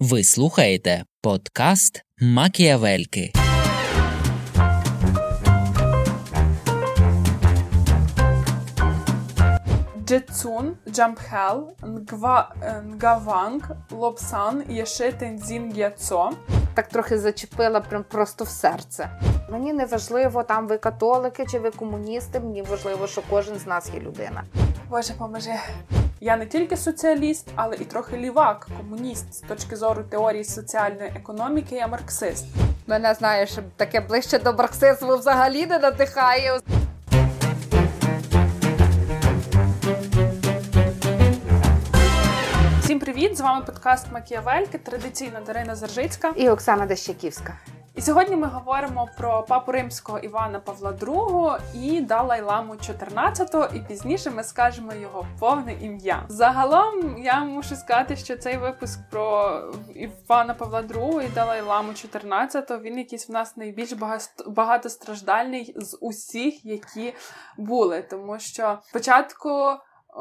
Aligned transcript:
Ви 0.00 0.24
слухаєте 0.24 1.04
подкаст 1.22 2.02
Макіавельки. 2.20 3.32
Джетсун, 10.06 10.76
Джампхел, 10.88 11.74
Нгва, 11.82 12.54
Нгаванг, 12.84 13.70
Лобсан, 13.90 14.64
Єши 14.68 15.12
Тензін 15.12 15.74
Гяцо. 15.76 16.30
Так 16.74 16.88
трохи 16.88 17.18
зачепила 17.18 17.80
прям 17.80 18.04
просто 18.04 18.44
в 18.44 18.48
серце. 18.48 19.10
Мені 19.50 19.72
не 19.72 19.84
важливо, 19.84 20.42
там 20.42 20.66
ви 20.66 20.78
католики 20.78 21.46
чи 21.46 21.58
ви 21.58 21.70
комуністи. 21.70 22.40
Мені 22.40 22.62
важливо, 22.62 23.06
що 23.06 23.22
кожен 23.30 23.58
з 23.58 23.66
нас 23.66 23.90
є 23.94 24.00
людина. 24.00 24.44
Боже, 24.88 25.12
поможи. 25.18 25.54
Я 26.20 26.36
не 26.36 26.46
тільки 26.46 26.76
соціаліст, 26.76 27.48
але 27.54 27.76
і 27.76 27.84
трохи 27.84 28.16
лівак, 28.16 28.68
комуніст 28.76 29.34
з 29.34 29.40
точки 29.40 29.76
зору 29.76 30.02
теорії 30.02 30.44
соціальної 30.44 31.12
економіки, 31.16 31.74
я 31.74 31.86
марксист. 31.86 32.46
Мене 32.86 33.14
знаєш, 33.14 33.58
таке 33.76 34.00
ближче 34.00 34.38
до 34.38 34.52
марксизму 34.52 35.16
взагалі 35.16 35.66
не 35.66 35.78
надихає. 35.78 36.60
З 43.36 43.40
вами 43.40 43.64
подкаст 43.66 44.12
Макіавельки, 44.12 44.78
традиційно 44.78 45.40
Дарина 45.46 45.74
Заржицька. 45.74 46.32
І 46.36 46.48
Оксана 46.48 46.86
Дещаківська. 46.86 47.58
І 47.94 48.02
сьогодні 48.02 48.36
ми 48.36 48.46
говоримо 48.46 49.08
про 49.18 49.42
папу 49.42 49.72
римського 49.72 50.18
Івана 50.18 50.60
Павла 50.60 50.92
II 50.92 51.58
і 51.74 52.00
Далай-Ламу 52.00 52.76
14 52.76 53.54
і 53.74 53.78
пізніше 53.78 54.30
ми 54.30 54.44
скажемо 54.44 54.94
його 54.94 55.26
повне 55.38 55.74
ім'я. 55.74 56.24
Загалом 56.28 57.18
я 57.18 57.44
мушу 57.44 57.76
сказати, 57.76 58.16
що 58.16 58.36
цей 58.36 58.56
випуск 58.56 59.00
про 59.10 59.60
Івана 59.94 60.54
Павла 60.54 60.82
II 60.82 61.22
і 61.22 61.28
Далай-Ламу 61.28 61.94
14 61.94 62.70
він 62.82 62.98
якийсь 62.98 63.28
в 63.28 63.32
нас 63.32 63.56
найбільш 63.56 63.92
багатостраждальний 64.46 65.74
з 65.76 65.98
усіх, 66.00 66.64
які 66.64 67.14
були, 67.56 68.02
тому 68.02 68.38
що 68.38 68.78
спочатку. 68.82 69.76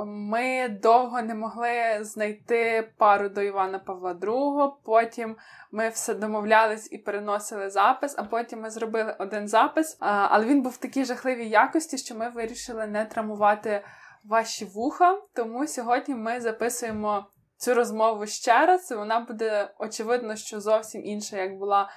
Ми 0.06 0.70
довго 0.70 1.22
не 1.22 1.36
могли 1.36 1.98
знайти 2.02 2.90
пару 2.98 3.30
до 3.30 3.42
Івана 3.42 3.80
Павла 3.80 4.14
II, 4.14 4.72
Потім 4.84 5.38
ми 5.72 5.90
все 5.90 6.14
домовлялись 6.14 6.92
і 6.92 6.98
переносили 6.98 7.70
запис, 7.70 8.16
а 8.18 8.24
потім 8.24 8.62
ми 8.62 8.70
зробили 8.70 9.16
один 9.20 9.48
запис. 9.48 9.98
Але 10.00 10.46
він 10.46 10.62
був 10.62 10.72
в 10.72 10.78
такій 10.78 11.06
жахливій 11.06 11.50
якості, 11.50 11.98
що 11.98 12.16
ми 12.16 12.30
вирішили 12.30 12.88
не 12.88 13.06
травмувати 13.06 13.84
ваші 14.24 14.66
вуха. 14.66 15.18
Тому 15.34 15.68
сьогодні 15.68 16.16
ми 16.16 16.42
записуємо 16.42 17.26
цю 17.58 17.74
розмову 17.74 18.28
ще 18.28 18.66
раз. 18.66 18.92
Вона 18.92 19.20
буде 19.20 19.74
очевидно, 19.80 20.36
що 20.36 20.60
зовсім 20.62 21.06
інша, 21.06 21.38
як 21.38 21.58
була 21.58 21.90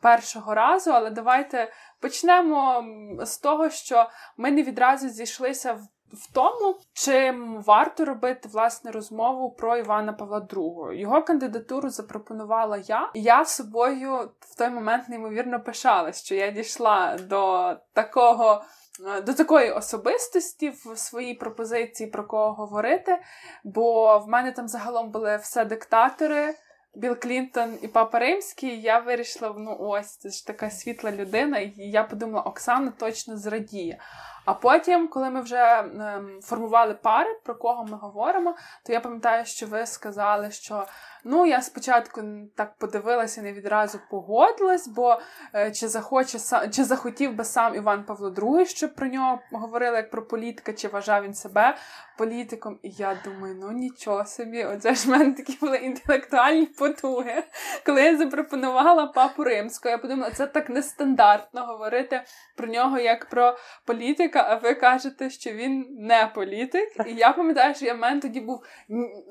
першого 0.00 0.54
разу. 0.54 0.90
Але 0.90 1.10
давайте 1.10 1.72
почнемо 2.00 2.84
з 3.20 3.38
того, 3.38 3.70
що 3.70 4.10
ми 4.36 4.50
не 4.50 4.62
відразу 4.62 5.08
зійшлися 5.08 5.72
в 5.72 5.95
в 6.12 6.32
тому, 6.32 6.76
чим 6.92 7.62
варто 7.62 8.04
робити 8.04 8.48
власне 8.52 8.90
розмову 8.90 9.50
про 9.50 9.76
Івана 9.76 10.12
Павла 10.12 10.40
II. 10.40 10.92
Його 10.92 11.22
кандидатуру 11.22 11.90
запропонувала 11.90 12.76
я, 12.76 13.10
і 13.14 13.22
я 13.22 13.44
собою 13.44 14.30
в 14.40 14.58
той 14.58 14.70
момент 14.70 15.08
неймовірно 15.08 15.60
пишалась, 15.60 16.24
що 16.24 16.34
я 16.34 16.50
дійшла 16.50 17.18
до 17.18 17.74
такого. 17.92 18.64
Е, 19.16 19.20
до 19.20 19.34
такої 19.34 19.70
особистості 19.70 20.70
в 20.70 20.96
своїй 20.96 21.34
пропозиції 21.34 22.10
про 22.10 22.26
кого 22.26 22.52
говорити, 22.52 23.18
бо 23.64 24.18
в 24.18 24.28
мене 24.28 24.52
там 24.52 24.68
загалом 24.68 25.10
були 25.10 25.36
все 25.36 25.64
диктатори, 25.64 26.54
Білл 26.94 27.16
Клінтон 27.18 27.78
і 27.82 27.88
Папа 27.88 28.18
Римський. 28.18 28.80
Я 28.80 28.98
вирішила, 28.98 29.54
ну 29.58 29.76
ось 29.80 30.16
це 30.16 30.30
ж 30.30 30.46
така 30.46 30.70
світла 30.70 31.12
людина, 31.12 31.58
і 31.58 31.72
я 31.76 32.04
подумала, 32.04 32.42
Оксана 32.42 32.92
точно 32.98 33.36
зрадіє. 33.36 33.98
А 34.46 34.54
потім, 34.54 35.08
коли 35.08 35.30
ми 35.30 35.40
вже 35.40 35.56
ем, 35.58 36.38
формували 36.42 36.94
пари, 36.94 37.40
про 37.44 37.54
кого 37.54 37.84
ми 37.84 37.96
говоримо, 37.96 38.54
то 38.86 38.92
я 38.92 39.00
пам'ятаю, 39.00 39.44
що 39.44 39.66
ви 39.66 39.86
сказали, 39.86 40.50
що 40.50 40.86
ну 41.24 41.46
я 41.46 41.62
спочатку 41.62 42.22
так 42.56 42.74
подивилася, 42.78 43.42
не 43.42 43.52
відразу 43.52 44.00
погодилась, 44.10 44.88
бо 44.88 45.20
е, 45.54 45.70
чи 45.70 45.88
захоче 45.88 46.38
чи 46.72 46.84
захотів 46.84 47.34
би 47.34 47.44
сам 47.44 47.74
Іван 47.74 48.04
Павло 48.04 48.30
II, 48.30 48.64
щоб 48.64 48.94
про 48.94 49.06
нього 49.06 49.38
говорили 49.52 49.96
як 49.96 50.10
про 50.10 50.26
політика, 50.26 50.72
чи 50.72 50.88
вважав 50.88 51.24
він 51.24 51.34
себе 51.34 51.76
політиком. 52.18 52.78
І 52.82 52.90
я 52.90 53.18
думаю, 53.24 53.56
ну 53.60 53.72
нічого 53.72 54.24
собі, 54.24 54.64
оце 54.64 54.94
ж 54.94 55.08
в 55.08 55.10
мене 55.10 55.32
такі 55.32 55.58
були 55.60 55.76
інтелектуальні 55.76 56.66
потуги. 56.66 57.42
Коли 57.86 58.02
я 58.02 58.16
запропонувала 58.16 59.06
папу 59.06 59.44
римського, 59.44 59.90
я 59.90 59.98
подумала, 59.98 60.30
це 60.30 60.46
так 60.46 60.68
нестандартно 60.68 61.66
говорити 61.66 62.22
про 62.56 62.68
нього 62.68 62.98
як 62.98 63.28
про 63.28 63.56
політика 63.84 64.35
політика, 64.36 64.46
а 64.48 64.68
ви 64.68 64.74
кажете, 64.74 65.30
що 65.30 65.50
він 65.50 65.86
не 65.98 66.30
політик. 66.34 66.88
І 67.06 67.14
я 67.14 67.32
пам'ятаю, 67.32 67.74
що 67.74 67.84
я 67.84 67.94
в 67.94 67.98
мене 67.98 68.20
тоді 68.20 68.40
був 68.40 68.62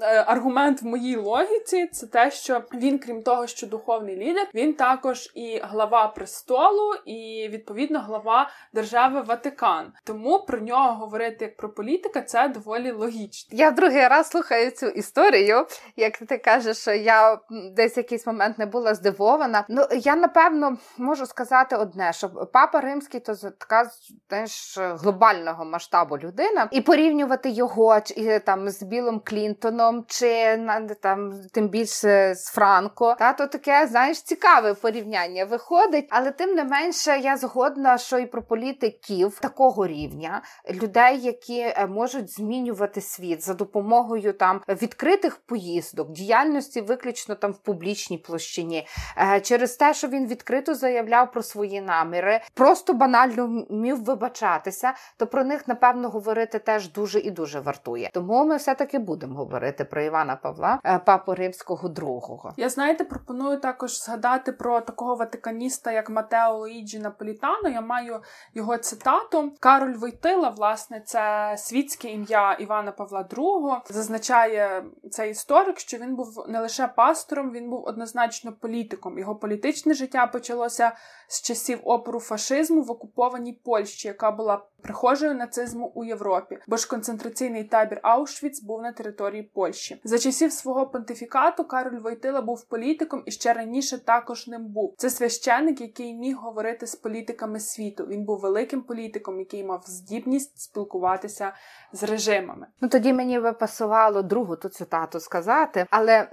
е, 0.01 0.23
аргумент 0.27 0.81
в 0.81 0.85
моїй 0.85 1.15
логіці. 1.15 1.87
Це 1.87 2.07
те, 2.07 2.31
що 2.31 2.61
він, 2.73 2.99
крім 2.99 3.23
того, 3.23 3.47
що 3.47 3.67
духовний 3.67 4.15
лідер, 4.15 4.47
він 4.53 4.73
також 4.73 5.31
і 5.35 5.61
глава 5.63 6.07
престолу, 6.07 6.93
і 7.05 7.49
відповідно 7.51 7.99
глава 7.99 8.49
держави 8.73 9.21
Ватикан. 9.21 9.93
Тому 10.03 10.39
про 10.39 10.59
нього 10.59 10.93
говорити 10.93 11.45
як 11.45 11.57
про 11.57 11.69
політика 11.69 12.21
це 12.21 12.47
доволі 12.47 12.91
логічно. 12.91 13.57
Я 13.57 13.71
другий 13.71 14.07
раз 14.07 14.29
слухаю 14.29 14.71
цю 14.71 14.85
історію. 14.85 15.67
Як 15.95 16.17
ти 16.17 16.37
кажеш, 16.37 16.77
що 16.77 16.91
я 16.91 17.39
десь 17.75 17.97
якийсь 17.97 18.27
момент 18.27 18.57
не 18.57 18.65
була 18.65 18.93
здивована. 18.93 19.65
Ну 19.69 19.87
я 19.91 20.15
напевно 20.15 20.77
можу 20.97 21.25
сказати 21.25 21.75
одне: 21.75 22.13
що 22.13 22.29
папа 22.29 22.81
римський 22.81 23.19
то 23.19 23.35
така 23.35 23.89
теж 24.27 24.79
глобального 24.95 25.65
масштабу 25.65 26.17
людина, 26.17 26.67
і 26.71 26.81
порівнювати 26.81 27.49
його 27.49 28.01
чи 28.01 28.39
там 28.39 28.69
з 28.69 28.83
Білим 28.83 29.21
Клінтоном, 29.23 30.05
чи 30.07 30.59
там 31.01 31.33
тим 31.53 31.67
більше 31.67 32.35
з 32.35 32.45
Франко, 32.45 33.15
та 33.19 33.33
то 33.33 33.47
таке 33.47 33.87
знаєш 33.87 34.21
цікаве 34.21 34.73
порівняння 34.73 35.45
виходить, 35.45 36.07
але 36.09 36.31
тим 36.31 36.55
не 36.55 36.63
менше 36.63 37.19
я 37.19 37.37
згодна, 37.37 37.97
що 37.97 38.19
і 38.19 38.25
про 38.25 38.41
політиків 38.43 39.39
такого 39.39 39.87
рівня 39.87 40.41
людей, 40.71 41.19
які 41.19 41.59
е, 41.59 41.87
можуть 41.87 42.31
змінювати 42.31 43.01
світ 43.01 43.43
за 43.43 43.53
допомогою 43.53 44.33
там 44.33 44.61
відкритих 44.67 45.37
поїздок, 45.37 46.11
діяльності 46.11 46.81
виключно 46.81 47.35
там 47.35 47.51
в 47.51 47.57
публічній 47.57 48.17
площині, 48.17 48.87
е, 49.17 49.41
через 49.41 49.75
те, 49.75 49.93
що 49.93 50.07
він 50.07 50.27
відкрито 50.27 50.75
заявляв 50.75 51.31
про 51.31 51.43
свої 51.43 51.81
наміри, 51.81 52.41
просто 52.53 52.93
банально 52.93 53.65
вмів 53.69 54.03
вибачатися 54.03 54.84
відбулися, 54.85 54.93
то 55.17 55.27
про 55.27 55.43
них 55.43 55.67
напевно 55.67 56.09
говорити 56.09 56.59
теж 56.59 56.91
дуже 56.91 57.19
і 57.19 57.31
дуже 57.31 57.59
вартує. 57.59 58.09
Тому 58.13 58.45
ми 58.45 58.57
все 58.57 58.75
таки 58.75 58.99
будемо 58.99 59.35
говорити 59.35 59.85
про 59.85 60.01
Івана 60.01 60.35
Павла, 60.35 60.79
е, 60.85 60.99
папу 60.99 61.35
римського 61.35 61.89
другого. 61.89 62.53
Я 62.57 62.69
знаєте, 62.69 63.03
пропоную 63.03 63.59
також 63.59 64.03
згадати 64.03 64.51
про 64.51 64.81
такого 64.81 65.15
ватиканіста, 65.15 65.91
як 65.91 66.09
Матео 66.09 66.57
Луїджі 66.57 66.99
Наполітано. 66.99 67.69
Я 67.69 67.81
маю 67.81 68.21
його 68.53 68.77
цитату. 68.77 69.51
Кароль 69.59 69.93
Войтила, 69.93 70.49
власне, 70.49 71.01
це 71.05 71.55
світське 71.57 72.07
ім'я 72.07 72.53
Івана 72.53 72.91
Павла 72.91 73.21
II. 73.23 73.79
Зазначає 73.89 74.83
цей 75.11 75.31
історик, 75.31 75.79
що 75.79 75.97
він 75.97 76.15
був 76.15 76.45
не 76.47 76.59
лише 76.59 76.87
пастором, 76.87 77.51
він 77.51 77.69
був 77.69 77.83
однозначно 77.85 78.53
політиком. 78.53 79.19
Його 79.19 79.35
політичне 79.35 79.93
життя 79.93 80.27
почалося 80.27 80.91
з 81.27 81.41
часів 81.41 81.79
опору 81.83 82.19
фашизму 82.19 82.81
в 82.81 82.91
окупованій 82.91 83.53
Польщі, 83.53 84.07
яка 84.07 84.31
була 84.31 84.61
прихожою 84.85 85.35
нацизму 85.35 85.91
у 85.95 86.03
Європі, 86.03 86.57
бо 86.67 86.77
ж 86.77 86.89
концентраційний 86.89 87.63
табір 87.63 87.99
Аушвіц 88.03 88.63
був 88.63 88.81
на 88.81 88.91
території 88.91 89.43
Польщі. 89.43 90.01
За 90.03 90.19
часів 90.19 90.51
свого 90.51 90.87
понтифікату 90.87 91.63
Кароль 91.63 91.99
Войтила 91.99 92.41
був 92.41 92.63
політиком 92.63 93.23
і 93.25 93.31
ще 93.31 93.53
раніше 93.53 94.05
також 94.05 94.47
ним 94.47 94.65
був. 94.65 94.95
Це 94.97 95.09
священик, 95.09 95.81
який 95.81 96.13
міг 96.13 96.37
говорити 96.37 96.87
з 96.87 96.95
політиками 96.95 97.59
світу. 97.59 98.05
Він 98.05 98.25
був 98.25 98.39
великим 98.39 98.81
політиком, 98.81 99.39
який 99.39 99.63
мав 99.63 99.83
здібність 99.85 100.59
спілкуватися 100.59 101.53
з 101.91 102.03
режимами. 102.03 102.67
Ну 102.81 102.89
тоді 102.89 103.13
мені 103.13 103.39
би 103.39 103.53
пасувало 103.53 104.21
другу 104.21 104.55
ту 104.55 104.69
цитату 104.69 105.19
сказати, 105.19 105.85
але 105.89 106.13
е, 106.13 106.27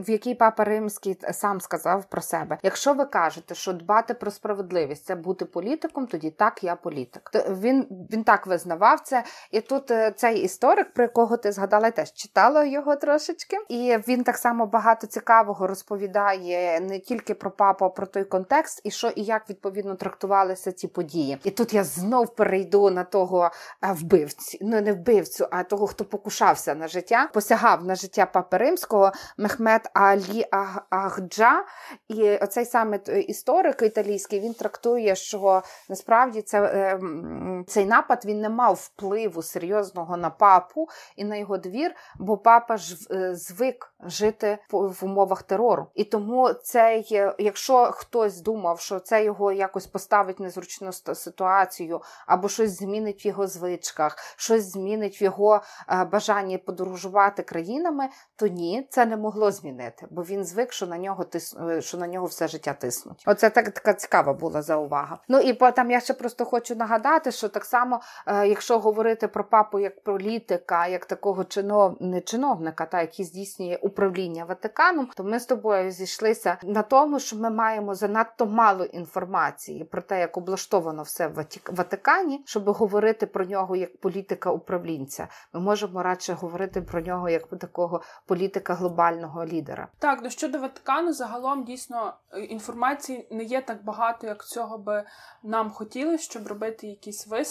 в 0.00 0.10
якій 0.10 0.34
папа 0.34 0.64
римський 0.64 1.18
сам 1.30 1.60
сказав 1.60 2.04
про 2.04 2.22
себе: 2.22 2.58
якщо 2.62 2.94
ви 2.94 3.04
кажете, 3.04 3.54
що 3.54 3.72
дбати 3.72 4.14
про 4.14 4.30
справедливість 4.30 5.04
це 5.04 5.14
бути 5.14 5.44
політиком, 5.44 6.06
тоді 6.06 6.30
так 6.30 6.64
я 6.64 6.76
політик. 6.76 7.30
То 7.32 7.38
він 7.38 7.87
він 7.90 8.24
так 8.24 8.46
визнавав 8.46 9.00
це. 9.00 9.24
І 9.50 9.60
тут 9.60 9.90
е, 9.90 10.12
цей 10.16 10.42
історик, 10.42 10.92
про 10.92 11.04
якого 11.04 11.36
ти 11.36 11.52
згадала, 11.52 11.90
теж 11.90 12.12
читала 12.12 12.64
його 12.64 12.96
трошечки, 12.96 13.56
і 13.68 13.98
він 14.08 14.24
так 14.24 14.36
само 14.36 14.66
багато 14.66 15.06
цікавого 15.06 15.66
розповідає 15.66 16.80
не 16.80 16.98
тільки 16.98 17.34
про 17.34 17.50
папу, 17.50 17.84
а 17.84 17.88
про 17.88 18.06
той 18.06 18.24
контекст, 18.24 18.80
і 18.84 18.90
що 18.90 19.08
і 19.08 19.22
як 19.22 19.50
відповідно 19.50 19.94
трактувалися 19.94 20.72
ці 20.72 20.88
події. 20.88 21.38
І 21.44 21.50
тут 21.50 21.74
я 21.74 21.84
знов 21.84 22.34
перейду 22.34 22.90
на 22.90 23.04
того 23.04 23.50
е, 23.84 23.92
вбивцю, 23.92 24.58
ну 24.60 24.80
не 24.80 24.92
вбивцю, 24.92 25.48
а 25.50 25.62
того, 25.62 25.86
хто 25.86 26.04
покушався 26.04 26.74
на 26.74 26.88
життя, 26.88 27.28
посягав 27.34 27.84
на 27.84 27.94
життя 27.94 28.26
папи 28.26 28.56
римського 28.56 29.12
Мехмед 29.36 29.90
Алі 29.94 30.46
Ахджа. 30.90 31.64
І 32.08 32.36
оцей 32.36 32.64
саме 32.64 32.96
історик 33.28 33.82
італійський 33.82 34.40
він 34.40 34.54
трактує, 34.54 35.16
що 35.16 35.62
насправді 35.88 36.42
це, 36.42 36.70
ем, 36.94 37.64
цей 37.68 37.86
напад 37.86 38.22
він 38.24 38.40
не 38.40 38.48
мав 38.48 38.74
впливу 38.74 39.42
серйозного 39.42 40.16
на 40.16 40.30
папу 40.30 40.88
і 41.16 41.24
на 41.24 41.36
його 41.36 41.58
двір, 41.58 41.94
бо 42.18 42.36
папа 42.36 42.76
ж 42.76 42.96
е, 43.10 43.34
звик 43.34 43.94
жити 44.00 44.58
в 44.70 45.04
умовах 45.04 45.42
терору. 45.42 45.86
І 45.94 46.04
тому 46.04 46.52
цей, 46.52 47.06
якщо 47.38 47.90
хтось 47.92 48.40
думав, 48.40 48.80
що 48.80 49.00
це 49.00 49.24
його 49.24 49.52
якось 49.52 49.86
поставить 49.86 50.40
незручну 50.40 50.92
ситуацію, 50.92 52.00
або 52.26 52.48
щось 52.48 52.78
змінить 52.78 53.24
в 53.24 53.26
його 53.26 53.46
звичках, 53.46 54.16
щось 54.36 54.72
змінить 54.72 55.20
в 55.20 55.22
його 55.22 55.62
е, 55.88 56.04
бажанні 56.04 56.58
подорожувати 56.58 57.42
країнами, 57.42 58.08
то 58.36 58.46
ні, 58.46 58.88
це 58.90 59.06
не 59.06 59.16
могло 59.16 59.50
змінити, 59.50 60.06
бо 60.10 60.22
він 60.22 60.44
звик, 60.44 60.72
що 60.72 60.86
на 60.86 60.98
нього 60.98 61.24
тис... 61.24 61.56
Е, 61.70 61.82
що 61.82 61.98
на 61.98 62.06
нього 62.06 62.26
все 62.26 62.48
життя 62.48 62.72
тиснуть. 62.72 63.24
Оце 63.26 63.50
так 63.50 63.70
така 63.70 63.94
цікава 63.94 64.32
була 64.32 64.62
заувага. 64.62 65.18
Ну 65.28 65.38
і 65.40 65.52
потім 65.52 65.90
я 65.90 66.00
ще 66.00 66.14
просто 66.14 66.44
хочу 66.44 66.74
нагадати, 66.74 67.32
що 67.32 67.48
так 67.58 67.64
само, 67.64 68.00
якщо 68.26 68.78
говорити 68.78 69.28
про 69.28 69.44
папу 69.44 69.78
як 69.78 70.02
політика, 70.02 70.86
як 70.86 71.06
такого 71.06 71.44
чинов... 71.44 71.96
не 72.00 72.20
чиновника, 72.20 72.86
та 72.86 73.00
який 73.00 73.24
здійснює 73.24 73.78
управління 73.82 74.44
Ватиканом, 74.44 75.08
то 75.16 75.24
ми 75.24 75.40
з 75.40 75.46
тобою 75.46 75.90
зійшлися 75.90 76.56
на 76.62 76.82
тому, 76.82 77.20
що 77.20 77.36
ми 77.36 77.50
маємо 77.50 77.94
занадто 77.94 78.46
мало 78.46 78.84
інформації 78.84 79.84
про 79.84 80.02
те, 80.02 80.20
як 80.20 80.36
облаштовано 80.36 81.02
все 81.02 81.28
в 81.28 81.46
Ватикані, 81.70 82.42
щоб 82.46 82.64
говорити 82.70 83.26
про 83.26 83.44
нього 83.44 83.76
як 83.76 84.00
політика 84.00 84.50
управлінця. 84.50 85.28
Ми 85.52 85.60
можемо 85.60 86.02
радше 86.02 86.32
говорити 86.32 86.82
про 86.82 87.00
нього 87.00 87.28
як 87.28 87.46
такого 87.46 88.02
політика 88.26 88.74
глобального 88.74 89.46
лідера. 89.46 89.88
Так, 89.98 90.20
ну 90.22 90.30
щодо 90.30 90.58
Ватикану, 90.58 91.12
загалом 91.12 91.64
дійсно 91.64 92.14
е, 92.32 92.40
інформації 92.40 93.28
не 93.30 93.44
є 93.44 93.62
так 93.62 93.84
багато, 93.84 94.26
як 94.26 94.44
цього 94.44 94.78
би 94.78 95.04
нам 95.42 95.70
хотілося, 95.70 96.24
щоб 96.24 96.46
робити 96.46 96.86
якісь 96.86 97.26
висновки. 97.26 97.47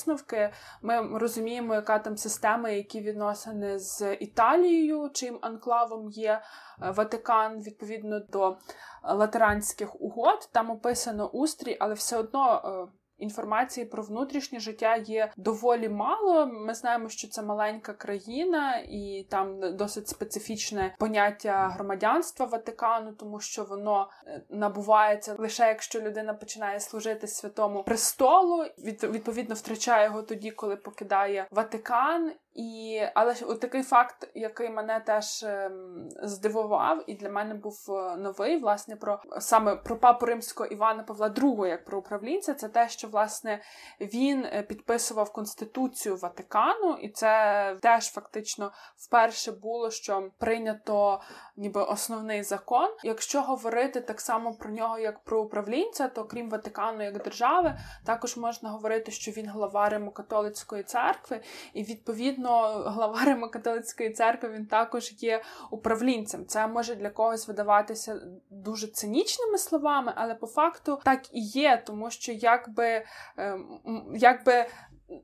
Ми 0.81 1.17
розуміємо, 1.19 1.73
яка 1.75 1.99
там 1.99 2.17
система, 2.17 2.69
які 2.69 3.01
відносини 3.01 3.79
з 3.79 4.13
Італією, 4.13 5.09
чим 5.13 5.39
анклавом 5.41 6.09
є 6.09 6.31
е, 6.31 6.91
Ватикан 6.91 7.61
відповідно 7.61 8.19
до 8.19 8.57
латеранських 9.03 10.01
угод. 10.01 10.49
Там 10.51 10.69
описано 10.69 11.29
устрій, 11.29 11.77
але 11.79 11.93
все 11.93 12.17
одно. 12.17 12.89
Інформації 13.17 13.85
про 13.85 14.03
внутрішнє 14.03 14.59
життя 14.59 14.95
є 14.95 15.31
доволі 15.37 15.89
мало. 15.89 16.47
Ми 16.47 16.73
знаємо, 16.73 17.09
що 17.09 17.27
це 17.27 17.41
маленька 17.41 17.93
країна, 17.93 18.77
і 18.89 19.27
там 19.29 19.77
досить 19.77 20.07
специфічне 20.07 20.95
поняття 20.99 21.67
громадянства 21.67 22.45
Ватикану, 22.45 23.11
тому 23.11 23.39
що 23.39 23.63
воно 23.63 24.09
е, 24.27 24.41
набувається 24.49 25.35
лише 25.37 25.67
якщо 25.67 26.01
людина 26.01 26.33
починає 26.33 26.79
служити 26.79 27.27
святому 27.27 27.83
престолу. 27.83 28.63
Від, 28.63 29.03
відповідно 29.03 29.55
втрачає 29.55 30.05
його 30.05 30.21
тоді, 30.21 30.51
коли 30.51 30.75
покидає 30.75 31.47
Ватикан. 31.51 32.31
І 32.57 33.01
але 33.13 33.35
от 33.41 33.59
такий 33.59 33.83
факт, 33.83 34.29
який 34.35 34.69
мене 34.69 34.99
теж 34.99 35.43
ем, 35.43 36.09
здивував, 36.23 37.03
і 37.07 37.13
для 37.13 37.29
мене 37.29 37.53
був 37.53 37.75
е, 37.89 38.17
новий, 38.17 38.57
власне, 38.57 38.95
про 38.95 39.19
саме 39.39 39.75
про 39.75 39.99
папу 39.99 40.25
римського 40.25 40.67
Івана 40.67 41.03
Павла 41.03 41.27
II, 41.29 41.67
як 41.67 41.85
про 41.85 41.99
управлінця, 41.99 42.53
це 42.53 42.69
те, 42.69 42.89
що 42.89 43.07
власне 43.07 43.61
він 44.01 44.45
е, 44.45 44.63
підписував 44.63 45.33
конституцію 45.33 46.15
Ватикану, 46.15 46.97
і 47.01 47.09
це 47.09 47.75
теж 47.81 48.11
фактично 48.11 48.71
вперше 48.95 49.51
було, 49.51 49.91
що 49.91 50.29
прийнято 50.37 51.21
ніби 51.57 51.83
основний 51.83 52.43
закон. 52.43 52.89
Якщо 53.03 53.41
говорити 53.41 54.01
так 54.01 54.21
само 54.21 54.53
про 54.53 54.69
нього, 54.69 54.99
як 54.99 55.23
про 55.23 55.41
управлінця, 55.41 56.07
то 56.07 56.25
крім 56.25 56.49
Ватикану 56.49 57.03
як 57.03 57.23
держави, 57.23 57.77
також 58.05 58.37
можна 58.37 58.69
говорити, 58.69 59.11
що 59.11 59.31
він 59.31 59.49
глава 59.49 59.89
Римо-католицької 59.89 60.83
церкви, 60.83 61.41
і 61.73 61.83
відповідно 61.83 62.46
глава 62.85 63.25
Римо-католицької 63.25 64.11
церкви 64.11 64.49
він 64.49 64.65
також 64.65 65.13
є 65.17 65.41
управлінцем. 65.71 66.45
Це 66.45 66.67
може 66.67 66.95
для 66.95 67.09
когось 67.09 67.47
видаватися 67.47 68.21
дуже 68.49 68.87
цинічними 68.87 69.57
словами, 69.57 70.13
але 70.15 70.35
по 70.35 70.47
факту 70.47 70.99
так 71.05 71.33
і 71.33 71.39
є, 71.39 71.83
тому 71.85 72.11
що 72.11 72.31
якби, 72.31 73.05
ем, 73.37 73.81
якби 74.15 74.65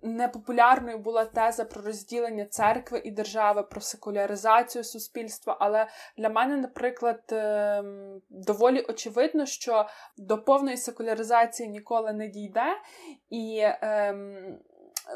непопулярною 0.02 0.98
була 0.98 1.25
теза 1.25 1.66
про 1.66 1.81
розділення 1.81 2.46
церкви 2.46 3.02
і 3.06 3.12
держави, 3.12 3.64
про 3.64 3.81
секуляризацію 3.81 4.84
суспільства. 4.84 5.58
Але 5.60 5.88
для 6.18 6.30
мене, 6.30 6.58
наприклад, 6.58 7.22
ем, 7.31 8.22
доволі 8.30 8.86
очевидно, 8.90 9.46
що 9.46 9.88
до 10.18 10.38
повної 10.38 10.78
секуляризації 10.78 11.69
ніколи 11.69 12.14
не 12.14 12.28
дійде. 12.28 12.78
І 13.30 13.62
ем, 13.64 14.60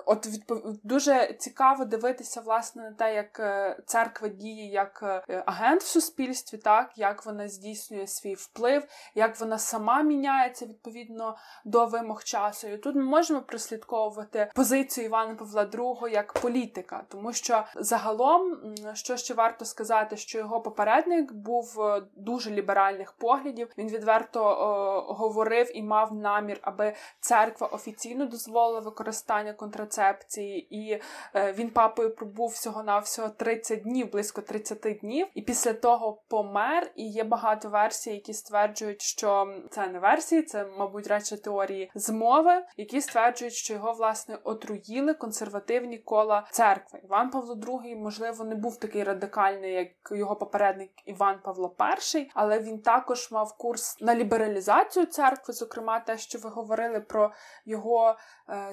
От 0.05 0.27
відпов... 0.27 0.61
дуже 0.83 1.33
цікаво 1.33 1.85
дивитися 1.85 2.41
власне 2.41 2.83
на 2.83 2.91
те, 2.91 3.15
як 3.15 3.39
е, 3.39 3.77
церква 3.85 4.27
діє 4.27 4.71
як 4.71 5.23
е, 5.29 5.43
агент 5.45 5.81
в 5.81 5.87
суспільстві, 5.87 6.57
так 6.57 6.91
як 6.95 7.25
вона 7.25 7.47
здійснює 7.47 8.07
свій 8.07 8.33
вплив, 8.33 8.87
як 9.15 9.39
вона 9.39 9.57
сама 9.57 10.01
міняється 10.01 10.65
відповідно 10.65 11.37
до 11.65 11.85
вимог 11.85 12.23
часу. 12.23 12.67
І 12.67 12.77
тут 12.77 12.95
ми 12.95 13.03
можемо 13.03 13.41
прослідковувати 13.41 14.51
позицію 14.55 15.05
Івана 15.05 15.35
Павла 15.35 15.65
II 15.65 16.07
як 16.07 16.33
політика, 16.33 17.03
тому 17.09 17.33
що 17.33 17.63
загалом, 17.75 18.73
що 18.93 19.17
ще 19.17 19.33
варто 19.33 19.65
сказати, 19.65 20.17
що 20.17 20.37
його 20.37 20.61
попередник 20.61 21.33
був 21.33 21.81
е, 21.81 22.01
дуже 22.15 22.51
ліберальних 22.51 23.11
поглядів. 23.11 23.69
Він 23.77 23.87
відверто 23.87 24.43
о, 24.45 25.13
говорив 25.13 25.77
і 25.77 25.83
мав 25.83 26.13
намір, 26.13 26.59
аби 26.61 26.93
церква 27.19 27.67
офіційно 27.67 28.25
дозволила 28.25 28.79
використання 28.79 29.53
контракту 29.53 29.76
контрацепції, 29.77 30.75
і 30.75 31.01
е, 31.35 31.53
він 31.53 31.69
папою 31.69 32.15
пробув 32.15 32.49
всього 32.49 32.83
на 32.83 32.99
всього 32.99 33.29
30 33.29 33.81
днів, 33.81 34.11
близько 34.11 34.41
30 34.41 34.99
днів, 35.01 35.27
і 35.33 35.41
після 35.41 35.73
того 35.73 36.21
помер. 36.27 36.91
І 36.95 37.07
є 37.07 37.23
багато 37.23 37.69
версій, 37.69 38.11
які 38.11 38.33
стверджують, 38.33 39.01
що 39.01 39.47
це 39.71 39.87
не 39.87 39.99
версії, 39.99 40.41
це, 40.43 40.65
мабуть, 40.77 41.07
радше 41.07 41.41
теорії 41.41 41.91
змови, 41.95 42.63
які 42.77 43.01
стверджують, 43.01 43.53
що 43.53 43.73
його 43.73 43.93
власне 43.93 44.37
отруїли 44.43 45.13
консервативні 45.13 45.97
кола 45.97 46.47
церкви. 46.51 46.99
Іван 47.03 47.29
Павло 47.29 47.55
II, 47.55 47.95
можливо, 47.95 48.43
не 48.43 48.55
був 48.55 48.79
такий 48.79 49.03
радикальний, 49.03 49.73
як 49.73 49.87
його 50.11 50.35
попередник 50.35 50.91
Іван 51.05 51.39
Павло 51.43 51.75
І, 52.15 52.29
але 52.33 52.59
він 52.59 52.79
також 52.79 53.31
мав 53.31 53.57
курс 53.57 53.97
на 54.01 54.15
лібералізацію 54.15 55.05
церкви, 55.05 55.53
зокрема, 55.53 55.99
те, 55.99 56.17
що 56.17 56.39
ви 56.39 56.49
говорили 56.49 56.99
про 56.99 57.31
його 57.65 58.15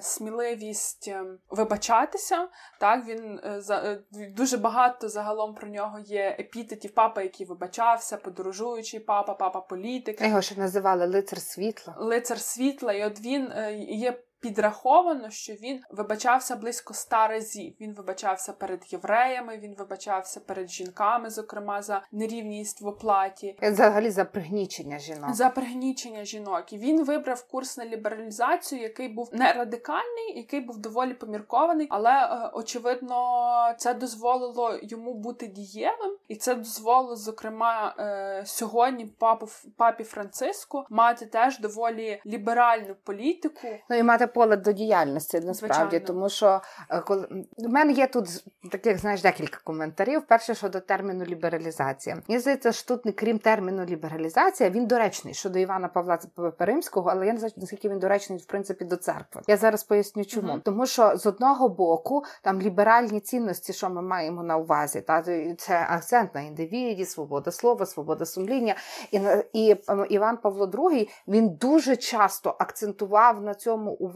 сміливість 0.00 1.08
ем, 1.08 1.38
вибачатися. 1.50 2.48
Так, 2.80 3.06
він 3.06 3.40
е, 3.44 3.62
е, 3.70 4.02
дуже 4.36 4.56
багато 4.56 5.08
загалом 5.08 5.54
про 5.54 5.68
нього 5.68 5.98
є 5.98 6.36
епітетів 6.38 6.94
папа, 6.94 7.22
який 7.22 7.46
вибачався, 7.46 8.16
подорожуючий 8.16 9.00
папа, 9.00 9.34
папа 9.34 9.60
політик. 9.60 10.20
Його 10.20 10.42
ще 10.42 10.54
називали 10.54 11.06
лицар 11.06 11.40
світла. 11.40 11.94
Лицар 11.98 12.40
світла, 12.40 12.92
і 12.92 13.04
от 13.04 13.20
він 13.20 13.52
е, 13.52 13.74
є 13.76 14.22
підраховано, 14.44 15.30
що 15.30 15.52
він 15.52 15.80
вибачався 15.90 16.56
близько 16.56 16.92
ста 16.92 17.28
разів. 17.28 17.74
Він 17.80 17.94
вибачався 17.94 18.52
перед 18.52 18.92
євреями, 18.92 19.58
він 19.58 19.74
вибачався 19.78 20.40
перед 20.40 20.70
жінками, 20.70 21.30
зокрема 21.30 21.82
за 21.82 22.02
нерівність 22.12 22.80
в 22.80 22.86
оплаті. 22.86 23.56
Взагалі 23.62 24.10
за 24.10 24.24
пригнічення 24.24 24.98
жінок. 24.98 25.34
За 25.34 25.48
пригнічення 25.48 26.24
жінок. 26.24 26.72
І 26.72 26.78
він 26.78 27.04
вибрав 27.04 27.48
курс 27.48 27.76
на 27.76 27.86
лібералізацію, 27.86 28.82
який 28.82 29.08
був 29.08 29.30
не 29.32 29.52
радикальний, 29.52 30.36
який 30.36 30.60
був 30.60 30.78
доволі 30.78 31.14
поміркований, 31.14 31.86
але 31.90 32.10
е, 32.10 32.50
очевидно 32.52 33.74
це 33.78 33.94
дозволило 33.94 34.78
йому 34.82 35.14
бути 35.14 35.46
дієвим, 35.46 36.16
і 36.28 36.36
це 36.36 36.54
дозволило, 36.54 37.16
зокрема, 37.16 37.94
е, 37.98 38.42
сьогодні 38.46 39.06
папу 39.06 39.48
папі 39.76 40.04
Франциску 40.04 40.84
мати 40.90 41.26
теж 41.26 41.58
доволі 41.58 42.20
ліберальну 42.26 42.94
політику. 43.04 43.68
Ну 43.90 43.96
і 43.96 44.02
мати 44.02 44.26
поле 44.34 44.56
до 44.56 44.72
діяльності 44.72 45.40
насправді, 45.40 45.80
Звичайно. 45.90 46.06
тому 46.06 46.28
що 46.28 46.60
е, 46.90 47.00
коли 47.00 47.26
в 47.58 47.68
мене 47.68 47.92
є 47.92 48.06
тут 48.06 48.44
таких 48.72 48.98
знаєш 48.98 49.22
декілька 49.22 49.58
коментарів. 49.64 50.22
Перше 50.28 50.54
щодо 50.54 50.80
терміну 50.80 51.24
лібералізація. 51.24 52.18
Мені 52.28 52.40
здається, 52.40 52.72
що 52.72 52.96
тут, 52.96 53.14
крім 53.16 53.38
терміну 53.38 53.84
лібералізація, 53.84 54.70
він 54.70 54.86
доречний 54.86 55.34
щодо 55.34 55.58
Івана 55.58 55.88
Павла 55.88 56.18
Перимського, 56.58 57.10
але 57.10 57.26
я 57.26 57.32
не 57.32 57.38
знаю, 57.38 57.54
наскільки 57.56 57.88
він 57.88 57.98
доречний 57.98 58.38
в 58.38 58.46
принципі 58.46 58.84
до 58.84 58.96
церкви. 58.96 59.42
Я 59.46 59.56
зараз 59.56 59.84
поясню, 59.84 60.24
чому 60.24 60.52
uh 60.52 60.60
тому, 60.64 60.86
що 60.86 61.16
з 61.16 61.26
одного 61.26 61.68
боку 61.68 62.24
там 62.42 62.60
ліберальні 62.60 63.20
цінності, 63.20 63.72
що 63.72 63.90
ми 63.90 64.02
маємо 64.02 64.42
на 64.42 64.56
увазі, 64.56 65.00
та 65.00 65.22
це 65.58 65.86
акцент 65.90 66.34
на 66.34 66.40
індивіді, 66.40 67.04
свобода 67.04 67.50
слова, 67.50 67.86
свобода 67.86 68.26
сумління. 68.26 68.74
І 69.10 69.20
і 69.52 69.76
Іван 70.08 70.36
Павло 70.36 70.66
II, 70.66 71.08
він 71.28 71.48
дуже 71.48 71.96
часто 71.96 72.56
акцентував 72.58 73.42
на 73.42 73.54
цьому 73.54 73.90
увагу, 73.90 74.13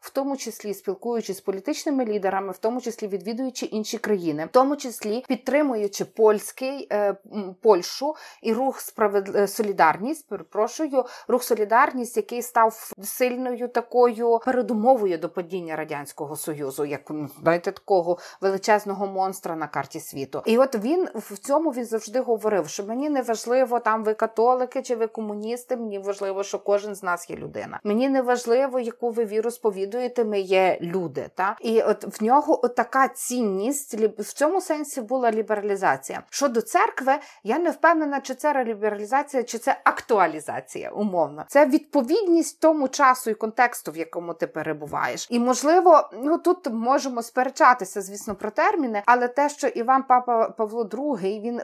в 0.00 0.10
тому 0.10 0.36
числі 0.36 0.74
спілкуючись 0.74 1.36
з 1.36 1.40
політичними 1.40 2.04
лідерами, 2.04 2.52
в 2.52 2.58
тому 2.58 2.80
числі 2.80 3.08
відвідуючи 3.08 3.66
інші 3.66 3.98
країни, 3.98 4.46
в 4.46 4.48
тому 4.48 4.76
числі 4.76 5.24
підтримуючи 5.28 6.04
польський 6.04 6.88
е, 6.92 7.16
Польщу 7.62 8.14
і 8.42 8.52
рух 8.52 8.80
справед... 8.80 9.36
Е, 9.36 9.48
солідарність. 9.54 10.28
Перепрошую, 10.28 11.04
рух 11.28 11.42
солідарність, 11.42 12.16
який 12.16 12.42
став 12.42 12.90
сильною 13.02 13.68
такою 13.68 14.40
передумовою 14.44 15.18
до 15.18 15.28
падіння 15.28 15.76
радянського 15.76 16.36
союзу, 16.36 16.84
як 16.84 17.10
знаєте, 17.40 17.72
такого 17.72 18.18
величезного 18.40 19.06
монстра 19.06 19.56
на 19.56 19.66
карті 19.66 20.00
світу. 20.00 20.42
І 20.46 20.58
от 20.58 20.76
він 20.76 21.08
в 21.14 21.38
цьому 21.38 21.70
він 21.70 21.84
завжди 21.84 22.20
говорив, 22.20 22.68
що 22.68 22.84
мені 22.84 23.10
не 23.10 23.22
важливо 23.22 23.80
там 23.80 24.04
ви 24.04 24.14
католики 24.14 24.82
чи 24.82 24.96
ви 24.96 25.06
комуністи. 25.06 25.76
Мені 25.76 25.98
важливо, 25.98 26.42
що 26.42 26.58
кожен 26.58 26.94
з 26.94 27.02
нас 27.02 27.30
є 27.30 27.36
людина. 27.36 27.80
Мені 27.84 28.08
не 28.08 28.22
важливо, 28.22 28.80
яку 28.80 29.10
ви 29.10 29.23
віру 29.26 29.50
сповідуєте. 29.50 30.24
Ми 30.24 30.40
є 30.40 30.78
люди. 30.80 31.30
Та 31.34 31.56
і 31.60 31.82
от 31.82 32.20
в 32.20 32.24
нього 32.24 32.68
така 32.68 33.08
цінність 33.08 33.94
в 34.18 34.32
цьому 34.32 34.60
сенсі 34.60 35.00
була 35.00 35.30
лібералізація. 35.30 36.22
Щодо 36.30 36.60
церкви, 36.62 37.12
я 37.42 37.58
не 37.58 37.70
впевнена, 37.70 38.20
чи 38.20 38.34
це 38.34 38.64
лібералізація, 38.64 39.42
чи 39.42 39.58
це 39.58 39.80
актуалізація. 39.84 40.90
Умовно, 40.90 41.44
це 41.48 41.66
відповідність 41.66 42.60
тому 42.60 42.88
часу 42.88 43.30
і 43.30 43.34
контексту, 43.34 43.92
в 43.92 43.96
якому 43.96 44.34
ти 44.34 44.46
перебуваєш. 44.46 45.26
І 45.30 45.38
можливо, 45.38 46.10
ну 46.12 46.38
тут 46.38 46.70
можемо 46.70 47.22
сперечатися, 47.22 48.02
звісно, 48.02 48.34
про 48.34 48.50
терміни, 48.50 49.02
але 49.06 49.28
те, 49.28 49.48
що 49.48 49.66
Іван 49.66 50.02
Папа 50.02 50.48
Павло 50.48 50.84
II, 50.84 51.40
він 51.40 51.60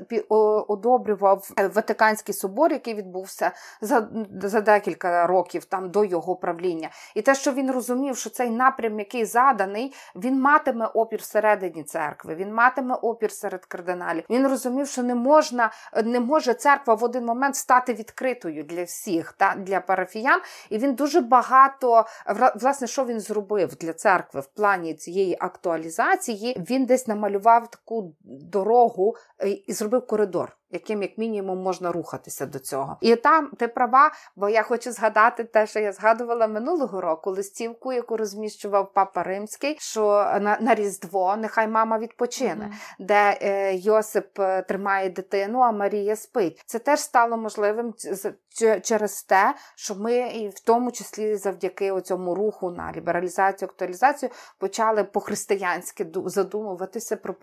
одобрював 0.69 1.51
е, 1.59 1.69
Ватиканський 1.69 2.35
собор, 2.35 2.73
який 2.73 2.95
відбувся 2.95 3.53
за 3.81 4.09
за 4.43 4.61
декілька 4.61 5.27
років 5.27 5.65
там 5.65 5.91
до 5.91 6.05
його 6.05 6.37
правління, 6.37 6.91
і 7.15 7.23
те, 7.23 7.35
що 7.35 7.50
він 7.53 7.71
розумів, 7.71 8.17
що 8.17 8.31
цей 8.31 8.51
напрям, 8.51 8.99
який 8.99 9.25
заданий, 9.25 9.95
він 10.17 10.41
матиме 10.41 10.87
опір 10.87 11.21
всередині 11.21 11.85
церкви, 11.85 12.35
він 12.35 12.55
матиме 12.55 12.95
опір 12.95 13.33
серед 13.33 13.67
кардиналів. 13.67 14.25
Він 14.31 14.49
розумів, 14.49 14.89
що 14.89 15.03
не 15.03 15.15
можна, 15.15 15.71
не 16.05 16.21
може 16.21 16.55
церква 16.55 16.95
в 16.95 17.05
один 17.05 17.25
момент 17.25 17.57
стати 17.57 17.95
відкритою 17.95 18.65
для 18.65 18.85
всіх 18.85 19.33
та 19.33 19.55
для 19.59 19.81
парафіян. 19.81 20.41
І 20.71 20.79
він 20.79 20.95
дуже 20.95 21.21
багато 21.21 22.05
власне, 22.55 22.87
що 22.87 23.05
він 23.05 23.21
зробив 23.21 23.75
для 23.77 23.93
церкви 23.93 24.41
в 24.41 24.47
плані 24.47 24.95
цієї 24.95 25.37
актуалізації. 25.41 26.57
Він 26.71 26.87
десь 26.87 27.07
намалював 27.07 27.71
таку 27.71 28.15
дорогу 28.25 29.17
е, 29.39 29.49
і 29.49 29.73
зробив 29.73 30.07
коридор 30.07 30.60
яким, 30.71 31.03
як 31.03 31.19
мінімум, 31.19 31.59
можна 31.59 31.93
рухатися 31.93 32.47
до 32.47 32.59
цього. 32.59 32.97
І 33.01 33.17
там 33.17 33.51
ти 33.59 33.69
права, 33.69 34.11
бо 34.37 34.49
я 34.49 34.63
хочу 34.63 34.93
згадати 34.93 35.45
те, 35.45 35.67
що 35.67 35.81
я 35.81 35.93
згадувала 35.93 36.47
минулого 36.47 37.01
року 37.01 37.31
листівку, 37.31 37.93
яку 37.93 38.17
розміщував 38.17 38.93
папа 38.93 39.23
Римський, 39.23 39.77
що 39.81 40.03
на 40.41 40.59
на 40.61 40.75
Різдво 40.75 41.37
нехай 41.37 41.69
мама 41.69 41.99
відпочине, 41.99 42.65
mm-hmm. 42.65 43.07
де 43.07 43.39
е, 43.43 43.75
Йосип 43.75 44.41
е, 44.41 44.63
тримає 44.63 45.11
дитину, 45.11 45.61
а 45.61 45.73
Марія 45.73 46.17
спить. 46.17 46.63
Це 46.67 46.79
теж 46.79 47.01
стало 47.01 47.37
можливим 47.37 47.95
через 48.83 49.23
те, 49.23 49.55
що 49.77 49.95
ми, 49.95 50.17
і 50.19 50.49
в 50.49 50.61
тому 50.61 50.93
числі 50.93 51.37
завдяки 51.37 51.93
цьому 52.01 52.35
руху 52.35 52.71
на 52.71 52.93
лібералізацію, 52.93 53.69
актуалізацію, 53.69 54.31
почали 54.59 55.05
по-християнськи 55.05 56.07
задумуватися 56.25 57.17
про 57.17 57.35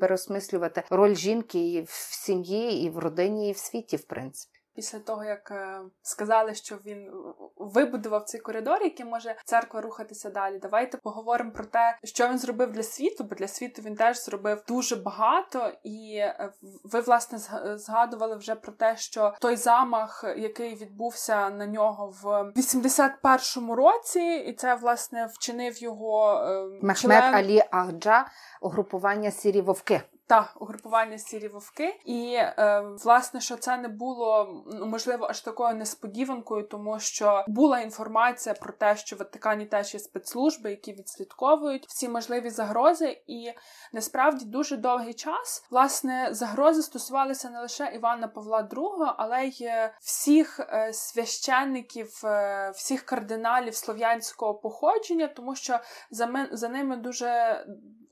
переосмислювати 0.00 0.82
роль 0.90 1.14
жінки 1.14 1.84
в 1.88 2.14
сім'ї, 2.14 2.71
і 2.74 2.90
в 2.90 2.98
родині, 2.98 3.48
і 3.48 3.52
в 3.52 3.58
світі, 3.58 3.96
в 3.96 4.04
принципі. 4.04 4.62
Після 4.74 4.98
того, 4.98 5.24
як 5.24 5.50
е, 5.50 5.80
сказали, 6.02 6.54
що 6.54 6.78
він 6.86 7.10
вибудував 7.56 8.24
цей 8.24 8.40
коридор, 8.40 8.82
який 8.82 9.06
може 9.06 9.36
церква 9.44 9.80
рухатися 9.80 10.30
далі. 10.30 10.58
Давайте 10.58 10.98
поговоримо 10.98 11.50
про 11.50 11.64
те, 11.64 11.98
що 12.04 12.28
він 12.28 12.38
зробив 12.38 12.72
для 12.72 12.82
світу, 12.82 13.24
бо 13.24 13.34
для 13.34 13.48
світу 13.48 13.82
він 13.82 13.94
теж 13.94 14.24
зробив 14.24 14.62
дуже 14.68 14.96
багато. 14.96 15.72
І 15.82 16.16
е, 16.16 16.52
ви, 16.84 17.00
власне, 17.00 17.38
згадували 17.76 18.36
вже 18.36 18.54
про 18.54 18.72
те, 18.72 18.96
що 18.96 19.34
той 19.40 19.56
замах, 19.56 20.24
який 20.36 20.74
відбувся 20.74 21.50
на 21.50 21.66
нього 21.66 22.14
в 22.22 22.26
81-му 22.56 23.74
році, 23.74 24.20
і 24.20 24.52
це 24.52 24.74
власне 24.74 25.26
вчинив 25.26 25.82
його 25.82 26.34
е, 26.34 26.64
Мехмед 26.82 27.22
член... 27.22 27.34
Алі 27.34 27.62
Ахджа, 27.70 28.26
угрупування 28.60 29.30
сірі 29.30 29.60
вовки 29.60 30.02
та 30.26 30.52
угрупування 30.60 31.18
сірі 31.18 31.48
вовки, 31.48 32.00
і 32.04 32.34
е, 32.34 32.82
власне, 33.04 33.40
що 33.40 33.56
це 33.56 33.76
не 33.76 33.88
було 33.88 34.62
ну, 34.66 34.86
можливо 34.86 35.26
аж 35.30 35.40
такою 35.40 35.76
несподіванкою, 35.76 36.68
тому 36.68 37.00
що 37.00 37.44
була 37.48 37.80
інформація 37.80 38.54
про 38.54 38.72
те, 38.72 38.96
що 38.96 39.16
в 39.16 39.18
Ватикані 39.18 39.66
теж 39.66 39.94
є 39.94 40.00
спецслужби, 40.00 40.70
які 40.70 40.92
відслідковують 40.92 41.86
всі 41.88 42.08
можливі 42.08 42.50
загрози, 42.50 43.22
і 43.26 43.52
насправді 43.92 44.44
дуже 44.44 44.76
довгий 44.76 45.14
час 45.14 45.66
власне 45.70 46.28
загрози 46.30 46.82
стосувалися 46.82 47.50
не 47.50 47.60
лише 47.60 47.92
Івана 47.94 48.28
Павла 48.28 48.68
II, 48.72 49.14
але 49.18 49.44
й 49.44 49.68
всіх 50.00 50.60
е, 50.60 50.92
священників, 50.92 52.20
е, 52.24 52.70
всіх 52.74 53.02
кардиналів 53.02 53.74
слов'янського 53.74 54.54
походження, 54.54 55.28
тому 55.28 55.54
що 55.54 55.78
за, 56.10 56.26
ми, 56.26 56.48
за 56.52 56.68
ними 56.68 56.96
дуже 56.96 57.58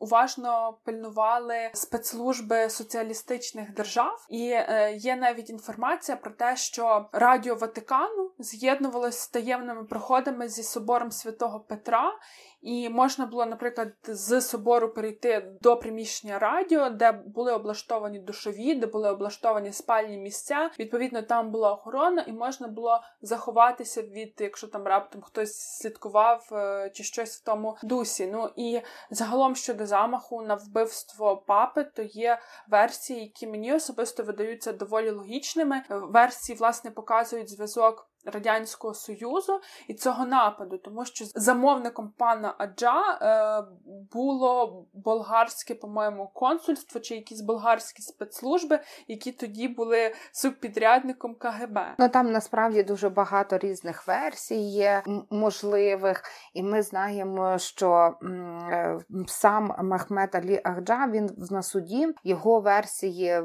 уважно 0.00 0.78
пильнували 0.84 1.70
спецслужби 1.74 2.70
соціалістичних 2.70 3.74
держав, 3.74 4.26
і 4.28 4.48
е, 4.50 4.92
є 4.96 5.16
навіть 5.16 5.50
інформація 5.50 6.16
про 6.16 6.30
те, 6.30 6.56
що 6.56 7.08
Радіо 7.12 7.54
Ватикану 7.54 8.30
з'єднувалось 8.38 9.18
з 9.18 9.28
таємними 9.28 9.84
проходами 9.84 10.48
зі 10.48 10.62
собором 10.62 11.10
святого 11.10 11.60
Петра. 11.60 12.12
І 12.60 12.88
можна 12.88 13.26
було, 13.26 13.46
наприклад, 13.46 13.92
з 14.02 14.40
собору 14.40 14.88
перейти 14.88 15.52
до 15.60 15.76
приміщення 15.76 16.38
радіо, 16.38 16.90
де 16.90 17.12
були 17.12 17.52
облаштовані 17.52 18.18
душові, 18.18 18.74
де 18.74 18.86
були 18.86 19.10
облаштовані 19.10 19.72
спальні 19.72 20.18
місця. 20.18 20.70
Відповідно, 20.78 21.22
там 21.22 21.50
була 21.50 21.72
охорона, 21.72 22.22
і 22.22 22.32
можна 22.32 22.68
було 22.68 23.00
заховатися 23.22 24.02
від, 24.02 24.34
якщо 24.38 24.66
там 24.66 24.84
раптом 24.84 25.22
хтось 25.22 25.58
слідкував 25.58 26.48
е, 26.52 26.90
чи 26.94 27.04
щось 27.04 27.36
в 27.36 27.44
тому 27.44 27.76
дусі. 27.82 28.26
Ну 28.26 28.50
і 28.56 28.80
загалом 29.10 29.56
щодо 29.56 29.86
замаху 29.86 30.42
на 30.42 30.54
вбивство 30.54 31.36
папи, 31.36 31.84
то 31.84 32.02
є 32.02 32.38
версії, 32.68 33.20
які 33.20 33.46
мені 33.46 33.74
особисто 33.74 34.22
видаються 34.22 34.72
доволі 34.72 35.10
логічними. 35.10 35.82
Версії, 35.90 36.58
власне, 36.58 36.90
показують 36.90 37.50
зв'язок. 37.50 38.09
Радянського 38.24 38.94
Союзу 38.94 39.60
і 39.88 39.94
цього 39.94 40.26
нападу, 40.26 40.78
тому 40.78 41.04
що 41.04 41.24
замовником 41.34 42.12
пана 42.16 42.54
Аджа 42.58 43.18
е, 43.22 43.64
було 44.12 44.84
болгарське, 44.94 45.74
по-моєму, 45.74 46.30
консульство 46.34 47.00
чи 47.00 47.14
якісь 47.14 47.40
болгарські 47.40 48.02
спецслужби, 48.02 48.80
які 49.08 49.32
тоді 49.32 49.68
були 49.68 50.14
субпідрядником 50.32 51.34
КГБ. 51.34 51.78
Ну 51.98 52.08
там 52.08 52.32
насправді 52.32 52.82
дуже 52.82 53.08
багато 53.08 53.58
різних 53.58 54.06
версій 54.06 54.60
є 54.60 55.02
можливих, 55.30 56.22
і 56.54 56.62
ми 56.62 56.82
знаємо, 56.82 57.58
що 57.58 58.14
е, 58.22 58.98
сам 59.26 59.74
Махмед 59.82 60.34
Алі 60.34 60.60
Ахджа 60.64 61.08
він 61.12 61.30
на 61.50 61.62
суді 61.62 62.08
його 62.24 62.60
версії 62.60 63.42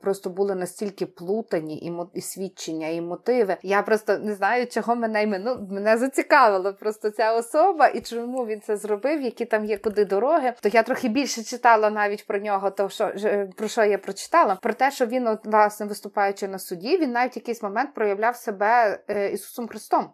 просто 0.00 0.30
були 0.30 0.54
настільки 0.54 1.06
плутані 1.06 1.78
і, 1.78 1.92
і 2.14 2.20
свідчення, 2.20 2.88
і 2.88 3.00
мотиви. 3.00 3.56
Я 3.62 3.82
просто 3.82 4.09
просто 4.10 4.26
не 4.26 4.34
знаю, 4.34 4.66
чого 4.66 4.96
мене 4.96 5.26
ну, 5.26 5.66
мене 5.70 5.96
зацікавила 5.96 6.72
просто 6.72 7.10
ця 7.10 7.32
особа 7.32 7.86
і 7.86 8.00
чому 8.00 8.46
він 8.46 8.60
це 8.60 8.76
зробив, 8.76 9.22
які 9.22 9.44
там 9.44 9.64
є 9.64 9.78
куди 9.78 10.04
дороги. 10.04 10.52
То 10.60 10.68
я 10.68 10.82
трохи 10.82 11.08
більше 11.08 11.42
читала 11.42 11.90
навіть 11.90 12.26
про 12.26 12.38
нього, 12.38 12.70
то 12.70 12.88
що 12.88 13.12
про 13.56 13.68
що 13.68 13.84
я 13.84 13.98
прочитала? 13.98 14.58
Про 14.62 14.72
те, 14.72 14.90
що 14.90 15.06
він, 15.06 15.26
от, 15.26 15.46
власне, 15.46 15.86
виступаючи 15.86 16.48
на 16.48 16.58
суді, 16.58 16.98
він 16.98 17.12
навіть 17.12 17.36
якийсь 17.36 17.62
момент 17.62 17.94
проявляв 17.94 18.36
себе 18.36 18.98
е, 19.08 19.30
Ісусом 19.30 19.68
Христом. 19.68 20.10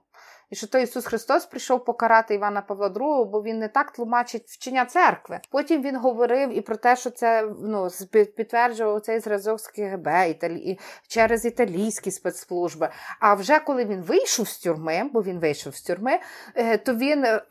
І 0.50 0.56
що 0.56 0.66
той 0.66 0.82
Ісус 0.82 1.06
Христос 1.06 1.46
прийшов 1.46 1.84
покарати 1.84 2.34
Івана 2.34 2.60
Павла 2.60 2.88
II, 2.88 3.24
бо 3.24 3.42
він 3.42 3.58
не 3.58 3.68
так 3.68 3.90
тлумачить 3.90 4.44
вчення 4.46 4.84
церкви. 4.84 5.40
Потім 5.50 5.82
він 5.82 5.96
говорив 5.96 6.58
і 6.58 6.60
про 6.60 6.76
те, 6.76 6.96
що 6.96 7.10
це 7.10 7.48
ну 7.62 7.88
підтверджував 8.12 9.00
цей 9.00 9.20
зразок 9.20 9.60
з 9.60 9.68
КГБ 9.68 10.08
італі... 10.30 10.78
через 11.08 11.44
італійські 11.44 12.10
спецслужби. 12.10 12.88
А 13.20 13.34
вже 13.34 13.58
коли 13.58 13.84
він 13.84 14.02
вийшов 14.02 14.48
з 14.48 14.58
тюрми, 14.58 15.10
бо 15.12 15.22
він 15.22 15.38
вийшов 15.38 15.74
з 15.74 15.82
тюрми, 15.82 16.18
е, 16.54 16.78
то 16.78 16.94
він 16.94 17.24
е, 17.24 17.42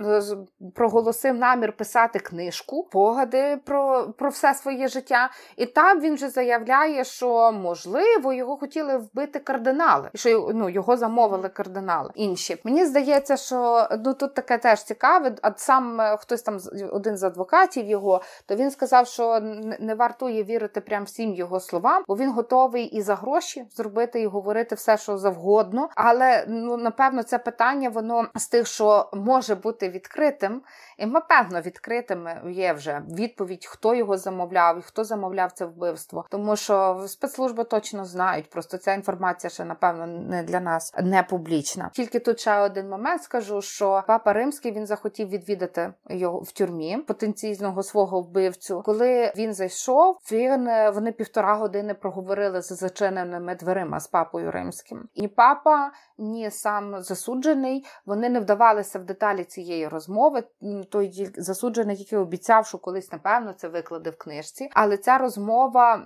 проголосив 0.76 1.36
намір 1.36 1.72
писати 1.78 2.20
книжку, 2.20 2.84
погади 2.92 3.58
про, 3.66 4.14
про 4.18 4.30
все 4.30 4.54
своє 4.54 4.88
життя. 4.88 5.30
І 5.58 5.66
там 5.66 6.02
він 6.02 6.16
вже 6.16 6.30
заявляє, 6.30 7.04
що 7.04 7.52
можливо 7.52 8.34
його 8.34 8.58
хотіли 8.58 8.98
вбити 8.98 9.40
кардинали, 9.40 10.10
і 10.14 10.18
що 10.18 10.52
ну, 10.54 10.70
його 10.70 10.98
замовили 10.98 11.50
кардинали. 11.50 12.12
Інші 12.16 12.58
мені 12.64 12.85
здається, 12.86 13.38
що 13.38 13.88
ну 14.06 14.14
тут 14.14 14.34
таке 14.34 14.58
теж 14.58 14.84
цікаве. 14.84 15.36
А 15.42 15.52
сам 15.58 16.02
е, 16.02 16.18
хтось 16.18 16.42
там 16.42 16.60
один 16.92 17.18
з 17.18 17.24
адвокатів 17.24 17.86
його, 17.86 18.22
то 18.46 18.56
він 18.56 18.72
сказав, 18.72 19.08
що 19.08 19.40
не 19.80 19.96
вартує 19.96 20.44
вірити 20.44 20.82
прям 20.82 21.04
всім 21.04 21.34
його 21.34 21.60
словам, 21.60 22.04
бо 22.08 22.16
він 22.16 22.32
готовий 22.32 22.84
і 22.84 23.02
за 23.02 23.16
гроші 23.16 23.66
зробити 23.76 24.22
і 24.22 24.28
говорити 24.28 24.76
все, 24.76 24.98
що 24.98 25.18
завгодно. 25.18 25.90
Але 25.96 26.46
ну 26.48 26.78
напевно, 26.78 27.24
це 27.24 27.38
питання 27.38 27.90
воно 27.90 28.28
з 28.36 28.48
тих, 28.48 28.68
що 28.68 29.10
може 29.14 29.56
бути 29.56 29.90
відкритим, 29.90 30.62
і 30.98 31.06
напевно 31.06 31.62
відкритим 31.62 32.28
є 32.48 32.74
вже 32.74 33.02
відповідь, 33.10 33.66
хто 33.66 33.96
його 33.96 34.18
замовляв 34.18 34.80
і 34.80 34.82
хто 34.82 35.04
замовляв 35.04 35.52
це 35.52 35.66
вбивство, 35.66 36.26
тому 36.30 36.56
що 36.56 37.04
спецслужби 37.08 37.64
точно 37.64 38.06
знають. 38.06 38.50
Просто 38.50 38.78
ця 38.78 38.94
інформація 38.94 39.50
ще 39.50 39.66
напевно 39.66 40.08
не 40.08 40.44
для 40.44 40.60
нас 40.60 40.94
не 41.04 41.24
публічна. 41.24 41.90
Тільки 41.94 42.20
тут 42.20 42.40
ще 42.40 42.52
один 42.76 42.90
момент 42.90 43.24
скажу, 43.24 43.62
що 43.62 44.04
папа 44.08 44.34
римський 44.34 44.72
він 44.72 44.86
захотів 44.86 45.30
відвідати 45.30 45.94
його 46.10 46.40
в 46.40 46.52
тюрмі 46.52 46.98
потенційного 46.98 47.84
свого 47.84 48.22
вбивцю. 48.22 48.82
Коли 48.86 49.34
він 49.38 49.54
зайшов, 49.54 50.18
він 50.32 50.70
вони 50.94 51.12
півтора 51.12 51.56
години 51.56 51.94
проговорили 51.94 52.62
за 52.62 52.76
зачиненими 52.76 53.56
дверима 53.56 54.00
з 54.00 54.08
папою 54.08 54.52
римським. 54.52 55.10
І 55.14 55.28
папа, 55.28 55.92
ні 56.18 56.52
сам 56.52 57.02
засуджений, 57.02 57.86
вони 58.06 58.30
не 58.30 58.40
вдавалися 58.40 59.00
в 59.00 59.04
деталі 59.04 59.44
цієї 59.44 59.88
розмови. 59.88 60.44
Той 60.92 61.32
засуджений, 61.38 61.98
який 61.98 62.20
обіцяв, 62.20 62.66
що 62.66 62.78
колись 62.78 63.12
напевно 63.12 63.54
це 63.54 63.68
викладе 63.68 64.10
в 64.10 64.18
книжці. 64.18 64.70
Але 64.74 64.98
ця 64.98 65.18
розмова 65.18 66.02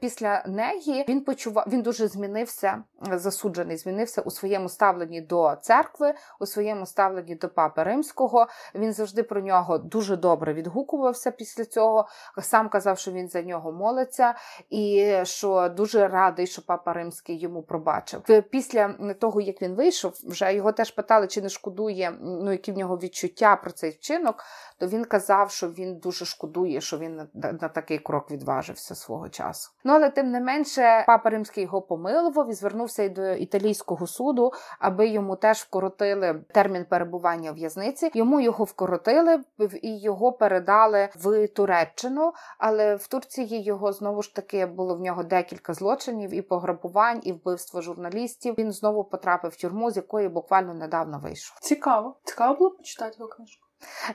після 0.00 0.44
неї 0.46 1.04
він 1.08 1.24
почував, 1.24 1.64
він 1.68 1.82
дуже 1.82 2.08
змінився. 2.08 2.82
Засуджений, 3.12 3.76
змінився 3.76 4.22
у 4.22 4.30
своєму 4.30 4.68
ставленні 4.68 5.20
до 5.20 5.56
церкви, 5.62 6.07
у 6.40 6.46
своєму 6.46 6.86
ставленні 6.86 7.34
до 7.34 7.48
папи 7.48 7.82
римського. 7.82 8.46
Він 8.74 8.92
завжди 8.92 9.22
про 9.22 9.40
нього 9.40 9.78
дуже 9.78 10.16
добре 10.16 10.54
відгукувався 10.54 11.30
після 11.30 11.64
цього. 11.64 12.08
Сам 12.40 12.68
казав, 12.68 12.98
що 12.98 13.10
він 13.10 13.28
за 13.28 13.42
нього 13.42 13.72
молиться, 13.72 14.34
і 14.70 15.14
що 15.22 15.68
дуже 15.68 16.08
радий, 16.08 16.46
що 16.46 16.62
папа 16.62 16.92
римський 16.92 17.38
йому 17.38 17.62
пробачив. 17.62 18.22
Після 18.50 19.14
того, 19.20 19.40
як 19.40 19.62
він 19.62 19.74
вийшов, 19.74 20.12
вже 20.24 20.54
його 20.54 20.72
теж 20.72 20.90
питали, 20.90 21.26
чи 21.26 21.42
не 21.42 21.48
шкодує 21.48 22.14
ну 22.20 22.52
які 22.52 22.72
в 22.72 22.76
нього 22.76 22.96
відчуття 22.96 23.56
про 23.56 23.70
цей 23.70 23.90
вчинок. 23.90 24.44
То 24.78 24.86
він 24.86 25.04
казав, 25.04 25.50
що 25.50 25.68
він 25.68 25.96
дуже 25.96 26.24
шкодує, 26.24 26.80
що 26.80 26.98
він 26.98 27.16
на, 27.16 27.52
на 27.52 27.68
такий 27.68 27.98
крок 27.98 28.30
відважився 28.30 28.94
свого 28.94 29.28
часу. 29.28 29.70
Ну 29.84 29.92
але 29.92 30.10
тим 30.10 30.30
не 30.30 30.40
менше, 30.40 31.04
папа 31.06 31.30
римський 31.30 31.64
його 31.64 31.82
помилував 31.82 32.50
і 32.50 32.52
звернувся 32.52 33.02
й 33.02 33.08
до 33.08 33.32
італійського 33.32 34.06
суду, 34.06 34.52
аби 34.78 35.08
йому 35.08 35.36
теж 35.36 35.58
вкоротили 35.58 36.44
термін 36.54 36.84
перебування 36.84 37.52
в 37.52 37.54
в'язниці. 37.54 38.10
Йому 38.14 38.40
його 38.40 38.64
вкоротили 38.64 39.40
і 39.82 39.98
його 39.98 40.32
передали 40.32 41.08
в 41.16 41.48
Туреччину. 41.48 42.32
Але 42.58 42.96
в 42.96 43.06
Турції 43.06 43.62
його 43.62 43.92
знову 43.92 44.22
ж 44.22 44.34
таки 44.34 44.66
було 44.66 44.96
в 44.96 45.00
нього 45.00 45.22
декілька 45.22 45.74
злочинів 45.74 46.34
і 46.34 46.42
пограбувань, 46.42 47.20
і 47.22 47.32
вбивство 47.32 47.80
журналістів. 47.80 48.54
Він 48.58 48.72
знову 48.72 49.04
потрапив 49.04 49.50
в 49.50 49.56
тюрму, 49.56 49.90
з 49.90 49.96
якої 49.96 50.28
буквально 50.28 50.74
недавно 50.74 51.18
вийшов. 51.18 51.58
Цікаво, 51.60 52.16
цікаво 52.24 52.54
було 52.58 52.70
почитати 52.70 53.16
його 53.18 53.30
книжку. 53.30 53.67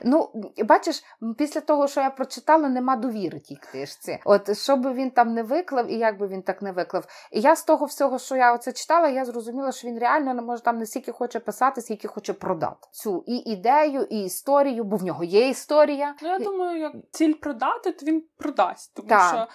Ну, 0.04 0.30
бачиш, 0.64 1.04
після 1.38 1.60
того, 1.60 1.88
що 1.88 2.00
я 2.00 2.10
прочитала, 2.10 2.68
нема 2.68 2.96
довіри 2.96 3.40
тій 3.40 3.56
книжці. 3.56 4.18
От 4.24 4.58
що 4.58 4.76
би 4.76 4.92
він 4.92 5.10
там 5.10 5.34
не 5.34 5.42
виклав, 5.42 5.90
і 5.90 5.98
як 5.98 6.18
би 6.18 6.28
він 6.28 6.42
так 6.42 6.62
не 6.62 6.72
виклав. 6.72 7.06
І 7.32 7.40
я 7.40 7.56
з 7.56 7.64
того 7.64 7.86
всього, 7.86 8.18
що 8.18 8.36
я 8.36 8.54
оце 8.54 8.72
читала, 8.72 9.08
я 9.08 9.24
зрозуміла, 9.24 9.72
що 9.72 9.88
він 9.88 9.98
реально 9.98 10.34
не 10.34 10.42
може 10.42 10.62
там 10.62 10.78
не 10.78 10.86
стільки 10.86 11.12
хоче 11.12 11.40
писати, 11.40 11.80
скільки 11.80 12.08
хоче 12.08 12.32
продати 12.32 12.88
цю 12.90 13.24
і 13.26 13.36
ідею, 13.36 14.02
і 14.10 14.24
історію, 14.24 14.84
бо 14.84 14.96
в 14.96 15.04
нього 15.04 15.24
є 15.24 15.48
історія. 15.48 16.14
Ну, 16.22 16.28
я 16.28 16.38
думаю, 16.38 16.80
як 16.80 16.92
ціль 17.10 17.34
продати, 17.34 17.92
то 17.92 18.06
він 18.06 18.24
продасть, 18.36 18.94
тому 18.94 19.08
так. 19.08 19.28
що 19.28 19.46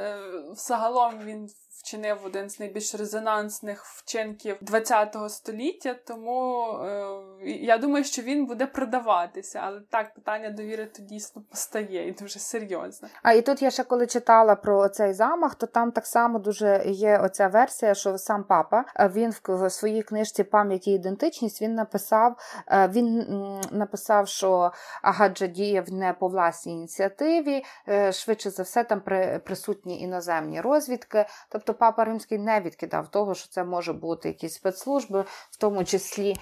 е, 0.00 0.18
загалом 0.54 1.14
він 1.24 1.48
вчинив 1.84 2.18
один 2.24 2.50
з 2.50 2.60
найбільш 2.60 2.94
резонансних 2.94 3.84
вчинків 3.84 4.56
ХХ 4.70 5.28
століття. 5.28 5.94
Тому 6.06 6.68
е, 6.84 7.06
я 7.46 7.78
думаю, 7.78 8.04
що 8.04 8.22
він 8.22 8.46
буде 8.46 8.66
продаватися. 8.66 9.60
Але 9.64 9.80
так, 9.90 10.14
питання 10.14 10.50
довіри 10.50 10.86
то 10.86 11.02
дійсно 11.02 11.42
постає 11.50 12.08
і 12.08 12.12
дуже 12.12 12.38
серйозно. 12.38 13.08
А 13.22 13.32
і 13.32 13.42
тут 13.42 13.62
я 13.62 13.70
ще 13.70 13.84
коли 13.84 14.06
читала 14.06 14.54
про 14.54 14.88
цей 14.88 15.12
замах, 15.12 15.54
то 15.54 15.66
там 15.66 15.92
так 15.92 16.06
само 16.06 16.38
дуже 16.38 16.82
є 16.86 17.18
оця 17.18 17.48
версія, 17.48 17.94
що 17.94 18.18
сам 18.18 18.44
папа 18.44 18.84
він 19.00 19.34
в 19.48 19.70
своїй 19.70 20.02
книжці 20.02 20.44
Пам'ять 20.44 20.88
і 20.88 20.92
ідентичність 20.92 21.62
він 21.62 21.74
написав, 21.74 22.36
е, 22.68 22.88
він 22.88 23.26
написав, 23.70 24.28
що 24.28 24.72
Агаджа 25.02 25.46
діяв 25.46 25.92
не 25.92 26.12
по 26.12 26.28
власній 26.28 26.72
ініціативі, 26.72 27.64
е, 27.88 28.12
швидше 28.12 28.50
за 28.50 28.62
все, 28.62 28.84
там 28.84 29.00
присутні 29.44 30.00
іноземні 30.00 30.60
розвідки. 30.60 31.26
Тобто 31.48 31.73
папа 31.74 32.04
римський 32.04 32.38
не 32.38 32.60
відкидав 32.60 33.08
того, 33.08 33.34
що 33.34 33.48
це 33.48 33.64
може 33.64 33.92
бути 33.92 34.28
якісь 34.28 34.54
спецслужби, 34.54 35.24
в 35.50 35.56
тому 35.56 35.84
числі 35.84 36.36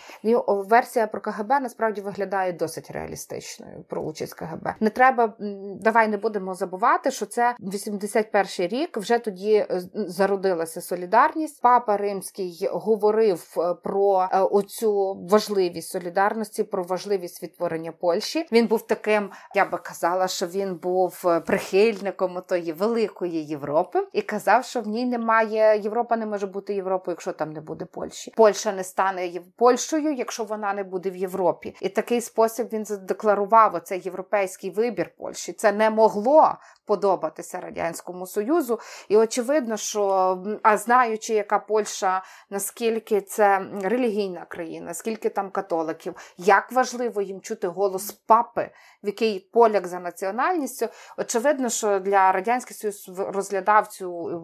версія 0.47 1.07
про 1.07 1.21
КГБ 1.21 1.49
насправді 1.49 2.01
виглядає 2.01 2.53
досить 2.53 2.91
реалістичною 2.91 3.85
про 3.89 4.03
участь 4.03 4.35
КГБ. 4.35 4.75
Не 4.81 4.91
треба, 4.91 5.35
давай 5.81 6.09
не 6.09 6.17
будемо 6.17 6.55
забувати, 6.55 7.11
що 7.11 7.27
це 7.27 7.55
81 7.61 8.69
рік. 8.69 8.97
Вже 8.97 9.19
тоді 9.19 9.53
е, 9.53 9.83
зародилася 9.95 10.81
солідарність. 10.81 11.63
Папа 11.63 11.97
Римський 11.97 12.69
говорив 12.73 13.55
е, 13.59 13.75
про 13.75 14.29
е, 14.33 14.39
оцю 14.41 15.15
важливість 15.31 15.89
солідарності, 15.89 16.63
про 16.63 16.83
важливість 16.83 17.43
відтворення 17.43 17.93
Польщі. 17.93 18.47
Він 18.53 18.67
був 18.67 18.87
таким, 18.87 19.31
я 19.55 19.65
би 19.65 19.79
казала, 19.79 20.29
що 20.29 20.47
він 20.47 20.75
був 20.75 21.25
прихильником 21.47 22.43
тої 22.49 22.73
великої 22.73 23.45
Європи 23.45 24.07
і 24.13 24.23
казав, 24.23 24.65
що 24.65 24.81
в 24.81 24.87
ній 24.87 25.07
немає 25.07 25.22
немає, 25.23 25.81
Європа 25.81 26.17
не 26.17 26.27
може 26.27 26.47
бути 26.47 26.75
Європою, 26.75 27.13
якщо 27.13 27.33
там 27.33 27.53
не 27.53 27.61
буде 27.61 27.85
Польщі. 27.85 28.33
Польща 28.37 28.73
не 28.73 28.85
стане 28.85 29.41
Польщею, 29.57 30.15
якщо 30.15 30.45
вона 30.45 30.75
не 30.75 30.85
буде 30.85 31.11
в 31.11 31.17
Європі. 31.17 31.77
І 31.81 31.89
такий 31.89 32.21
спосіб 32.21 32.69
він 32.73 32.85
задекларував 32.85 33.75
оцей 33.75 34.03
європейський 34.05 34.71
вибір 34.71 35.11
Польщі. 35.19 35.53
Це 35.53 35.73
не 35.73 35.91
могло 35.91 36.55
подобатися 36.87 37.61
радянському 37.61 38.27
союзу. 38.27 38.79
І 39.09 39.17
очевидно, 39.17 39.77
що 39.77 40.03
а 40.63 40.77
знаючи, 40.77 41.35
яка 41.35 41.59
Польща, 41.59 42.23
наскільки 42.51 43.21
це 43.21 43.67
релігійна 43.83 44.45
країна, 44.49 44.95
скільки 44.95 45.29
там 45.29 45.51
католиків, 45.51 46.15
як 46.39 46.73
важливо 46.73 47.23
їм 47.23 47.41
чути 47.41 47.69
голос 47.69 48.13
папи, 48.13 48.71
в 49.03 49.07
який 49.07 49.41
поляк 49.53 49.87
за 49.87 50.01
національністю, 50.01 50.89
очевидно, 51.19 51.69
що 51.69 51.99
для 51.99 52.33
радянського 52.33 52.75
союзу 52.75 53.31
розглядав 53.33 53.87
цю 53.87 54.43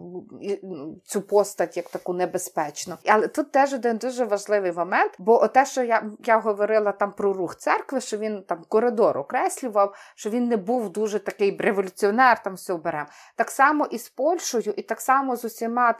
цю 1.05 1.21
постать 1.21 1.77
як 1.77 1.89
таку 1.89 2.13
небезпечну. 2.13 2.95
Але 3.05 3.27
тут 3.27 3.51
теж 3.51 3.73
один 3.73 3.97
дуже 3.97 4.25
важливий 4.25 4.71
момент, 4.71 5.11
бо 5.19 5.47
те, 5.47 5.65
що 5.65 5.83
я 5.83 6.03
я 6.25 6.39
говорила 6.39 6.91
там 6.91 7.11
про 7.11 7.33
рух 7.33 7.55
церкви, 7.55 8.01
що 8.01 8.17
він 8.17 8.43
там 8.43 8.65
коридор 8.69 9.17
окреслював, 9.17 9.95
що 10.15 10.29
він 10.29 10.47
не 10.47 10.57
був 10.57 10.89
дуже 10.89 11.19
такий 11.19 11.57
революціонер, 11.59 12.28
там 12.35 12.55
все 12.55 12.75
берем. 12.75 13.05
Так 13.35 13.51
само 13.51 13.85
і 13.85 13.97
з 13.97 14.09
Польщею, 14.09 14.73
і 14.77 14.81
так 14.81 15.01
само 15.01 15.35
з 15.35 15.45
усіма 15.45 15.95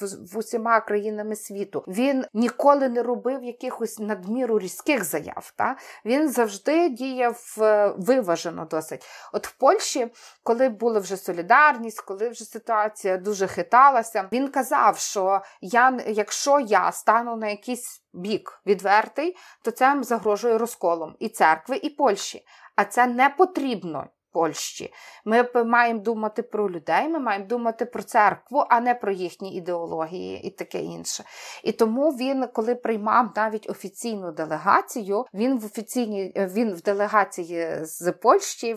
з 0.00 0.36
усіма 0.36 0.80
країнами 0.80 1.36
світу. 1.36 1.84
Він 1.88 2.24
ніколи 2.34 2.88
не 2.88 3.02
робив 3.02 3.44
якихось 3.44 3.98
надміру 3.98 4.58
різких 4.58 5.04
заяв. 5.04 5.52
Та? 5.56 5.76
Він 6.04 6.28
завжди 6.28 6.88
діяв 6.88 7.56
е, 7.58 7.94
виважено 7.98 8.64
досить. 8.64 9.06
От 9.32 9.46
в 9.46 9.52
Польщі, 9.52 10.12
коли 10.42 10.68
була 10.68 11.00
вже 11.00 11.16
солідарність, 11.16 12.00
коли 12.00 12.28
вже 12.28 12.44
ситуація 12.44 13.16
дуже 13.16 13.46
хиталася. 13.46 14.28
Він 14.32 14.48
казав, 14.48 14.98
що 14.98 15.42
я, 15.60 15.98
якщо 16.06 16.60
я 16.60 16.92
стану 16.92 17.36
на 17.36 17.48
якийсь 17.48 18.02
бік 18.12 18.60
відвертий, 18.66 19.36
то 19.62 19.70
це 19.70 19.98
загрожує 20.02 20.58
розколом 20.58 21.16
і 21.18 21.28
церкви, 21.28 21.76
і 21.76 21.90
Польщі. 21.90 22.46
А 22.76 22.84
це 22.84 23.06
не 23.06 23.28
потрібно 23.28 24.06
Польщі. 24.34 24.92
Ми 25.24 25.64
маємо 25.64 26.00
думати 26.00 26.42
про 26.42 26.70
людей, 26.70 27.08
ми 27.08 27.18
маємо 27.18 27.46
думати 27.46 27.84
про 27.84 28.02
церкву, 28.02 28.64
а 28.68 28.80
не 28.80 28.94
про 28.94 29.12
їхні 29.12 29.54
ідеології 29.54 30.42
і 30.42 30.50
таке 30.50 30.80
інше. 30.80 31.24
І 31.62 31.72
тому 31.72 32.10
він, 32.10 32.46
коли 32.52 32.74
приймав 32.74 33.30
навіть 33.36 33.70
офіційну 33.70 34.32
делегацію, 34.32 35.24
він 35.34 35.58
в 35.58 35.64
офіційній 35.64 36.32
він 36.36 36.74
в 36.74 36.82
делегації 36.82 37.78
з 37.82 38.12
Польщі 38.12 38.76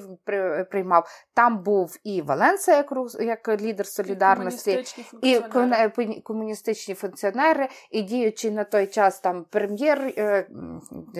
приймав. 0.71 1.07
Там 1.33 1.63
був 1.63 1.97
і 2.03 2.21
Валенса, 2.21 2.75
як 2.75 2.93
як 3.19 3.61
лідер 3.61 3.87
солідарності, 3.87 4.83
і 5.21 5.39
комуністичні, 5.39 6.15
і 6.15 6.21
комуністичні 6.21 6.93
функціонери, 6.93 7.69
і 7.91 8.01
діючи 8.01 8.51
на 8.51 8.63
той 8.63 8.87
час 8.87 9.19
там 9.19 9.45
прем'єр, 9.49 10.13
е, 10.17 10.47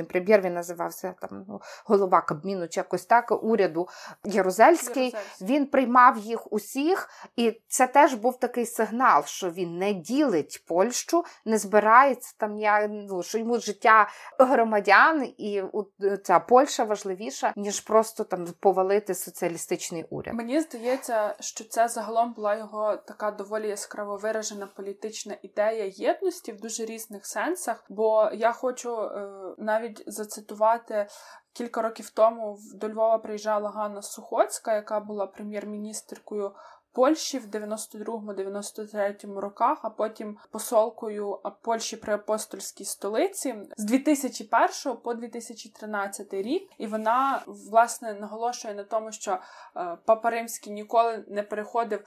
прем'єр 0.10 0.42
він 0.42 0.54
називався 0.54 1.14
там 1.22 1.46
ну, 1.48 1.62
голова 1.86 2.22
Кабміну 2.22 2.68
чи 2.68 2.80
якось 2.80 3.06
так 3.06 3.44
уряду. 3.44 3.88
Єрузельський, 4.28 5.16
він 5.42 5.66
приймав 5.66 6.18
їх 6.18 6.54
усіх, 6.54 7.10
і 7.36 7.62
це 7.68 7.88
теж 7.88 8.14
був 8.14 8.40
такий 8.40 8.66
сигнал, 8.66 9.24
що 9.26 9.50
він 9.50 9.78
не 9.78 9.94
ділить 9.94 10.64
Польщу, 10.68 11.24
не 11.46 11.58
збирається 11.58 12.34
там 12.38 12.58
я 12.58 12.88
ну, 12.88 13.24
що 13.24 13.38
йому 13.38 13.60
життя 13.60 14.10
громадян, 14.40 15.34
і 15.38 15.64
ця 16.24 16.40
Польща 16.40 16.84
важливіша, 16.84 17.54
ніж 17.56 17.80
просто 17.80 18.24
там 18.24 18.48
повалити 18.60 19.16
соціалістичний 19.16 20.06
уряд. 20.10 20.36
Мені 20.36 20.62
здається, 20.62 21.36
що 21.40 21.64
це 21.64 21.88
загалом 21.88 22.34
була 22.34 22.56
його 22.56 22.98
така 22.98 23.32
доволі 23.32 23.68
яскраво 23.68 24.18
виражена 24.18 24.68
політична 24.68 25.38
ідея 25.42 25.86
єдності 25.86 26.52
в 26.52 26.62
дуже 26.62 26.86
різних 26.86 27.26
сенсах. 27.26 27.84
Бо 27.90 28.30
я 28.34 28.52
хочу 28.52 29.02
е, 29.02 29.30
навіть 29.58 30.04
зацитувати 30.08 31.08
Кілька 31.58 31.82
років 31.82 32.10
тому 32.10 32.60
до 32.74 32.90
Львова 32.90 33.18
приїжджала 33.18 33.70
Ганна 33.70 34.02
Сухоцька, 34.02 34.76
яка 34.76 35.00
була 35.00 35.28
прем'єр-міністркою 35.28 36.52
Польщі 36.98 37.40
в 37.40 37.46
92-93 37.46 39.40
роках, 39.40 39.80
а 39.82 39.90
потім 39.90 40.38
посолкою 40.52 41.40
Польщі 41.62 41.98
при 41.98 42.14
апостольській 42.14 42.86
столиці 42.86 43.56
з 43.78 43.84
2001 43.84 44.98
по 45.04 45.14
2013 45.14 46.34
рік. 46.34 46.70
І 46.78 46.88
вона 46.88 47.44
власне 47.48 48.14
наголошує 48.14 48.74
на 48.74 48.84
тому, 48.84 49.12
що 49.12 49.32
е, 49.32 49.98
Папа 50.06 50.30
Римський 50.30 50.74
ніколи 50.74 51.26
не 51.28 51.44
переходив 51.44 52.04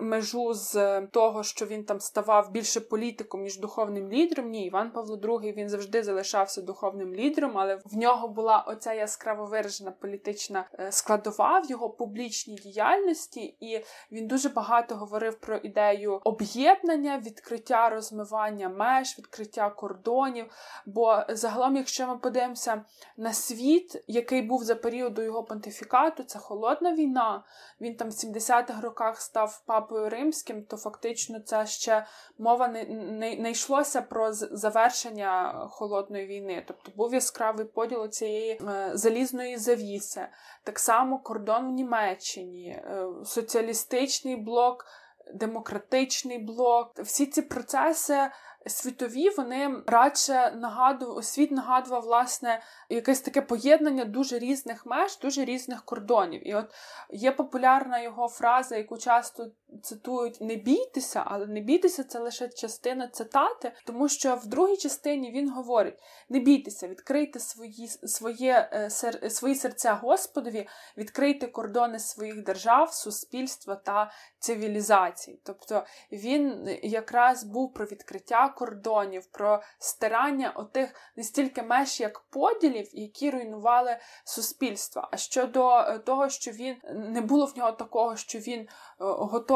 межу 0.00 0.54
з 0.54 1.00
того, 1.00 1.42
що 1.42 1.66
він 1.66 1.84
там 1.84 2.00
ставав 2.00 2.50
більше 2.50 2.80
політиком 2.80 3.42
ніж 3.42 3.58
духовним 3.58 4.12
лідером. 4.12 4.50
Ні, 4.50 4.66
Іван 4.66 4.90
Павло 4.90 5.16
II 5.16 5.52
він 5.52 5.68
завжди 5.68 6.02
залишався 6.02 6.62
духовним 6.62 7.14
лідером, 7.14 7.58
але 7.58 7.76
в 7.84 7.96
нього 7.96 8.28
була 8.28 8.58
оця 8.58 8.92
яскраво 8.92 9.46
виражена 9.46 9.90
політична 9.90 10.68
е, 10.78 10.92
складова 10.92 11.60
в 11.60 11.70
його 11.70 11.90
публічній 11.90 12.56
діяльності, 12.56 13.56
і 13.60 13.84
він 14.12 14.33
дуже 14.34 14.48
багато 14.48 14.94
говорив 14.94 15.40
про 15.40 15.56
ідею 15.56 16.20
об'єднання, 16.24 17.18
відкриття 17.18 17.88
розмивання 17.88 18.68
меж, 18.68 19.18
відкриття 19.18 19.70
кордонів. 19.70 20.46
Бо 20.86 21.22
загалом, 21.28 21.76
якщо 21.76 22.06
ми 22.06 22.16
подивимося 22.16 22.84
на 23.16 23.32
світ, 23.32 24.04
який 24.06 24.42
був 24.42 24.64
за 24.64 24.74
періоду 24.74 25.22
його 25.22 25.44
понтифікату, 25.44 26.22
це 26.22 26.38
холодна 26.38 26.94
війна. 26.94 27.44
Він 27.80 27.96
там 27.96 28.08
в 28.08 28.12
70-х 28.12 28.80
роках 28.80 29.20
став 29.20 29.62
папою 29.66 30.08
римським, 30.08 30.64
то 30.64 30.76
фактично 30.76 31.40
це 31.40 31.66
ще 31.66 32.06
мова 32.38 32.68
не, 32.68 32.84
не, 32.84 33.36
не 33.36 33.50
йшлося 33.50 34.02
про 34.02 34.32
завершення 34.32 35.66
холодної 35.70 36.26
війни. 36.26 36.64
Тобто 36.66 36.92
був 36.96 37.14
яскравий 37.14 37.66
поділ 37.66 38.08
цієї 38.08 38.52
е, 38.52 38.90
залізної 38.94 39.56
завіси. 39.56 40.28
Так 40.64 40.78
само 40.78 41.18
кордон 41.18 41.68
в 41.68 41.72
Німеччині, 41.72 42.68
е, 42.68 43.06
соціалістичний 43.24 44.23
блок, 44.28 44.86
демократичний 45.34 46.38
блок. 46.38 46.92
Всі 46.98 47.26
ці 47.26 47.42
процеси 47.42 48.30
світові 48.66 49.30
вони 49.30 49.82
радше 49.86 50.52
нагадував, 50.56 51.24
світ 51.24 51.50
нагадував 51.50 52.02
власне 52.02 52.62
якесь 52.88 53.20
таке 53.20 53.42
поєднання 53.42 54.04
дуже 54.04 54.38
різних 54.38 54.86
меж, 54.86 55.18
дуже 55.18 55.44
різних 55.44 55.84
кордонів. 55.84 56.48
І 56.48 56.54
от 56.54 56.70
є 57.10 57.32
популярна 57.32 58.00
його 58.00 58.28
фраза, 58.28 58.76
яку 58.76 58.98
часто 58.98 59.46
цитують: 59.82 60.40
не 60.40 60.56
бійтеся, 60.56 61.22
але 61.26 61.46
не 61.46 61.60
бійтеся 61.60 62.04
це 62.04 62.18
лише 62.18 62.48
частина 62.48 63.08
цитати, 63.08 63.72
тому 63.86 64.08
що 64.08 64.34
в 64.36 64.46
другій 64.46 64.76
частині 64.76 65.30
він 65.30 65.50
говорить: 65.50 65.98
не 66.28 66.38
бійтеся, 66.40 66.88
відкрийте 66.88 67.40
свої 67.40 67.88
своє, 67.88 68.68
е, 68.72 68.90
сер, 68.90 69.32
свої 69.32 69.54
серця 69.54 69.94
Господові, 69.94 70.68
відкрийте 70.96 71.46
кордони 71.46 71.98
своїх 71.98 72.42
держав, 72.42 72.92
суспільства 72.92 73.76
та 73.76 74.10
цивілізацій. 74.38 75.40
Тобто 75.44 75.84
він 76.12 76.78
якраз 76.82 77.44
був 77.44 77.74
про 77.74 77.86
відкриття 77.86 78.48
кордонів, 78.48 79.26
про 79.26 79.62
стирання 79.78 80.50
отих 80.50 80.94
не 81.16 81.22
стільки 81.22 81.62
меж, 81.62 82.00
як 82.00 82.20
поділів, 82.20 82.88
які 82.92 83.30
руйнували 83.30 83.96
суспільство. 84.24 85.08
А 85.12 85.16
щодо 85.16 85.70
е, 85.70 85.98
того, 85.98 86.28
що 86.28 86.50
він 86.50 86.76
не 86.94 87.20
було 87.20 87.46
в 87.46 87.58
нього 87.58 87.72
такого, 87.72 88.16
що 88.16 88.38
він 88.38 88.60
е, 88.60 88.68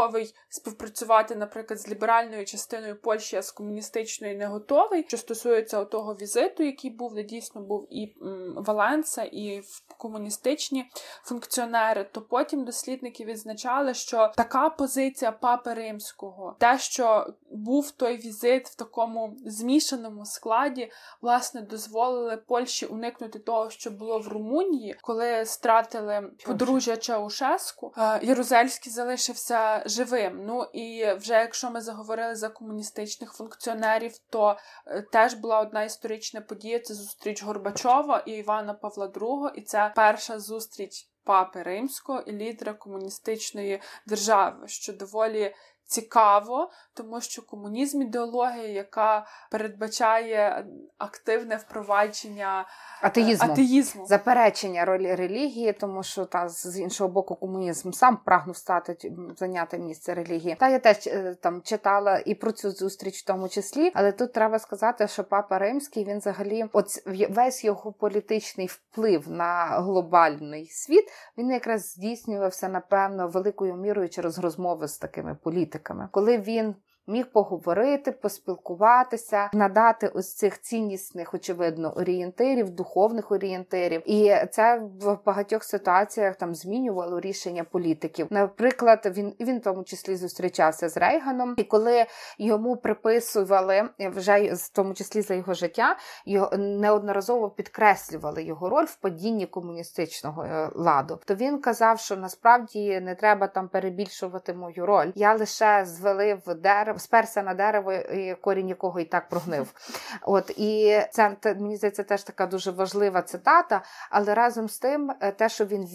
готовий 0.08 0.34
співпрацювати, 0.48 1.36
наприклад, 1.36 1.80
з 1.80 1.88
ліберальною 1.88 2.44
частиною 2.44 3.00
Польщі, 3.00 3.36
а 3.36 3.42
з 3.42 3.52
комуністичною 3.52 4.38
не 4.38 4.46
готовий. 4.46 5.04
Що 5.08 5.16
стосується 5.16 5.84
того 5.84 6.14
візиту, 6.14 6.62
який 6.62 6.90
був, 6.90 7.14
де 7.14 7.22
дійсно 7.22 7.60
був 7.60 7.86
і 7.90 8.16
Валенса, 8.56 9.22
і 9.22 9.62
комуністичні 9.98 10.90
функціонери, 11.24 12.04
то 12.12 12.22
потім 12.22 12.64
дослідники 12.64 13.24
відзначали, 13.24 13.94
що 13.94 14.32
така 14.36 14.70
позиція 14.70 15.32
папи 15.32 15.74
римського, 15.74 16.56
те, 16.58 16.78
що 16.78 17.26
був 17.50 17.90
той 17.90 18.16
візит 18.16 18.68
в 18.68 18.74
такому 18.74 19.36
змішаному 19.46 20.24
складі, 20.24 20.90
власне, 21.22 21.60
дозволили 21.62 22.36
Польщі 22.36 22.86
уникнути 22.86 23.38
того, 23.38 23.70
що 23.70 23.90
було 23.90 24.18
в 24.18 24.28
Румунії, 24.28 24.96
коли 25.02 25.44
стратили 25.44 26.30
подружжя 26.46 26.96
Чаушеску. 26.96 27.92
Е, 27.98 28.20
Єрузельський 28.22 28.92
залишився 28.92 29.82
живим. 29.98 30.44
Ну 30.46 30.64
і 30.72 31.12
вже 31.14 31.34
якщо 31.34 31.70
ми 31.70 31.80
заговорили 31.80 32.34
за 32.36 32.48
комуністичних 32.48 33.32
функціонерів, 33.32 34.18
то 34.30 34.56
е, 34.86 35.02
теж 35.02 35.34
була 35.34 35.60
одна 35.60 35.84
історична 35.84 36.40
подія: 36.40 36.80
це 36.80 36.94
зустріч 36.94 37.42
Горбачова 37.42 38.22
і 38.26 38.32
Івана 38.32 38.74
Павла 38.74 39.06
II, 39.06 39.50
і 39.54 39.62
це 39.62 39.92
перша 39.96 40.38
зустріч 40.38 41.08
папи 41.24 41.62
римського 41.62 42.20
і 42.20 42.32
лідера 42.32 42.72
комуністичної 42.72 43.82
держави, 44.06 44.68
що 44.68 44.92
доволі 44.92 45.54
цікаво, 45.88 46.70
тому 46.94 47.20
що 47.20 47.42
комунізм 47.42 48.02
ідеологія, 48.02 48.68
яка 48.68 49.26
передбачає 49.50 50.66
активне 50.98 51.56
впровадження 51.56 52.60
е, 53.02 53.06
атеїзму, 53.06 53.52
атеїзму. 53.52 54.06
заперечення 54.06 54.84
ролі 54.84 55.14
релігії, 55.14 55.72
тому 55.72 56.02
що 56.02 56.24
та 56.24 56.48
з 56.48 56.78
іншого 56.80 57.10
боку 57.10 57.34
комунізм 57.34 57.92
сам 57.92 58.16
прагнув 58.16 58.56
стати 58.56 59.12
зайняти 59.36 59.78
місце 59.78 60.14
релігії. 60.14 60.56
Та 60.60 60.68
я 60.68 60.78
теж 60.78 61.06
е, 61.06 61.36
там 61.42 61.62
читала 61.62 62.22
і 62.26 62.34
про 62.34 62.52
цю 62.52 62.70
зустріч 62.70 63.22
в 63.22 63.24
тому 63.24 63.48
числі, 63.48 63.92
але 63.94 64.12
тут 64.12 64.32
треба 64.32 64.58
сказати, 64.58 65.08
що 65.08 65.24
папа 65.24 65.58
римський 65.58 66.04
він 66.04 66.18
взагалі, 66.18 66.64
от 66.72 66.86
весь 67.30 67.64
його 67.64 67.92
політичний 67.92 68.66
вплив 68.66 69.30
на 69.30 69.64
глобальний 69.64 70.66
світ, 70.66 71.04
він 71.38 71.50
якраз 71.50 71.90
здійснювався 71.90 72.68
напевно 72.68 73.28
великою 73.28 73.74
мірою 73.74 74.08
через 74.08 74.38
розмови 74.38 74.88
з 74.88 74.98
такими 74.98 75.34
політиками 75.34 75.77
політиками, 75.78 76.08
коли 76.10 76.38
він 76.38 76.74
міг 77.08 77.26
поговорити, 77.32 78.12
поспілкуватися, 78.12 79.50
надати 79.52 80.08
ось 80.08 80.34
цих 80.34 80.60
ціннісних, 80.60 81.34
очевидно, 81.34 81.92
орієнтирів, 81.96 82.70
духовних 82.70 83.32
орієнтирів. 83.32 84.02
І 84.06 84.34
це 84.50 84.82
в 85.00 85.18
багатьох 85.26 85.64
ситуаціях 85.64 86.36
там 86.36 86.54
змінювало 86.54 87.20
рішення 87.20 87.64
політиків. 87.64 88.26
Наприклад, 88.30 89.12
він 89.16 89.34
він 89.40 89.58
в 89.58 89.62
тому 89.62 89.84
числі 89.84 90.16
зустрічався 90.16 90.88
з 90.88 90.96
Рейганом, 90.96 91.54
і 91.56 91.64
коли 91.64 92.06
йому 92.38 92.76
приписували 92.76 93.88
вже 93.98 94.54
в 94.54 94.68
тому 94.68 94.94
числі 94.94 95.22
за 95.22 95.34
його 95.34 95.54
життя, 95.54 95.96
його 96.26 96.56
неодноразово 96.56 97.50
підкреслювали 97.50 98.42
його 98.42 98.68
роль 98.68 98.84
в 98.84 98.96
падінні 98.96 99.46
комуністичного 99.46 100.44
е, 100.44 100.70
ладу. 100.74 101.20
То 101.24 101.34
він 101.34 101.60
казав, 101.60 102.00
що 102.00 102.16
насправді 102.16 103.00
не 103.00 103.14
треба 103.14 103.46
там 103.46 103.68
перебільшувати 103.68 104.54
мою 104.54 104.86
роль. 104.86 105.12
Я 105.14 105.34
лише 105.34 105.84
звели 105.84 106.38
в 106.46 106.54
дерево 106.54 106.97
сперся 106.98 107.42
на 107.42 107.54
дерево, 107.54 107.92
і 107.92 108.34
корінь 108.34 108.68
якого 108.68 109.00
і 109.00 109.04
так 109.04 109.28
прогнив. 109.28 109.72
От 110.22 110.50
і 110.50 111.00
це 111.10 111.36
мені 111.44 111.76
здається 111.76 112.02
теж 112.02 112.22
така 112.22 112.46
дуже 112.46 112.70
важлива 112.70 113.22
цитата. 113.22 113.82
Але 114.10 114.34
разом 114.34 114.68
з 114.68 114.78
тим, 114.78 115.12
е, 115.20 115.32
те, 115.32 115.48
що 115.48 115.64
він 115.64 115.88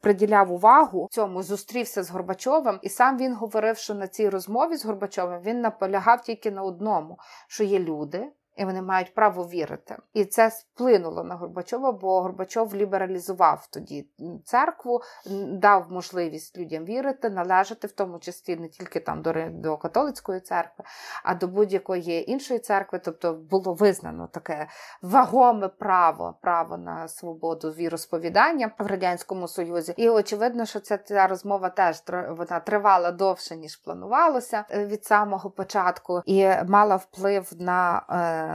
приділяв 0.00 0.52
увагу 0.52 1.08
цьому, 1.10 1.42
зустрівся 1.42 2.02
з 2.02 2.10
Горбачовим, 2.10 2.78
і 2.82 2.88
сам 2.88 3.18
він 3.18 3.34
говорив, 3.34 3.76
що 3.76 3.94
на 3.94 4.06
цій 4.06 4.28
розмові 4.28 4.76
з 4.76 4.84
Горбачовим 4.84 5.40
він 5.40 5.60
наполягав 5.60 6.22
тільки 6.22 6.50
на 6.50 6.62
одному: 6.62 7.18
що 7.48 7.64
є 7.64 7.78
люди 7.78 8.32
і 8.56 8.64
вони 8.64 8.82
мають 8.82 9.14
право 9.14 9.44
вірити. 9.44 9.96
І 10.12 10.24
це 10.24 10.48
вплинуло 10.48 11.24
на 11.24 11.34
Горбачова, 11.34 11.92
бо 11.92 12.22
Горбачов 12.22 12.74
лібералізував 12.74 13.68
тоді 13.70 14.06
церкву, 14.44 15.00
дав 15.46 15.92
можливість 15.92 16.58
людям 16.58 16.84
вірити, 16.84 17.30
належати, 17.30 17.86
в 17.86 17.92
тому 17.92 18.18
числі 18.18 18.56
не 18.56 18.68
тільки 18.68 19.00
там 19.00 19.22
до, 19.22 19.34
до 19.50 19.76
католицької 19.76 20.40
церкви, 20.40 20.84
а 21.24 21.34
до 21.34 21.48
будь-якої 21.48 22.30
іншої 22.30 22.60
церкви. 22.60 23.00
Тобто 23.04 23.32
було 23.34 23.74
визнано 23.74 24.26
таке 24.26 24.68
вагоме 25.02 25.68
право, 25.68 26.34
право 26.42 26.76
на 26.76 27.08
свободу 27.08 27.70
віросповідання 27.70 28.70
в 28.78 28.86
радянському 28.86 29.48
союзі. 29.48 29.94
І 29.96 30.08
очевидно, 30.08 30.66
що 30.66 30.80
ця, 30.80 30.98
ця 30.98 31.26
розмова 31.26 31.68
теж 31.68 32.02
вона 32.28 32.60
тривала 32.60 33.12
довше 33.12 33.56
ніж 33.56 33.76
планувалося 33.76 34.64
е, 34.70 34.86
від 34.86 35.04
самого 35.04 35.50
початку, 35.50 36.22
і 36.26 36.48
мала 36.68 36.96
вплив 36.96 37.52
на. 37.58 38.02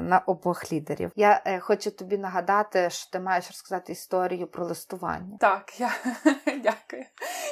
На 0.02 0.20
обох 0.26 0.72
лідерів. 0.72 1.12
Я 1.16 1.42
е, 1.46 1.60
хочу 1.60 1.92
тобі 1.92 2.18
нагадати, 2.18 2.90
що 2.90 3.12
ти 3.12 3.20
маєш 3.20 3.48
розказати 3.48 3.92
історію 3.92 4.48
про 4.48 4.66
листування. 4.66 5.38
Так, 5.40 5.80
я 5.80 5.92
дякую. 6.46 7.06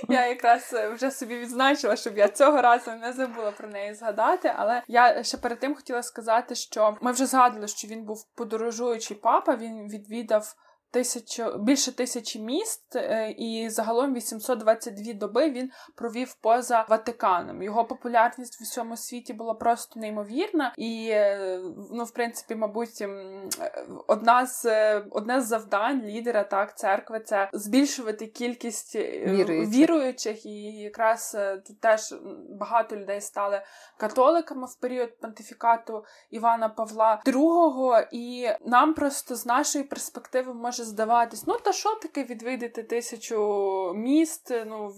Я 0.09 0.27
якраз 0.27 0.73
е, 0.73 0.89
вже 0.89 1.11
собі 1.11 1.39
відзначила, 1.39 1.95
щоб 1.95 2.17
я 2.17 2.27
цього 2.29 2.61
разу 2.61 2.91
не 2.91 3.13
забула 3.13 3.51
про 3.51 3.67
неї 3.67 3.93
згадати. 3.93 4.53
Але 4.57 4.81
я 4.87 5.23
ще 5.23 5.37
перед 5.37 5.59
тим 5.59 5.75
хотіла 5.75 6.03
сказати, 6.03 6.55
що 6.55 6.97
ми 7.01 7.11
вже 7.11 7.25
згадували, 7.25 7.67
що 7.67 7.87
він 7.87 8.03
був 8.03 8.25
подорожуючий 8.35 9.17
папа. 9.17 9.55
Він 9.55 9.89
відвідав 9.89 10.55
тисячу 10.91 11.57
більше 11.57 11.91
тисячі 11.91 12.39
міст, 12.39 12.95
е, 12.95 13.31
і 13.37 13.69
загалом 13.69 14.13
822 14.13 15.13
доби 15.13 15.49
він 15.51 15.71
провів 15.95 16.33
поза 16.33 16.85
Ватиканом. 16.89 17.63
Його 17.63 17.85
популярність 17.85 18.59
в 18.59 18.63
усьому 18.63 18.97
світі 18.97 19.33
була 19.33 19.53
просто 19.53 19.99
неймовірна, 19.99 20.73
і 20.77 21.07
е, 21.11 21.59
ну, 21.91 22.03
в 22.03 22.11
принципі, 22.11 22.55
мабуть, 22.55 23.05
одна 24.07 24.45
з 24.45 24.65
одне 24.99 25.41
з 25.41 25.47
завдань 25.47 26.01
лідера 26.05 26.43
так 26.43 26.77
церкви 26.77 27.19
це 27.19 27.49
збільшувати 27.53 28.27
кількість 28.27 28.95
е, 28.95 29.23
віруючих, 29.25 29.73
віруючих. 29.73 30.45
І 30.45 30.61
якраз 30.61 31.37
тут 31.67 31.79
теж 31.79 32.15
багато 32.49 32.95
людей 32.95 33.21
стали 33.21 33.61
католиками 33.97 34.67
в 34.67 34.75
період 34.75 35.19
понтифікату 35.19 36.05
Івана 36.29 36.69
Павла 36.69 37.21
II, 37.25 38.07
і 38.11 38.49
нам 38.65 38.93
просто 38.93 39.35
з 39.35 39.45
нашої 39.45 39.83
перспективи 39.83 40.53
може 40.53 40.76
здаватись, 40.83 41.47
ну 41.47 41.57
та 41.63 41.73
що 41.73 41.95
таке 41.95 42.23
відвідати 42.23 42.83
тисячу 42.83 43.93
міст? 43.95 44.53
Ну 44.65 44.93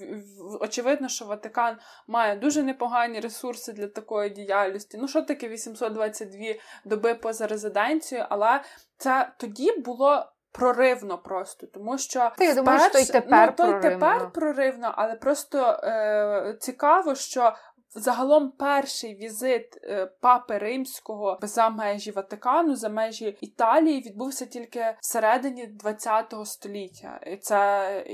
очевидно, 0.62 1.10
що 1.10 1.26
Ватикан 1.26 1.78
має 2.08 2.36
дуже 2.36 2.64
непогані 2.64 3.20
ресурси 3.20 3.74
для 3.74 3.88
такої 3.88 4.30
діяльності. 4.30 4.98
Ну, 5.02 5.08
що 5.08 5.22
таке 5.22 5.48
822 5.48 6.40
доби 6.86 7.16
поза 7.16 7.48
резиденцією, 7.48 8.28
але 8.30 8.62
це 8.98 9.32
тоді 9.38 9.72
було. 9.72 10.32
Проривно 10.52 11.18
просто, 11.18 11.68
тому 11.68 11.98
що 11.98 12.32
Ти 12.38 12.54
думаєш, 12.54 12.90
що 12.90 13.00
й 13.00 13.06
тепер 13.06 13.56
ну, 13.60 13.66
то 13.66 13.78
й 13.78 13.82
тепер 13.82 14.32
проривно, 14.32 14.94
але 14.98 15.16
просто 15.16 15.80
е, 15.84 16.58
цікаво, 16.60 17.16
що 17.16 17.54
Загалом 17.96 18.52
перший 18.52 19.16
візит 19.16 19.80
е, 19.84 20.06
папи 20.06 20.58
римського 20.58 21.40
за 21.42 21.70
межі 21.70 22.12
Ватикану, 22.12 22.76
за 22.76 22.90
межі 22.90 23.38
Італії, 23.42 24.02
відбувся 24.02 24.46
тільки 24.46 24.96
всередині 25.02 25.70
ХХ 25.84 26.46
століття. 26.46 27.20
Це 27.42 28.06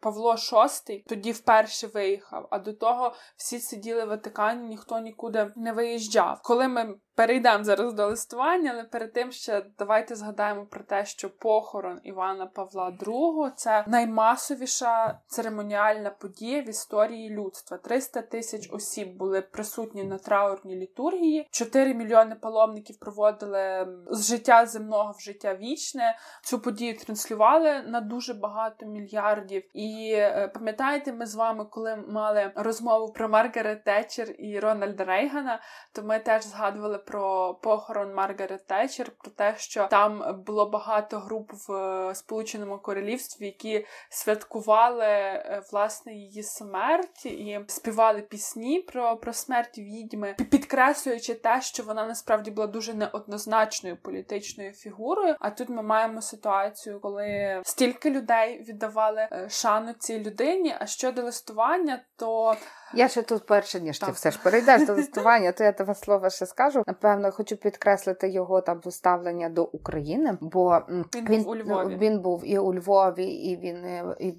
Павло 0.00 0.34
VI 0.34 1.02
тоді 1.06 1.32
вперше 1.32 1.86
виїхав. 1.86 2.48
А 2.50 2.58
до 2.58 2.72
того 2.72 3.14
всі 3.36 3.58
сиділи 3.58 4.04
в 4.04 4.08
Ватикані, 4.08 4.68
ніхто 4.68 4.98
нікуди 4.98 5.52
не 5.56 5.72
виїжджав. 5.72 6.40
Коли 6.42 6.68
ми 6.68 6.94
перейдемо 7.20 7.64
зараз 7.64 7.94
до 7.94 8.06
листування, 8.06 8.70
але 8.74 8.84
перед 8.84 9.12
тим 9.12 9.32
ще 9.32 9.62
давайте 9.78 10.14
згадаємо 10.14 10.66
про 10.66 10.84
те, 10.84 11.04
що 11.06 11.30
похорон 11.30 12.00
Івана 12.04 12.46
Павла 12.46 12.92
II– 13.00 13.50
це 13.56 13.84
наймасовіша 13.86 15.18
церемоніальна 15.26 16.10
подія 16.10 16.60
в 16.60 16.68
історії 16.68 17.30
людства. 17.30 17.76
300 17.76 18.22
тисяч 18.22 18.68
осіб 18.72 19.16
були 19.16 19.42
присутні 19.42 20.04
на 20.04 20.18
траурній 20.18 20.76
літургії. 20.76 21.48
4 21.50 21.94
мільйони 21.94 22.34
паломників 22.34 22.98
проводили 22.98 23.88
з 24.10 24.28
життя 24.28 24.66
земного 24.66 25.14
в 25.18 25.20
життя 25.20 25.54
вічне. 25.54 26.18
Цю 26.42 26.58
подію 26.58 26.98
транслювали 26.98 27.82
на 27.82 28.00
дуже 28.00 28.34
багато 28.34 28.86
мільярдів. 28.86 29.62
І 29.74 30.12
е, 30.14 30.50
пам'ятаєте, 30.54 31.12
ми 31.12 31.26
з 31.26 31.34
вами, 31.34 31.64
коли 31.64 31.96
мали 31.96 32.52
розмову 32.54 33.12
про 33.12 33.28
Маргарет 33.28 33.84
Тетчер 33.84 34.34
і 34.38 34.60
Рональда 34.60 35.04
Рейгана, 35.04 35.60
то 35.92 36.02
ми 36.02 36.18
теж 36.18 36.44
згадували 36.44 36.98
про 37.10 37.54
похорон 37.54 38.14
Маргарет 38.14 38.66
Тетчер, 38.66 39.10
про 39.10 39.30
те, 39.30 39.54
що 39.58 39.86
там 39.90 40.42
було 40.46 40.70
багато 40.70 41.18
груп 41.18 41.50
в 41.68 41.72
е, 41.72 42.14
Сполученому 42.14 42.78
Королівстві, 42.78 43.46
які 43.46 43.86
святкували 44.10 45.04
е, 45.04 45.62
власне 45.72 46.14
її 46.14 46.42
смерть 46.42 47.26
і 47.26 47.60
співали 47.66 48.22
пісні 48.22 48.80
про 48.80 49.16
про 49.16 49.32
смерть 49.32 49.78
відьми, 49.78 50.36
підкреслюючи 50.50 51.34
те, 51.34 51.60
що 51.62 51.82
вона 51.82 52.06
насправді 52.06 52.50
була 52.50 52.66
дуже 52.66 52.94
неоднозначною 52.94 53.96
політичною 53.96 54.72
фігурою. 54.72 55.36
А 55.40 55.50
тут 55.50 55.68
ми 55.68 55.82
маємо 55.82 56.22
ситуацію, 56.22 57.00
коли 57.00 57.60
стільки 57.64 58.10
людей 58.10 58.64
віддавали 58.68 59.28
е, 59.32 59.48
шану 59.48 59.92
цій 59.92 60.20
людині. 60.20 60.74
А 60.80 60.86
щодо 60.86 61.22
листування, 61.22 62.02
то 62.16 62.56
я 62.94 63.08
ще 63.08 63.22
тут 63.22 63.46
перше, 63.46 63.80
ніж 63.80 63.98
ти 63.98 64.12
все 64.12 64.30
ж 64.30 64.38
перейдеш 64.42 64.86
до 64.86 64.94
листування, 64.94 65.52
то 65.52 65.64
я 65.64 65.72
тебе 65.72 65.94
слово 65.94 66.30
ще 66.30 66.46
скажу. 66.46 66.82
Напевно, 66.86 67.32
хочу 67.32 67.56
підкреслити 67.56 68.28
його 68.28 68.60
там 68.60 68.80
поставлення 68.80 69.48
до 69.48 69.64
України, 69.64 70.38
бо 70.40 70.82
він, 70.88 71.04
він 71.14 71.42
був 71.42 71.48
у 71.48 71.56
Львові. 71.56 71.96
Він 71.96 72.20
був 72.20 72.42
і 72.44 72.58
у 72.58 72.74
Львові, 72.74 73.24
і 73.24 73.56
він 73.56 73.84
е, 73.84 74.16
і 74.20 74.34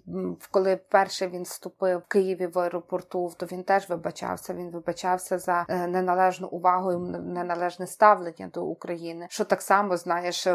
коли 0.51 0.79
перше 0.89 1.27
він 1.27 1.43
вступив 1.43 1.99
в 1.99 2.07
Києві 2.07 2.47
в 2.47 2.59
аеропорту, 2.59 3.31
то 3.37 3.45
він 3.45 3.63
теж 3.63 3.89
вибачався. 3.89 4.53
Він 4.53 4.69
вибачався 4.69 5.39
за 5.39 5.65
е, 5.69 5.87
неналежну 5.87 6.47
увагу 6.47 6.91
і 6.91 6.97
неналежне 7.19 7.87
ставлення 7.87 8.49
до 8.53 8.65
України. 8.65 9.27
Що 9.29 9.45
так 9.45 9.61
само 9.61 9.97
знаєш, 9.97 10.47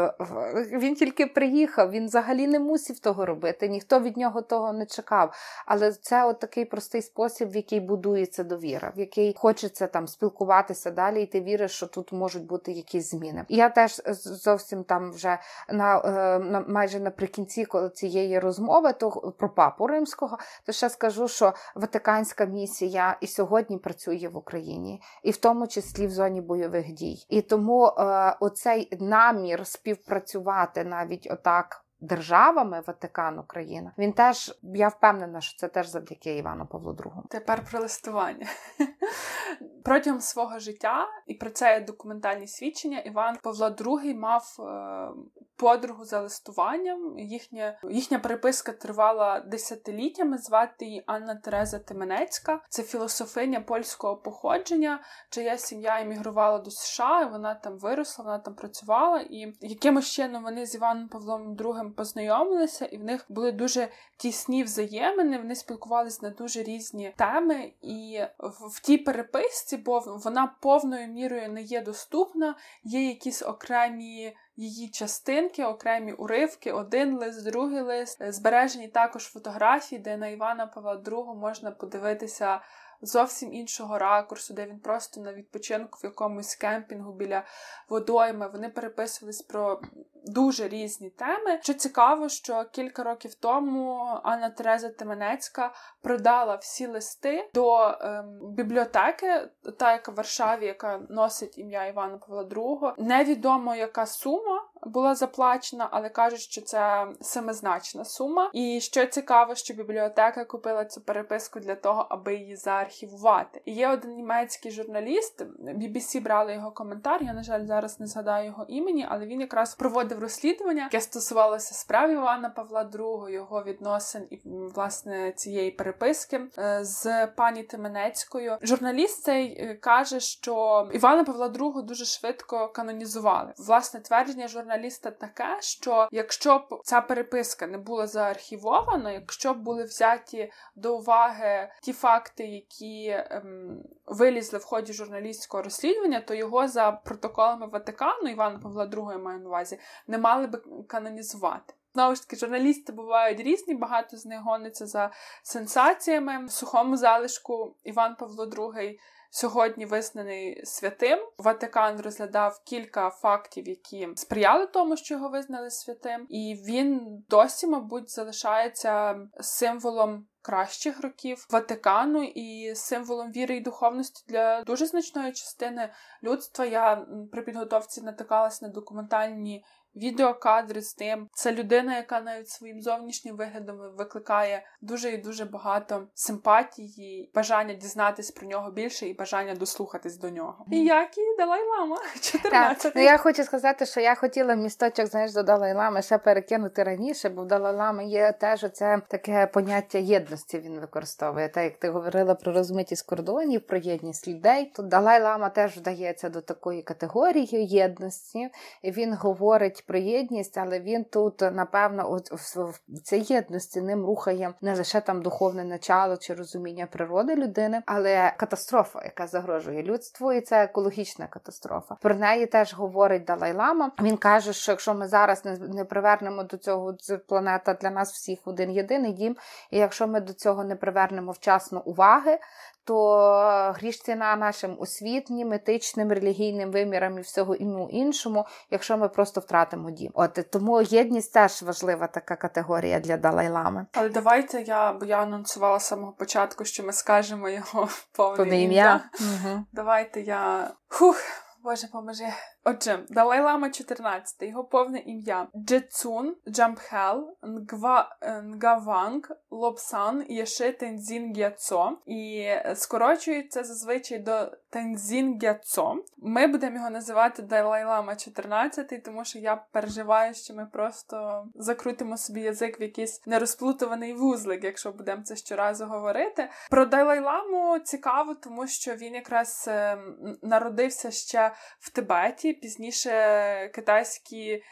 він 0.71 0.95
тільки 0.95 1.25
приїхав, 1.25 1.91
він 1.91 2.05
взагалі 2.05 2.47
не 2.47 2.59
мусив 2.59 2.99
того 2.99 3.25
робити. 3.25 3.67
Ніхто 3.67 3.99
від 3.99 4.17
нього 4.17 4.41
того 4.41 4.73
не 4.73 4.85
чекав. 4.85 5.33
Але 5.65 5.91
це 5.91 6.25
от 6.25 6.39
такий 6.39 6.65
простий 6.65 7.01
спосіб, 7.01 7.49
в 7.49 7.55
який 7.55 7.79
будується 7.87 8.43
довіра, 8.43 8.93
в 8.95 8.99
який 8.99 9.35
хочеться 9.37 9.87
там 9.87 10.07
спілкуватися 10.07 10.91
далі, 10.91 11.23
і 11.23 11.25
ти 11.25 11.41
віриш, 11.41 11.71
що 11.71 11.87
тут 11.87 12.11
можуть 12.11 12.45
бути 12.45 12.71
якісь 12.71 13.11
зміни. 13.11 13.45
Я 13.49 13.69
теж 13.69 14.01
зовсім 14.23 14.83
там 14.83 15.11
вже 15.11 15.39
на, 15.69 15.97
е, 15.97 16.39
на 16.39 16.65
майже 16.67 16.99
наприкінці 16.99 17.67
цієї 17.93 18.39
розмови, 18.39 18.93
то 18.93 19.09
про 19.37 19.49
папу 19.49 19.87
римського, 19.87 20.37
то 20.65 20.71
ще 20.71 20.89
скажу, 20.89 21.27
що 21.27 21.53
Ватиканська 21.75 22.45
місія 22.45 23.17
і 23.21 23.27
сьогодні 23.27 23.77
працює 23.77 24.29
в 24.33 24.37
Україні, 24.37 25.01
і 25.23 25.31
в 25.31 25.37
тому 25.37 25.67
числі 25.67 26.07
в 26.07 26.11
зоні 26.11 26.41
бойових 26.41 26.91
дій. 26.91 27.25
І 27.29 27.41
тому 27.41 27.87
е, 27.87 28.35
оцей 28.39 28.97
намір 28.99 29.67
співпрацювати 29.67 30.83
навіть 30.83 31.27
отак 31.31 31.86
державами 31.99 32.83
Ватикан, 32.87 33.39
Україна. 33.39 33.91
Він 33.97 34.13
теж 34.13 34.59
я 34.63 34.87
впевнена, 34.87 35.41
що 35.41 35.57
це 35.57 35.67
теж 35.67 35.87
завдяки 35.87 36.37
Івану 36.37 36.65
Павлу 36.65 36.91
II. 36.91 37.27
Тепер 37.29 37.63
про 37.71 37.79
листування 37.79 38.47
протягом 39.83 40.21
свого 40.21 40.59
життя, 40.59 41.07
і 41.27 41.33
про 41.33 41.49
це 41.49 41.73
є 41.73 41.81
документальні 41.81 42.47
свідчення. 42.47 42.99
Іван 42.99 43.37
Павло 43.43 43.67
II 43.67 44.15
мав 44.15 44.55
е, 44.59 45.09
подругу 45.57 46.05
за 46.05 46.21
листуванням. 46.21 47.19
Їхня 47.19 47.79
їхня 47.89 48.19
переписка 48.19 48.71
тривала 48.71 49.39
десятиліттями. 49.39 50.37
Звати 50.37 50.85
її 50.85 51.03
Анна 51.05 51.35
Тереза 51.35 51.79
Теменецька. 51.79 52.61
Це 52.69 52.83
філософиня 52.83 53.61
польського 53.61 54.15
походження, 54.15 54.99
чия 55.29 55.57
сім'я 55.57 56.01
емігрувала 56.01 56.59
до 56.59 56.71
США. 56.71 57.21
і 57.21 57.29
Вона 57.29 57.55
там 57.55 57.77
виросла, 57.77 58.25
вона 58.25 58.39
там 58.39 58.55
працювала, 58.55 59.19
і 59.19 59.53
якимось 59.61 60.11
чином 60.11 60.43
вони 60.43 60.65
з 60.65 60.75
Іваном 60.75 61.07
Павлом 61.07 61.55
II 61.55 61.91
познайомилися, 61.91 62.85
і 62.85 62.97
в 62.97 63.03
них 63.03 63.25
були 63.29 63.51
дуже 63.51 63.87
тісні 64.17 64.63
взаємини. 64.63 65.37
Вони 65.37 65.55
спілкувалися 65.55 66.19
на 66.21 66.29
дуже 66.29 66.63
різні 66.63 67.13
теми, 67.17 67.73
і 67.81 68.19
в, 68.39 68.67
в 68.67 68.79
тій 68.79 68.97
переписці, 68.97 69.77
бо 69.77 69.99
вона 69.99 70.55
повною 70.61 71.07
мірою 71.07 71.49
не 71.49 71.61
є 71.61 71.81
доступна, 71.81 72.55
є 72.83 73.07
якісь 73.07 73.41
окремі 73.41 74.35
її 74.57 74.89
частинки, 74.89 75.65
окремі 75.65 76.11
уривки, 76.13 76.71
один 76.71 77.17
лист, 77.17 77.45
другий 77.45 77.81
лист. 77.81 78.31
Збережені 78.33 78.87
також 78.87 79.23
фотографії, 79.23 79.99
де 79.99 80.17
на 80.17 80.27
Івана 80.27 80.67
Павла 80.67 80.95
II 80.95 81.35
можна 81.35 81.71
подивитися 81.71 82.61
зовсім 83.01 83.53
іншого 83.53 83.97
ракурсу, 83.97 84.53
де 84.53 84.65
він 84.65 84.79
просто 84.79 85.21
на 85.21 85.33
відпочинку 85.33 85.99
в 86.01 86.05
якомусь 86.05 86.55
кемпінгу 86.55 87.13
біля 87.13 87.43
водойми. 87.89 88.49
Вони 88.53 88.69
переписувались 88.69 89.41
про 89.41 89.81
дуже 90.25 90.67
різні 90.67 91.09
теми. 91.09 91.59
Що 91.61 91.73
цікаво, 91.73 92.29
що 92.29 92.65
кілька 92.71 93.03
років 93.03 93.35
тому 93.35 94.19
Анна 94.23 94.49
Тереза 94.49 94.89
Теменецька 94.89 95.73
продала 96.01 96.55
всі 96.55 96.87
листи 96.87 97.49
до 97.53 97.97
ем, 98.01 98.39
бібліотеки, 98.41 99.49
та 99.79 99.91
яка 99.91 100.11
в 100.11 100.15
Варшаві, 100.15 100.65
яка 100.65 101.01
носить 101.09 101.57
ім'я 101.57 101.85
Івана 101.85 102.17
Павла 102.17 102.43
II. 102.43 102.93
Невідомо, 102.97 103.75
яка 103.75 104.05
сума 104.05 104.66
була 104.85 105.15
заплачена, 105.15 105.87
але 105.91 106.09
кажуть, 106.09 106.39
що 106.39 106.61
це 106.61 107.07
семизначна 107.21 108.05
сума. 108.05 108.49
І 108.53 108.79
що 108.81 109.05
цікаво, 109.05 109.55
що 109.55 109.73
бібліотека 109.73 110.45
купила 110.45 110.85
цю 110.85 111.01
переписку 111.01 111.59
для 111.59 111.75
того, 111.75 112.07
аби 112.09 112.35
її 112.35 112.55
заархівувати. 112.55 113.61
І 113.65 113.73
є 113.73 113.89
один 113.89 114.15
німецький 114.15 114.71
журналіст, 114.71 115.45
BBC 115.59 116.21
брали 116.21 116.53
його 116.53 116.71
коментар. 116.71 117.23
Я, 117.23 117.33
на 117.33 117.43
жаль, 117.43 117.65
зараз 117.65 117.99
не 117.99 118.07
згадаю 118.07 118.45
його 118.45 118.65
імені, 118.67 119.07
але 119.09 119.25
він 119.25 119.41
якраз 119.41 119.75
проводив 119.75 120.19
розслідування, 120.19 120.83
яке 120.83 121.01
стосувалося 121.01 121.73
справ 121.73 122.11
Івана 122.11 122.49
Павла 122.49 122.83
II, 122.83 123.29
його 123.29 123.63
відносин 123.63 124.27
і 124.29 124.39
власне 124.75 125.31
цієї 125.31 125.71
переписки 125.71 126.41
е, 126.57 126.79
з 126.83 127.27
пані 127.27 127.63
Теменецькою. 127.63 128.57
Журналіст 128.61 129.23
цей 129.23 129.45
е, 129.45 129.75
каже, 129.75 130.19
що 130.19 130.87
Івана 130.93 131.23
Павла 131.23 131.47
II 131.47 131.83
дуже 131.83 132.05
швидко 132.05 132.67
канонізували. 132.67 133.53
Власне 133.57 133.99
твердження 133.99 134.47
журналіста 134.47 134.66
журналіста 134.67 135.11
таке, 135.11 135.57
що 135.59 136.07
якщо 136.11 136.57
б 136.57 136.81
ця 136.83 137.01
переписка 137.01 137.67
не 137.67 137.77
була 137.77 138.07
заархівована, 138.07 139.11
якщо 139.11 139.53
б 139.53 139.57
були 139.57 139.83
взяті 139.83 140.51
до 140.75 140.97
уваги 140.97 141.69
ті 141.81 141.93
факти, 141.93 142.47
які 142.47 143.07
ем, 143.09 143.83
вилізли 144.05 144.59
в 144.59 144.63
ході 144.63 144.93
журналістського 144.93 145.63
розслідування, 145.63 146.21
то 146.21 146.33
його 146.33 146.67
за 146.67 146.91
протоколами 146.91 147.67
Ватикану 147.67 148.29
Івана 148.29 148.59
Павла 148.59 148.85
II 148.85 149.17
маю 149.17 149.39
на 149.39 149.47
увазі 149.47 149.79
не 150.07 150.17
мали 150.17 150.47
би 150.47 150.61
канонізувати. 150.87 151.73
Знову 151.93 152.15
ж 152.15 152.21
таки, 152.21 152.35
журналісти 152.35 152.93
бувають 152.93 153.39
різні, 153.39 153.75
багато 153.75 154.17
з 154.17 154.25
них 154.25 154.41
гониться 154.41 154.85
за 154.85 155.11
сенсаціями. 155.43 156.45
В 156.45 156.51
сухому 156.51 156.97
залишку 156.97 157.75
Іван 157.83 158.15
Павло 158.15 158.45
II 158.45 158.97
сьогодні 159.37 159.85
визнаний 159.85 160.65
святим. 160.65 161.19
Ватикан 161.37 162.01
розглядав 162.01 162.61
кілька 162.65 163.09
фактів, 163.09 163.67
які 163.67 164.09
сприяли 164.15 164.67
тому, 164.67 164.97
що 164.97 165.13
його 165.13 165.29
визнали 165.29 165.69
святим, 165.69 166.25
і 166.29 166.63
він 166.67 167.01
досі, 167.29 167.67
мабуть, 167.67 168.11
залишається 168.11 169.19
символом. 169.39 170.27
Кращих 170.41 171.01
років 171.01 171.47
Ватикану 171.49 172.23
і 172.23 172.75
символом 172.75 173.31
віри 173.31 173.55
і 173.55 173.61
духовності 173.61 174.23
для 174.27 174.63
дуже 174.63 174.85
значної 174.85 175.33
частини 175.33 175.89
людства. 176.23 176.65
Я 176.65 177.05
при 177.31 177.41
підготовці 177.41 178.01
натикалась 178.01 178.61
на 178.61 178.67
документальні 178.67 179.63
відеокадри 179.97 180.81
з 180.81 180.93
тим. 180.93 181.29
Це 181.33 181.51
людина, 181.51 181.95
яка 181.95 182.21
навіть 182.21 182.49
своїм 182.49 182.81
зовнішнім 182.81 183.35
виглядом 183.35 183.77
викликає 183.97 184.63
дуже 184.81 185.09
і 185.11 185.17
дуже 185.17 185.45
багато 185.45 186.07
симпатії, 186.13 187.31
бажання 187.35 187.73
дізнатись 187.73 188.31
про 188.31 188.47
нього 188.47 188.71
більше 188.71 189.07
і 189.07 189.13
бажання 189.13 189.55
дослухатись 189.55 190.17
до 190.17 190.29
нього. 190.29 190.65
І 190.71 190.83
як 190.83 191.17
і 191.17 191.21
Далай 191.37 191.61
Лама 191.63 191.97
14. 192.21 192.95
Ну 192.95 193.01
я 193.01 193.17
хочу 193.17 193.43
сказати, 193.43 193.85
що 193.85 193.99
я 193.99 194.15
хотіла 194.15 194.55
місточок 194.55 195.05
знаєш, 195.05 195.33
до 195.33 195.43
Далай 195.43 195.73
Лами 195.73 196.01
ще 196.01 196.17
перекинути 196.17 196.83
раніше, 196.83 197.29
бо 197.29 197.41
в 197.41 197.47
Далай 197.47 197.75
Лами 197.75 198.05
є 198.05 198.31
теж 198.31 198.63
оце 198.63 199.01
таке 199.07 199.47
поняття 199.47 199.97
єдності. 199.97 200.59
Він 200.59 200.79
використовує. 200.79 201.49
Так 201.49 201.63
як 201.63 201.77
ти 201.77 201.89
говорила 201.89 202.35
про 202.35 202.53
розмитість 202.53 203.05
кордонів, 203.05 203.61
про 203.61 203.77
єдність 203.77 204.27
людей, 204.27 204.71
то 204.75 204.83
Далай 204.83 205.21
Лама 205.21 205.49
теж 205.49 205.77
вдається 205.77 206.29
до 206.29 206.41
такої 206.41 206.81
категорії 206.81 207.65
єдності, 207.65 208.49
і 208.81 208.91
він 208.91 209.13
говорить 209.13 209.83
про 209.87 209.97
єдність, 209.97 210.57
але 210.57 210.79
він 210.79 211.03
тут, 211.03 211.41
напевно, 211.41 212.11
от 212.11 212.31
в 212.31 212.99
цій 213.03 213.33
єдності 213.33 213.81
ним 213.81 214.05
рухає 214.05 214.53
не 214.61 214.75
лише 214.75 215.01
там 215.01 215.21
духовне 215.21 215.63
начало 215.63 216.17
чи 216.17 216.33
розуміння 216.33 216.87
природи 216.91 217.35
людини, 217.35 217.81
але 217.85 218.33
катастрофа, 218.37 219.03
яка 219.03 219.27
загрожує 219.27 219.83
людству, 219.83 220.33
і 220.33 220.41
це 220.41 220.63
екологічна 220.63 221.27
катастрофа. 221.27 221.95
Про 222.01 222.15
неї 222.15 222.45
теж 222.45 222.73
говорить 222.73 223.23
Далай 223.23 223.53
Лама. 223.53 223.91
Він 224.01 224.17
каже, 224.17 224.53
що 224.53 224.71
якщо 224.71 224.93
ми 224.93 225.07
зараз 225.07 225.45
не 225.59 225.85
привернемо 225.85 226.43
до 226.43 226.57
цього, 226.57 226.95
планета 227.27 227.73
для 227.73 227.89
нас 227.89 228.13
всіх 228.13 228.39
один 228.45 228.71
єдиний 228.71 229.13
дім, 229.13 229.37
і 229.71 229.77
якщо 229.77 230.07
ми 230.07 230.21
до 230.21 230.33
цього 230.33 230.63
не 230.63 230.75
привернемо 230.75 231.31
вчасно 231.31 231.81
уваги, 231.85 232.39
то 232.87 233.73
гріш 233.77 234.07
на 234.07 234.35
нашим 234.35 234.77
освітнім, 234.79 235.53
етичним, 235.53 236.11
релігійним 236.11 236.71
вимірам 236.71 237.17
і 237.17 237.21
всього 237.21 237.55
іншому, 237.89 238.45
якщо 238.71 238.97
ми 238.97 239.09
просто 239.09 239.41
втратимо 239.41 239.91
дім. 239.91 240.11
От 240.13 240.39
тому 240.51 240.81
єдність 240.81 241.33
теж 241.33 241.61
важлива 241.61 242.07
така 242.07 242.35
категорія 242.35 242.99
для 242.99 243.17
Далай-Лами. 243.17 243.85
Але 243.93 244.09
давайте 244.09 244.61
я, 244.61 244.93
бо 244.93 245.05
я 245.05 245.21
анонсувала 245.21 245.79
з 245.79 245.87
самого 245.87 246.11
початку, 246.11 246.65
що 246.65 246.83
ми 246.83 246.93
скажемо 246.93 247.49
його 247.49 247.89
повне 248.11 248.61
ім'я. 248.61 249.09
Угу. 249.19 249.63
Давайте 249.71 250.21
я. 250.21 250.71
Хух, 250.87 251.17
Боже, 251.63 251.87
поможи. 251.87 252.27
Отже, 252.69 253.05
Далай 253.09 253.41
Лама 253.41 253.69
14, 253.69 254.41
його 254.41 254.63
повне 254.63 254.99
ім'я 254.99 255.47
Джецун 255.55 256.35
Джампхел 256.47 257.37
Нгва 257.43 258.17
Нгаванг 258.43 259.21
Лобсан 259.51 260.25
Єши 260.29 260.71
Тензін 260.71 261.35
Гяцо. 261.37 261.97
І 262.05 262.47
скорочується 262.75 263.63
зазвичай 263.63 264.19
до 264.19 264.51
Тензін 264.69 265.39
Гяцо. 265.43 265.95
Ми 266.17 266.47
будемо 266.47 266.75
його 266.75 266.89
називати 266.89 267.41
Далай 267.41 267.85
Лама 267.85 268.15
14, 268.15 269.03
тому 269.03 269.25
що 269.25 269.39
я 269.39 269.63
переживаю, 269.71 270.33
що 270.33 270.53
ми 270.53 270.65
просто 270.65 271.45
закрутимо 271.55 272.17
собі 272.17 272.41
язик 272.41 272.79
в 272.79 272.81
якийсь 272.81 273.27
нерозплутуваний 273.27 274.13
вузлик, 274.13 274.63
якщо 274.63 274.91
будемо 274.91 275.23
це 275.23 275.35
щоразу 275.35 275.85
говорити. 275.85 276.49
Про 276.69 276.85
Далай 276.85 277.19
Ламу 277.19 277.79
цікаво, 277.79 278.35
тому 278.35 278.67
що 278.67 278.95
він 278.95 279.15
якраз 279.15 279.65
ем, 279.67 280.37
народився 280.41 281.11
ще 281.11 281.51
в 281.79 281.89
Тибеті. 281.89 282.56
Пізніше 282.61 283.71
китайські 283.73 284.51
е, 284.51 284.63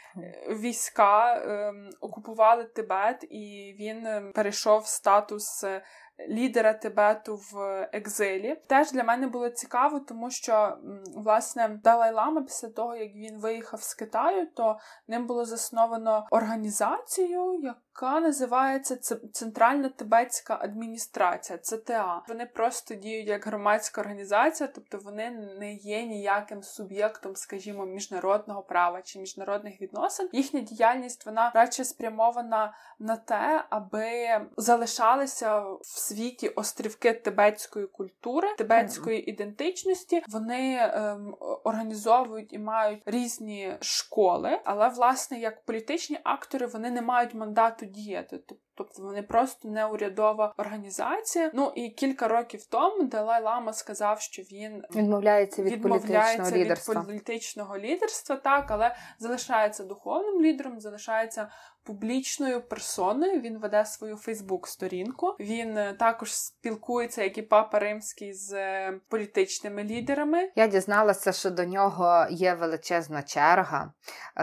війська 0.50 1.36
е, 1.36 1.74
окупували 2.02 2.64
Тибет, 2.64 3.24
і 3.30 3.76
він 3.80 4.08
ем, 4.08 4.32
перейшов 4.36 4.82
в 4.82 4.88
статус 4.88 5.64
е, 5.64 5.84
лідера 6.30 6.74
Тибету 6.74 7.36
в 7.52 7.84
екзилі. 7.94 8.56
Теж 8.68 8.92
для 8.92 9.04
мене 9.04 9.28
було 9.28 9.50
цікаво, 9.50 10.00
тому 10.00 10.32
що 10.32 10.78
власне 11.16 11.80
Далай 11.84 12.14
Лама 12.14 12.42
після 12.42 12.70
того, 12.70 12.96
як 12.96 13.16
він 13.16 13.40
виїхав 13.40 13.82
з 13.82 13.94
Китаю, 13.94 14.48
то 14.56 14.78
ним 15.08 15.28
було 15.28 15.46
засновано 15.46 16.28
організацію, 16.32 17.60
яка 17.62 17.85
називається 18.02 18.96
Центральна 19.34 19.90
Тибетська 19.90 20.58
адміністрація, 20.62 21.60
ЦТА. 21.60 22.22
Вони 22.28 22.46
просто 22.46 22.96
діють 22.96 23.28
як 23.28 23.46
громадська 23.46 24.02
організація, 24.02 24.70
тобто 24.76 24.98
вони 24.98 25.30
не 25.60 25.74
є 25.74 26.04
ніяким 26.04 26.64
суб'єктом, 26.64 27.36
скажімо, 27.36 27.86
міжнародного 27.86 28.62
права 28.62 29.02
чи 29.02 29.20
міжнародних 29.20 29.82
відносин. 29.82 30.30
Їхня 30.32 30.60
діяльність 30.60 31.26
вона 31.26 31.52
радше 31.56 31.86
спрямована 31.86 32.74
на 33.00 33.16
те, 33.16 33.66
аби 33.70 34.28
залишалися 34.58 35.60
в 35.60 35.86
світі 36.00 36.50
острівки 36.50 37.14
тибетської 37.14 37.88
культури, 37.88 38.48
тибетської 38.58 39.20
mm-hmm. 39.20 39.30
ідентичності. 39.30 40.24
Вони 40.28 40.78
ем, 40.94 41.36
організовують 41.64 42.54
і 42.54 42.60
мають 42.60 43.04
різні 43.06 43.78
школи, 43.82 44.60
але 44.64 44.90
власне 44.90 45.40
як 45.40 45.66
політичні 45.66 46.20
актори 46.24 46.66
вони 46.66 46.92
не 46.92 47.02
мають 47.02 47.34
мандату 47.34 47.85
діяти. 47.86 48.40
Тобто 48.78 49.04
вони 49.04 49.24
просто 49.24 49.70
неурядова 49.70 50.54
організація. 50.58 51.52
Ну 51.54 51.72
і 51.76 51.90
кілька 51.90 52.28
років 52.28 52.66
тому 52.66 53.04
Далай 53.04 53.44
Лама 53.44 53.74
сказав, 53.74 54.22
що 54.22 54.42
він 54.42 54.84
відмовляється 54.96 55.64
від 55.64 55.74
відмовляється 55.74 56.38
політичного 56.38 56.52
від 56.52 56.66
лідерства. 56.66 57.04
політичного 57.04 57.78
лідерства, 57.78 58.36
так 58.36 58.72
але 58.72 58.96
залишається 59.20 59.84
духовним 59.84 60.42
лідером, 60.42 60.80
залишається 60.80 61.50
публічною 61.86 62.62
персоною. 62.62 63.42
Він 63.42 63.58
веде 63.58 63.86
свою 63.86 64.18
Фейсбук-сторінку. 64.18 65.36
Він 65.40 65.78
е, 65.78 65.94
також 65.94 66.34
спілкується, 66.34 67.24
як 67.24 67.38
і 67.38 67.42
папа 67.42 67.80
римський 67.80 68.34
з 68.34 68.54
е, 68.54 69.00
політичними 69.10 69.84
лідерами. 69.84 70.52
Я 70.56 70.68
дізналася, 70.68 71.32
що 71.32 71.52
до 71.52 71.66
нього 71.66 72.26
є 72.30 72.54
величезна 72.54 73.24
черга. 73.24 73.94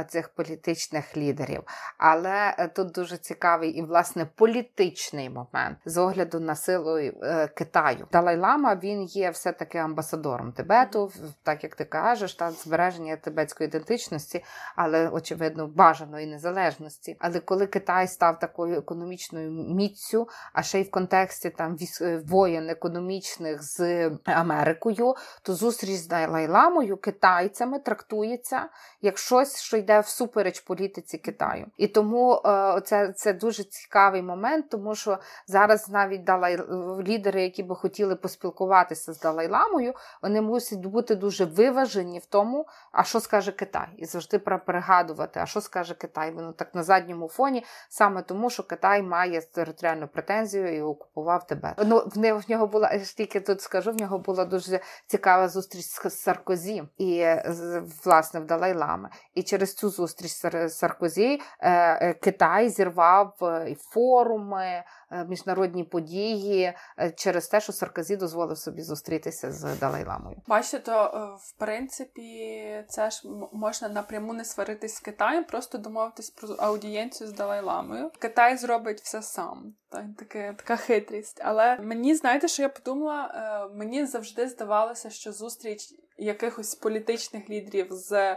цих 0.08 0.28
політичних 0.28 1.16
лідерів. 1.16 1.62
Але 1.98 2.54
е, 2.58 2.68
тут 2.68 2.92
дуже 2.92 3.16
цікавий 3.16 3.70
і 3.70 3.82
власне 3.82 4.21
політичний 4.24 5.30
момент 5.30 5.78
з 5.84 5.96
огляду 5.96 6.40
на 6.40 6.56
силу 6.56 6.98
е, 6.98 7.48
Китаю. 7.56 8.06
Далай-Лама 8.12 8.74
він 8.82 9.02
є 9.02 9.30
все-таки 9.30 9.78
амбасадором 9.78 10.52
Тибету, 10.52 11.12
так 11.42 11.64
як 11.64 11.74
ти 11.74 11.84
кажеш, 11.84 12.34
та 12.34 12.50
збереження 12.50 13.16
тибетської 13.16 13.68
ідентичності, 13.68 14.44
але 14.76 15.08
очевидно 15.08 15.66
бажаної 15.66 16.26
незалежності. 16.26 17.16
Але 17.18 17.40
коли 17.40 17.66
Китай 17.66 18.08
став 18.08 18.38
такою 18.38 18.78
економічною 18.78 19.50
міцю, 19.50 20.28
а 20.52 20.62
ще 20.62 20.80
й 20.80 20.82
в 20.82 20.90
контексті 20.90 21.50
там 21.50 21.76
воєн 22.26 22.70
економічних 22.70 23.62
з 23.62 24.10
Америкою, 24.24 25.14
то 25.42 25.54
зустріч 25.54 25.96
з 25.96 26.08
Далай-Ламою 26.08 26.96
китайцями 26.96 27.78
трактується 27.78 28.68
як 29.02 29.18
щось, 29.18 29.60
що 29.60 29.76
йде 29.76 30.00
всупереч 30.00 30.60
політиці 30.60 31.18
Китаю. 31.18 31.66
І 31.76 31.86
тому 31.86 32.42
е, 32.46 32.80
це, 32.84 33.12
це 33.12 33.32
дуже 33.32 33.64
цікавий 34.12 34.22
момент, 34.22 34.68
тому 34.70 34.94
що 34.94 35.18
зараз 35.46 35.88
навіть 35.88 36.24
Далай 36.24 36.58
лідери, 37.02 37.42
які 37.42 37.62
би 37.62 37.74
хотіли 37.74 38.16
поспілкуватися 38.16 39.12
з 39.12 39.20
Далай-Ламою, 39.20 39.94
вони 40.22 40.40
мусять 40.40 40.86
бути 40.86 41.14
дуже 41.14 41.44
виважені 41.44 42.18
в 42.18 42.26
тому, 42.26 42.66
а 42.92 43.04
що 43.04 43.20
скаже 43.20 43.52
Китай, 43.52 43.88
і 43.96 44.04
завжди 44.04 44.38
пригадувати, 44.38 45.40
а 45.40 45.46
що 45.46 45.60
скаже 45.60 45.94
Китай. 45.94 46.30
Воно 46.30 46.52
так 46.52 46.74
на 46.74 46.82
задньому 46.82 47.28
фоні, 47.28 47.64
саме 47.88 48.22
тому, 48.22 48.50
що 48.50 48.62
Китай 48.62 49.02
має 49.02 49.40
територіальну 49.40 50.08
претензію 50.08 50.76
і 50.76 50.82
окупував 50.82 51.46
тебе. 51.46 51.74
Ну 51.78 52.02
в 52.14 52.50
нього 52.50 52.66
була 52.66 52.98
тільки 53.16 53.40
тут 53.40 53.60
скажу, 53.60 53.92
в 53.92 53.96
нього 53.96 54.18
була 54.18 54.44
дуже 54.44 54.80
цікава 55.06 55.48
зустріч 55.48 55.84
з 55.84 56.10
Саркозі 56.10 56.82
і 56.98 57.26
власне 58.04 58.40
в 58.40 58.46
Далай-Лами. 58.46 59.08
І 59.34 59.42
через 59.42 59.74
цю 59.74 59.88
зустріч 59.88 60.30
з 60.30 60.68
Саркозі 60.68 61.40
е, 61.60 61.70
е, 61.70 62.14
Китай 62.14 62.68
зірвав 62.82 63.36
е, 63.42 63.70
і 63.70 63.74
форуми, 64.02 64.84
міжнародні 65.28 65.84
події 65.84 66.72
через 67.16 67.48
те, 67.48 67.60
що 67.60 67.72
Саркозі 67.72 68.16
дозволив 68.16 68.58
собі 68.58 68.82
зустрітися 68.82 69.52
з 69.52 69.78
Далай-Ламою. 69.78 70.36
Бачите, 70.46 70.78
то 70.78 71.38
в 71.40 71.58
принципі 71.58 72.84
це 72.88 73.10
ж 73.10 73.22
можна 73.52 73.88
напряму 73.88 74.32
не 74.32 74.44
сваритись 74.44 74.94
з 74.94 75.00
Китаєм, 75.00 75.44
просто 75.44 75.78
домовитись 75.78 76.30
про 76.30 76.48
аудієнцію 76.48 77.30
з 77.30 77.32
Далай-Ламою. 77.32 78.10
Китай 78.18 78.56
зробить 78.56 79.00
все 79.00 79.22
сам. 79.22 79.74
Так, 79.88 80.04
таке, 80.18 80.54
така 80.58 80.76
хитрість. 80.76 81.40
Але 81.44 81.78
мені 81.78 82.14
знаєте, 82.14 82.48
що 82.48 82.62
я 82.62 82.68
подумала? 82.68 83.70
Мені 83.74 84.06
завжди 84.06 84.48
здавалося, 84.48 85.10
що 85.10 85.32
зустріч 85.32 85.80
якихось 86.16 86.74
політичних 86.74 87.50
лідерів 87.50 87.86
з 87.90 88.36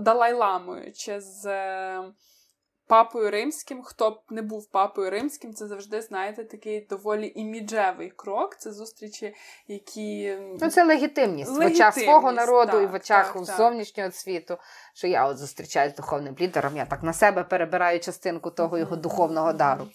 Далай-Ламою 0.00 0.92
чи 0.92 1.20
з 1.20 1.46
е, 1.46 2.04
папою 2.92 3.30
римським, 3.30 3.82
хто 3.82 4.10
б 4.10 4.20
не 4.30 4.42
був 4.42 4.70
папою 4.70 5.10
римським, 5.10 5.54
це 5.54 5.66
завжди, 5.66 6.02
знаєте, 6.02 6.44
такий 6.44 6.86
доволі 6.90 7.32
іміджевий 7.34 8.10
крок. 8.10 8.56
Це 8.56 8.72
зустрічі, 8.72 9.34
які. 9.68 10.38
Ну, 10.60 10.70
це 10.70 10.84
легітимність, 10.84 11.50
легітимність 11.50 11.80
в 11.80 11.82
очах 11.82 11.94
свого 11.94 12.32
народу 12.32 12.72
так, 12.72 12.82
і 12.82 12.86
в 12.86 12.94
очах 12.94 13.32
так, 13.32 13.44
зовнішнього 13.44 14.08
так. 14.08 14.16
світу. 14.16 14.58
Що 14.94 15.06
я 15.06 15.26
от 15.26 15.38
зустрічаюсь 15.38 15.92
з 15.92 15.96
духовним 15.96 16.36
лідером, 16.40 16.76
я 16.76 16.84
так 16.84 17.02
на 17.02 17.12
себе 17.12 17.44
перебираю 17.44 18.00
частинку 18.00 18.50
того 18.50 18.78
його 18.78 18.96
духовного 18.96 19.52
дару. 19.52 19.86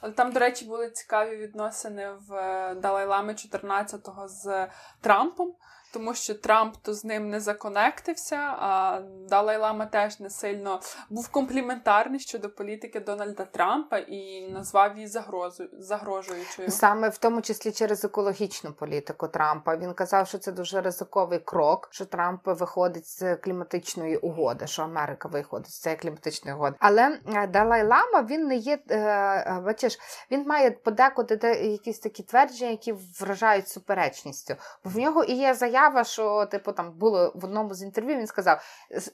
Але 0.00 0.12
там, 0.12 0.32
до 0.32 0.40
речі, 0.40 0.64
були 0.64 0.90
цікаві 0.90 1.36
відносини 1.36 2.10
в 2.28 2.34
е, 2.34 2.74
Далай-Лами 2.74 3.32
14-го 3.32 4.28
з 4.28 4.68
Трампом 5.00 5.54
тому 5.92 6.14
що 6.14 6.34
Трамп 6.34 6.76
то 6.82 6.94
з 6.94 7.04
ним 7.04 7.30
не 7.30 7.40
законектився, 7.40 8.36
а 8.36 9.00
Далай-Лама 9.28 9.86
теж 9.86 10.20
не 10.20 10.30
сильно 10.30 10.80
був 11.10 11.28
компліментарний 11.28 12.20
щодо 12.20 12.50
політики 12.50 13.00
Дональда 13.00 13.44
Трампа 13.44 13.98
і 13.98 14.48
назвав 14.50 14.96
її 14.96 15.08
загрозою 15.08 15.68
загрожуючою. 15.78 16.70
Саме 16.70 17.08
в 17.08 17.18
тому 17.18 17.42
числі 17.42 17.72
через 17.72 18.04
екологічну 18.04 18.72
політику 18.72 19.28
Трампа. 19.28 19.76
Він 19.76 19.94
казав, 19.94 20.28
що 20.28 20.38
це 20.38 20.52
дуже 20.52 20.80
ризиковий 20.80 21.38
крок, 21.38 21.88
що 21.90 22.04
Трамп 22.04 22.40
виходить 22.44 23.06
з 23.06 23.36
кліматичної 23.36 24.16
угоди, 24.16 24.66
що 24.66 24.82
Америка 24.82 25.28
виходить 25.28 25.70
з 25.70 25.80
цієї 25.80 26.00
кліматичної 26.00 26.56
угоди. 26.56 26.76
Але 26.78 27.18
е, 27.26 27.46
Далай-Лама 27.46 28.22
він 28.22 28.46
не 28.46 28.56
є, 28.56 28.78
е, 28.90 28.98
е, 28.98 29.62
бачиш, 29.64 29.98
він 30.30 30.46
має 30.46 30.70
подекуди 30.70 31.34
якісь 31.48 31.98
такі 31.98 32.22
твердження, 32.22 32.70
які 32.70 32.94
вражають 33.20 33.68
суперечністю. 33.68 34.54
Бо 34.84 34.90
в 34.90 34.96
нього 34.96 35.24
і 35.24 35.32
є 35.32 35.54
заява 35.54 35.77
заява, 35.78 36.04
що 36.04 36.46
типу 36.46 36.72
там 36.72 36.92
було 36.92 37.32
в 37.34 37.44
одному 37.44 37.74
з 37.74 37.82
інтерв'ю. 37.82 38.16
Він 38.16 38.26
сказав: 38.26 38.62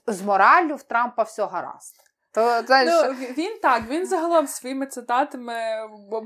з 0.07 0.23
мораллю 0.23 0.77
в 0.77 0.83
Трампа 0.83 1.23
все 1.23 1.47
гаразд. 1.47 1.95
То 2.35 2.63
знаєш... 2.67 2.91
Ну, 2.93 3.27
Він 3.39 3.59
так, 3.63 3.83
він 3.89 4.07
загалом 4.07 4.47
своїми 4.47 4.87
цитатами 4.87 5.55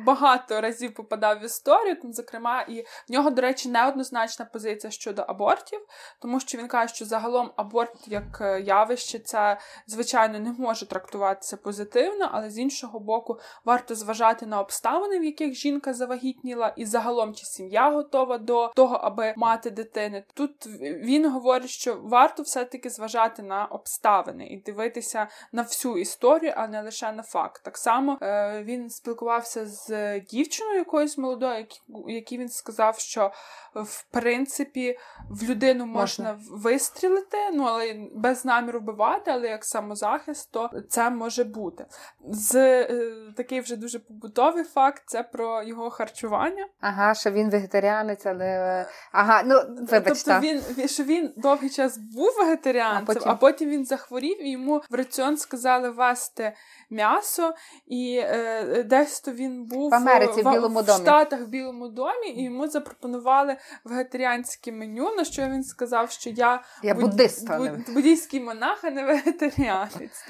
багато 0.07 0.61
разів 0.61 0.95
попадав 0.95 1.39
в 1.39 1.45
історію, 1.45 2.01
там, 2.01 2.13
зокрема, 2.13 2.63
і 2.63 2.81
в 3.09 3.13
нього, 3.13 3.31
до 3.31 3.43
речі, 3.43 3.69
неоднозначна 3.69 4.45
позиція 4.45 4.91
щодо 4.91 5.23
абортів, 5.23 5.81
тому 6.19 6.41
що 6.41 6.59
він 6.59 6.69
каже, 6.69 6.95
що 6.95 7.05
загалом 7.05 7.51
аборт 7.57 8.09
як 8.09 8.41
е, 8.41 8.61
явище 8.61 9.19
це, 9.19 9.59
звичайно, 9.87 10.39
не 10.39 10.53
може 10.59 10.87
трактуватися 10.87 11.57
позитивно, 11.57 12.31
але 12.33 12.51
з 12.51 12.59
іншого 12.59 13.01
боку, 13.01 13.41
варто 13.65 13.95
зважати 13.95 14.47
на 14.47 14.61
обставини, 14.61 15.19
в 15.19 15.25
яких 15.25 15.55
жінка 15.55 15.95
завагітніла, 15.95 16.73
і 16.77 16.87
загалом 16.87 17.35
чи 17.35 17.47
сім'я 17.47 17.91
готова 17.91 18.39
до 18.39 18.69
того, 18.69 18.97
аби 18.97 19.35
мати 19.37 19.71
дитини. 19.71 20.25
Тут 20.35 20.67
він 20.81 21.31
говорить, 21.31 21.71
що 21.71 21.99
варто 22.03 22.43
все-таки 22.43 22.91
зважати 22.91 23.43
на 23.43 23.65
обставини 23.65 24.47
і 24.47 24.57
дивитися 24.57 25.29
на 25.53 25.63
всю 25.63 25.98
історію, 26.01 26.53
а 26.57 26.67
не 26.67 26.83
лише 26.83 27.13
на 27.13 27.23
факт. 27.23 27.63
Так 27.65 27.79
само 27.79 28.19
е, 28.23 28.63
він 28.63 28.91
спілкувався 28.91 29.67
з 29.67 30.21
дівчиною 30.21 30.79
якоюсь 30.79 31.19
молодою, 31.19 31.67
якій 32.09 32.39
він 32.39 32.49
сказав, 32.49 32.99
що 32.99 33.33
в 33.75 34.03
принципі 34.03 34.99
в 35.31 35.51
людину 35.51 35.87
можна, 35.87 36.33
можна 36.33 36.57
вистрілити, 36.57 37.37
ну 37.53 37.65
але 37.65 37.95
без 38.15 38.45
наміру 38.45 38.81
вбивати, 38.81 39.31
але 39.31 39.49
як 39.49 39.65
самозахист, 39.65 40.53
то 40.53 40.71
це 40.89 41.11
може 41.11 41.45
бути. 41.45 41.87
З 42.29 42.55
е, 42.55 43.09
такий 43.37 43.61
вже 43.61 43.77
дуже 43.77 43.99
побутовий 43.99 44.65
факт 44.65 45.03
це 45.07 45.23
про 45.23 45.63
його 45.63 45.91
харчування. 45.91 46.67
Ага, 46.81 47.15
що 47.15 47.31
він 47.31 47.51
вегетаріанець, 47.51 48.27
але 48.27 48.45
е, 48.45 48.87
ага, 49.13 49.43
ну 49.43 49.61
вибачте. 49.91 50.41
Тобто 50.41 50.41
він 50.41 50.89
що 50.89 51.05
він 51.05 51.33
довгий 51.37 51.71
час 51.71 51.99
був 51.99 52.29
вегетаріанцем, 52.39 53.05
а 53.11 53.15
потім... 53.15 53.31
а 53.31 53.35
потім 53.35 53.71
він 53.71 53.85
захворів 53.85 54.43
і 54.43 54.51
йому 54.51 54.83
в 54.91 54.95
раціон 54.95 55.37
сказали 55.37 55.88
вести 55.91 56.53
м'ясо, 56.91 57.55
і 57.87 58.21
е, 58.25 58.83
десь 58.83 59.21
то 59.21 59.33
він 59.33 59.65
був 59.65 59.91
в 59.91 59.95
Америці 59.95 60.43
в, 60.43 60.51
Білому 60.51 60.81
в 60.81 60.85
домі. 60.85 60.99
Штатах 60.99 61.41
в 61.41 61.47
Білому 61.47 61.89
домі, 61.89 62.29
і 62.29 62.45
йому 62.45 62.69
запропонували 62.69 63.57
вегетаріанське 63.85 64.73
меню. 64.73 65.15
На 65.17 65.25
що 65.25 65.43
він 65.43 65.65
сказав, 65.65 66.11
що 66.11 66.31
я, 66.31 66.63
я 66.83 66.95
буд... 66.95 67.05
буддист, 67.05 67.57
буд... 67.57 67.95
буддійський 67.95 68.41
монах, 68.41 68.85
а 68.85 68.91
не 68.91 69.05
вегетаріанець. 69.05 70.25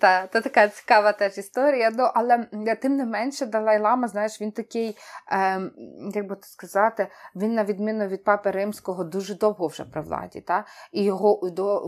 Та, 0.00 0.26
Це 0.32 0.40
така 0.40 0.68
цікава 0.68 1.12
теж 1.12 1.38
історія. 1.38 1.90
Ну, 1.98 2.10
але 2.14 2.46
тим 2.82 2.96
не 2.96 3.04
менше, 3.04 3.46
Далай-Лама, 3.46 4.08
знаєш, 4.08 4.40
він 4.40 4.52
такий, 4.52 4.96
е, 5.32 5.60
як 6.14 6.26
би 6.26 6.36
сказати, 6.40 7.08
він, 7.36 7.54
на 7.54 7.64
відміну 7.64 8.06
від 8.06 8.24
папи 8.24 8.50
римського, 8.50 9.04
дуже 9.04 9.34
довго 9.34 9.66
вже 9.66 9.84
при 9.84 10.00
владі. 10.00 10.40
Та? 10.40 10.64
І 10.92 11.04
його 11.04 11.34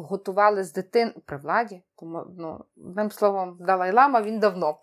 готували 0.09 0.65
з 0.65 0.73
дитин 0.73 1.13
при 1.27 1.37
владі. 1.37 1.83
Тому, 2.03 2.25
ну, 2.39 2.65
одним 2.77 3.11
словом, 3.11 3.57
Далай-Лама 3.61 4.23
він 4.23 4.39
давно. 4.39 4.79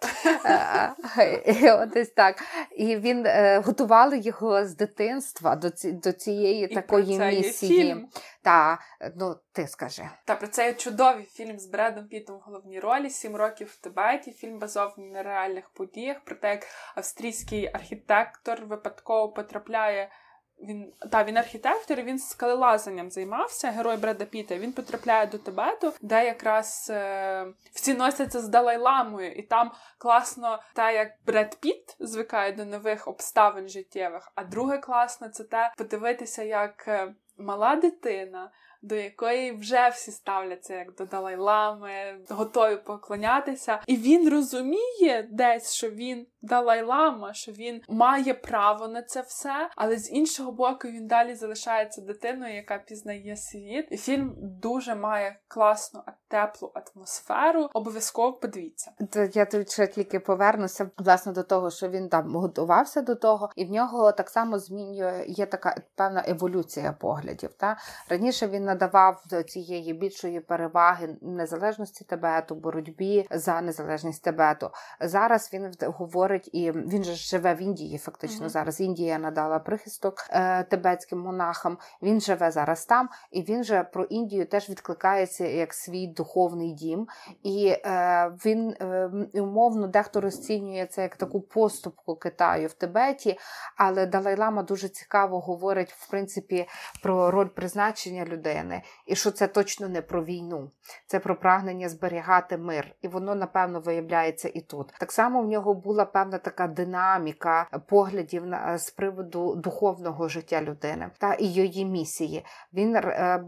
Ось 1.95 2.09
так. 2.09 2.43
І 2.71 2.97
він 2.97 3.25
е, 3.25 3.59
готували 3.59 4.19
його 4.19 4.65
з 4.65 4.75
дитинства 4.75 5.55
до 5.55 5.69
ці, 5.69 5.91
до 5.91 6.11
цієї 6.11 6.65
І 6.65 6.73
такої 6.75 7.17
про 7.17 7.25
це 7.25 7.31
місії. 7.31 7.77
Є 7.77 7.83
фільм. 7.83 8.07
Та, 8.43 8.79
ну, 9.15 9.35
ти 9.51 9.67
скажи. 9.67 10.09
Та 10.25 10.35
про 10.35 10.47
це 10.47 10.65
є 10.65 10.73
чудовий 10.73 11.23
фільм 11.23 11.59
з 11.59 11.65
Бредом 11.65 12.07
Пітом 12.07 12.37
в 12.37 12.39
головній 12.39 12.79
ролі 12.79 13.09
Сім 13.09 13.35
років 13.35 13.67
в 13.67 13.81
Тибеті. 13.81 14.31
Фільм 14.31 14.59
базований 14.59 15.11
на 15.11 15.23
реальних 15.23 15.69
подіях, 15.69 16.23
про 16.25 16.35
те, 16.35 16.49
як 16.49 16.67
австрійський 16.95 17.69
архітектор 17.73 18.65
випадково 18.65 19.29
потрапляє. 19.29 20.09
Він 20.61 20.93
та 21.11 21.23
він 21.23 21.37
архітектор, 21.37 22.01
він 22.01 22.19
скалелазанням 22.19 23.11
займався. 23.11 23.71
Герой 23.71 23.97
Бреда 23.97 24.25
Піта. 24.25 24.57
Він 24.57 24.73
потрапляє 24.73 25.27
до 25.27 25.37
Тибету, 25.37 25.93
де 26.01 26.25
якраз 26.25 26.87
е, 26.93 27.45
всі 27.73 27.93
носяться 27.93 28.39
з 28.39 28.47
Далай-ламою, 28.47 29.31
і 29.31 29.41
там 29.41 29.71
класно 29.97 30.59
те, 30.73 30.93
як 30.93 31.11
Бред 31.25 31.57
Піт 31.61 31.95
звикає 31.99 32.51
до 32.51 32.65
нових 32.65 33.07
обставин 33.07 33.67
життєвих. 33.67 34.31
А 34.35 34.43
друге 34.43 34.77
класно 34.77 35.29
це 35.29 35.43
те 35.43 35.73
подивитися, 35.77 36.43
як 36.43 36.87
е, 36.87 37.13
мала 37.37 37.75
дитина. 37.75 38.51
До 38.81 38.95
якої 38.95 39.51
вже 39.51 39.89
всі 39.89 40.11
ставляться 40.11 40.75
як 40.75 40.95
до 40.95 41.05
Далай-лами, 41.05 42.19
готові 42.29 42.75
поклонятися, 42.75 43.81
і 43.87 43.97
він 43.97 44.29
розуміє 44.29 45.27
десь, 45.31 45.73
що 45.73 45.89
він 45.89 46.27
Далай-Лама, 46.41 47.33
що 47.33 47.51
він 47.51 47.81
має 47.89 48.33
право 48.33 48.87
на 48.87 49.01
це 49.01 49.21
все, 49.21 49.69
але 49.75 49.97
з 49.97 50.11
іншого 50.11 50.51
боку 50.51 50.87
він 50.87 51.07
далі 51.07 51.35
залишається 51.35 52.01
дитиною, 52.01 52.55
яка 52.55 52.77
пізнає 52.77 53.37
світ. 53.37 53.87
І 53.91 53.97
фільм 53.97 54.35
дуже 54.37 54.95
має 54.95 55.39
класну 55.47 56.01
теплу 56.27 56.71
атмосферу. 56.73 57.69
Обов'язково 57.73 58.33
подивіться. 58.33 58.91
Я 59.33 59.45
тут 59.45 59.71
ще 59.71 59.87
тільки 59.87 60.19
повернуся 60.19 60.89
власне 60.97 61.31
до 61.31 61.43
того, 61.43 61.71
що 61.71 61.89
він 61.89 62.09
там 62.09 62.35
готувався 62.35 63.01
до 63.01 63.15
того, 63.15 63.49
і 63.55 63.65
в 63.65 63.71
нього 63.71 64.11
так 64.11 64.29
само 64.29 64.59
змінює 64.59 65.25
є 65.27 65.45
така 65.45 65.75
певна 65.95 66.23
еволюція 66.27 66.91
поглядів. 66.91 67.53
Та 67.53 67.77
раніше 68.09 68.47
він 68.47 68.63
надавав 68.63 69.23
до 69.29 69.43
цієї 69.43 69.93
більшої 69.93 70.39
переваги 70.39 71.17
незалежності 71.21 72.05
Тибету, 72.05 72.55
боротьбі 72.55 73.27
за 73.31 73.61
незалежність 73.61 74.23
Тибету. 74.23 74.71
Зараз 75.01 75.49
він 75.53 75.71
говорить 75.81 76.28
і 76.37 76.71
він 76.71 77.03
же 77.03 77.13
живе 77.15 77.53
в 77.53 77.61
Індії. 77.61 77.97
Фактично 77.97 78.45
mm-hmm. 78.45 78.49
зараз 78.49 78.81
Індія 78.81 79.19
надала 79.19 79.59
прихисток 79.59 80.15
е, 80.29 80.63
тибетським 80.63 81.19
монахам. 81.19 81.77
Він 82.01 82.21
живе 82.21 82.51
зараз 82.51 82.85
там, 82.85 83.09
і 83.31 83.41
він 83.41 83.63
же 83.63 83.83
про 83.83 84.03
Індію 84.03 84.45
теж 84.45 84.69
відкликається 84.69 85.45
як 85.47 85.73
свій 85.73 86.07
духовний 86.07 86.73
дім, 86.73 87.07
і 87.43 87.67
е, 87.67 88.31
він 88.45 88.75
е, 88.81 89.09
умовно 89.33 89.87
дехто 89.87 90.21
розцінює 90.21 90.85
це 90.85 91.01
як 91.01 91.15
таку 91.15 91.41
поступку 91.41 92.15
Китаю 92.15 92.67
в 92.67 92.73
Тибеті. 92.73 93.37
Але 93.77 94.05
Далай-Лама 94.05 94.63
дуже 94.63 94.89
цікаво 94.89 95.39
говорить 95.39 95.91
в 95.91 96.09
принципі 96.09 96.67
про 97.03 97.31
роль 97.31 97.47
призначення 97.47 98.25
людини, 98.25 98.81
і 99.05 99.15
що 99.15 99.31
це 99.31 99.47
точно 99.47 99.89
не 99.89 100.01
про 100.01 100.23
війну, 100.23 100.71
це 101.07 101.19
про 101.19 101.39
прагнення 101.39 101.89
зберігати 101.89 102.57
мир, 102.57 102.95
і 103.01 103.07
воно 103.07 103.35
напевно 103.35 103.79
виявляється 103.79 104.51
і 104.53 104.61
тут. 104.61 104.93
Так 104.99 105.11
само 105.11 105.41
в 105.41 105.47
нього 105.47 105.73
була 105.73 106.05
певна 106.19 106.37
така 106.37 106.67
динаміка 106.67 107.67
поглядів 107.87 108.45
на 108.45 108.77
з 108.77 108.91
приводу 108.91 109.55
духовного 109.55 110.27
життя 110.27 110.61
людини 110.61 111.09
та 111.17 111.33
і 111.33 111.45
її 111.45 111.85
місії. 111.85 112.45
Він 112.73 112.95
е, 112.95 113.43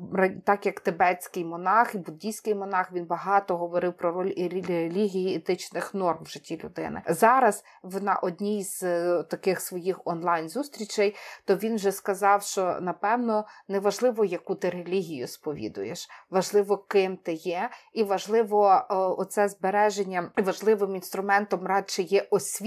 так 0.45 0.65
як 0.65 0.79
тибетський 0.79 1.45
монах 1.45 1.95
і 1.95 1.97
буддійський 1.97 2.55
монах, 2.55 2.91
він 2.91 3.05
багато 3.05 3.57
говорив 3.57 3.93
про 3.93 4.11
роль 4.11 4.33
релігії 4.67 5.35
етичних 5.35 5.93
норм 5.93 6.17
в 6.23 6.27
житті 6.27 6.61
людини. 6.63 7.01
Зараз 7.07 7.63
на 7.83 8.15
одній 8.15 8.63
з 8.63 8.83
е, 8.83 9.23
таких 9.23 9.61
своїх 9.61 10.01
онлайн-зустрічей, 10.05 11.15
то 11.45 11.55
він 11.55 11.75
вже 11.75 11.91
сказав, 11.91 12.43
що 12.43 12.77
напевно 12.81 13.45
неважливо, 13.67 14.25
яку 14.25 14.55
ти 14.55 14.69
релігію 14.69 15.27
сповідуєш, 15.27 16.09
важливо, 16.29 16.77
ким 16.77 17.17
ти 17.17 17.33
є, 17.33 17.69
і 17.93 18.03
важливо 18.03 18.85
оце 19.17 19.47
збереження 19.47 20.31
важливим 20.37 20.95
інструментом 20.95 21.67
радше 21.67 22.01
є 22.01 22.27
освіта, 22.29 22.60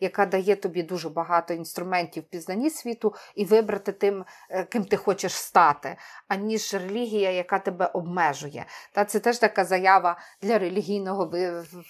яка 0.00 0.26
дає 0.26 0.56
тобі 0.56 0.82
дуже 0.82 1.08
багато 1.08 1.54
інструментів 1.54 2.22
пізнані 2.22 2.70
світу, 2.70 3.14
і 3.34 3.44
вибрати 3.44 3.92
тим, 3.92 4.24
е, 4.50 4.64
ким 4.64 4.84
ти 4.84 4.96
хочеш 4.96 5.32
стати, 5.32 5.96
аніж 6.28 6.74
релігія, 6.74 7.30
яка 7.30 7.58
тебе 7.58 7.86
обмежує. 7.86 8.66
Та 8.92 9.04
це 9.04 9.20
теж 9.20 9.38
така 9.38 9.64
заява 9.64 10.18
для 10.42 10.58
релігійного 10.58 11.32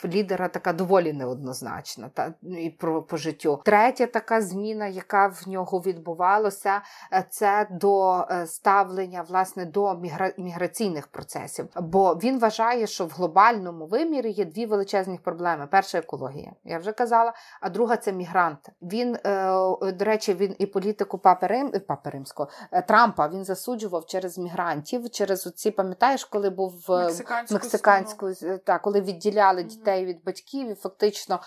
лідера, 0.04 0.48
така 0.48 0.72
доволі 0.72 1.12
неоднозначна 1.12 2.08
та 2.14 2.34
і 2.42 2.70
про 2.70 3.02
по 3.02 3.16
життю. 3.16 3.62
Третя 3.64 4.06
така 4.06 4.40
зміна, 4.40 4.86
яка 4.86 5.26
в 5.26 5.48
нього 5.48 5.78
відбувалася, 5.78 6.82
е, 7.12 7.24
це 7.30 7.66
до 7.70 8.26
е, 8.30 8.46
ставлення 8.46 9.22
власне 9.22 9.64
до 9.64 9.94
мігра... 9.94 10.32
міграційних 10.38 11.06
процесів. 11.06 11.68
Бо 11.76 12.14
він 12.14 12.38
вважає, 12.38 12.86
що 12.86 13.06
в 13.06 13.10
глобальному 13.10 13.86
вимірі 13.86 14.30
є 14.30 14.44
дві 14.44 14.66
величезні 14.66 15.18
проблеми: 15.18 15.68
перша 15.70 15.98
екологія, 15.98 16.52
я 16.64 16.78
вже 16.78 16.92
казала, 16.92 17.27
а 17.60 17.70
друга 17.70 17.96
це 17.96 18.12
мігранти. 18.12 18.72
Він, 18.82 19.14
е, 19.14 19.92
до 19.92 20.04
речі, 20.04 20.34
він 20.34 20.56
і 20.58 20.66
політику 20.66 21.18
Папи 21.18 21.46
Рим, 21.46 21.72
Папи 21.88 22.10
Римського 22.10 22.50
Трампа 22.88 23.28
він 23.28 23.44
засуджував 23.44 24.06
через 24.06 24.38
мігрантів, 24.38 25.10
через 25.10 25.46
оці, 25.46 25.70
пам'ятаєш, 25.70 26.24
коли 26.24 26.50
був 26.50 26.84
Мексиканську, 26.88 27.54
Мексиканську 27.54 28.30
так, 28.64 28.82
коли 28.82 29.00
відділяли 29.00 29.62
дітей 29.62 30.04
від 30.04 30.24
батьків, 30.24 30.70
і 30.70 30.74
фактично 30.74 31.40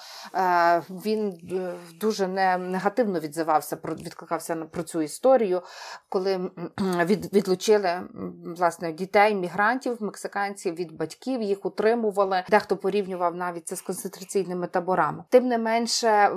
він 0.90 1.40
дуже 2.00 2.28
не 2.28 2.58
негативно 2.58 3.20
відзивався 3.20 3.78
відкликався 3.84 4.56
про 4.56 4.84
цю 4.84 5.02
історію, 5.02 5.62
коли 6.10 6.52
від, 7.06 7.34
відлучили 7.34 8.02
власне 8.58 8.92
дітей, 8.92 9.36
мігрантів, 9.36 10.04
мексиканців 10.04 10.76
від 10.76 10.98
батьків, 10.98 11.42
їх 11.42 11.66
утримували. 11.66 12.44
Дехто 12.50 12.78
порівнював 12.78 13.36
навіть 13.36 13.68
це 13.68 13.76
з 13.76 13.82
концентраційними 13.82 14.68
таборами. 14.68 15.24
Тим 15.30 15.48
не 15.48 15.58
менше, 15.58 15.71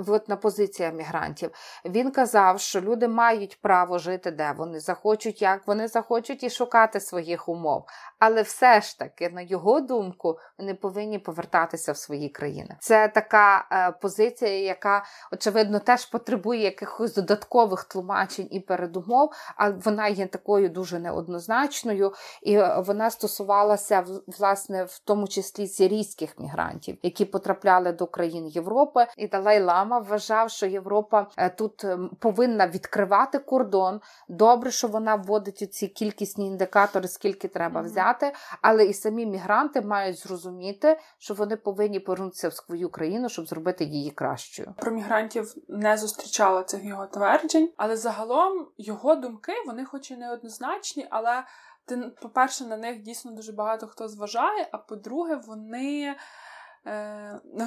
от 0.07 0.29
на 0.29 0.35
позиція 0.35 0.89
мігрантів 0.91 1.51
він 1.85 2.11
казав, 2.11 2.59
що 2.59 2.81
люди 2.81 3.07
мають 3.07 3.61
право 3.61 3.97
жити, 3.97 4.31
де 4.31 4.53
вони 4.57 4.79
захочуть, 4.79 5.41
як 5.41 5.67
вони 5.67 5.87
захочуть, 5.87 6.43
і 6.43 6.49
шукати 6.49 6.99
своїх 6.99 7.49
умов. 7.49 7.85
Але 8.19 8.41
все 8.41 8.81
ж 8.81 8.99
таки, 8.99 9.29
на 9.29 9.41
його 9.41 9.81
думку, 9.81 10.37
вони 10.57 10.73
повинні 10.73 11.19
повертатися 11.19 11.91
в 11.91 11.97
свої 11.97 12.29
країни. 12.29 12.77
Це 12.79 13.07
така 13.07 13.67
е, 13.71 13.91
позиція, 13.91 14.59
яка 14.59 15.05
очевидно 15.31 15.79
теж 15.79 16.05
потребує 16.05 16.61
якихось 16.61 17.15
додаткових 17.15 17.83
тлумачень 17.83 18.47
і 18.51 18.59
передумов, 18.59 19.31
а 19.55 19.69
вона 19.69 20.07
є 20.07 20.27
такою 20.27 20.69
дуже 20.69 20.99
неоднозначною, 20.99 22.13
і 22.41 22.61
вона 22.77 23.09
стосувалася 23.09 24.05
власне 24.27 24.83
в 24.83 24.99
тому 24.99 25.27
числі 25.27 25.67
сирійських 25.67 26.39
мігрантів, 26.39 26.97
які 27.03 27.25
потрапляли 27.25 27.91
до 27.91 28.07
країн 28.07 28.47
Європи. 28.47 29.05
І 29.17 29.24
Далай 29.27 29.63
Лама 29.63 29.99
вважав, 29.99 30.49
що 30.49 30.65
Європа 30.65 31.27
е, 31.37 31.49
тут 31.49 31.83
ем, 31.83 32.09
повинна 32.19 32.67
відкривати 32.67 33.39
кордон. 33.39 34.01
Добре, 34.29 34.71
що 34.71 34.87
вона 34.87 35.15
вводить 35.15 35.73
ці 35.73 35.87
кількісні 35.87 36.47
індикатори, 36.47 37.07
скільки 37.07 37.47
треба 37.47 37.81
взяти, 37.81 38.33
але 38.61 38.85
і 38.85 38.93
самі 38.93 39.25
мігранти 39.25 39.81
мають 39.81 40.19
зрозуміти, 40.19 40.99
що 41.17 41.33
вони 41.33 41.55
повинні 41.55 41.99
повернутися 41.99 42.49
в 42.49 42.53
свою 42.53 42.89
країну, 42.89 43.29
щоб 43.29 43.47
зробити 43.47 43.83
її 43.83 44.11
кращою. 44.11 44.73
Про 44.77 44.91
мігрантів 44.91 45.53
не 45.67 45.97
зустрічала 45.97 46.63
цих 46.63 46.83
його 46.83 47.05
тверджень, 47.05 47.69
але 47.77 47.97
загалом 47.97 48.67
його 48.77 49.15
думки 49.15 49.53
вони, 49.67 49.85
хоч 49.85 50.11
і 50.11 50.17
неоднозначні, 50.17 51.07
але 51.09 51.43
ти, 51.85 51.97
по-перше, 52.21 52.65
на 52.65 52.77
них 52.77 53.01
дійсно 53.01 53.31
дуже 53.31 53.51
багато 53.51 53.87
хто 53.87 54.07
зважає. 54.07 54.67
А 54.71 54.77
по-друге, 54.77 55.35
вони 55.47 56.15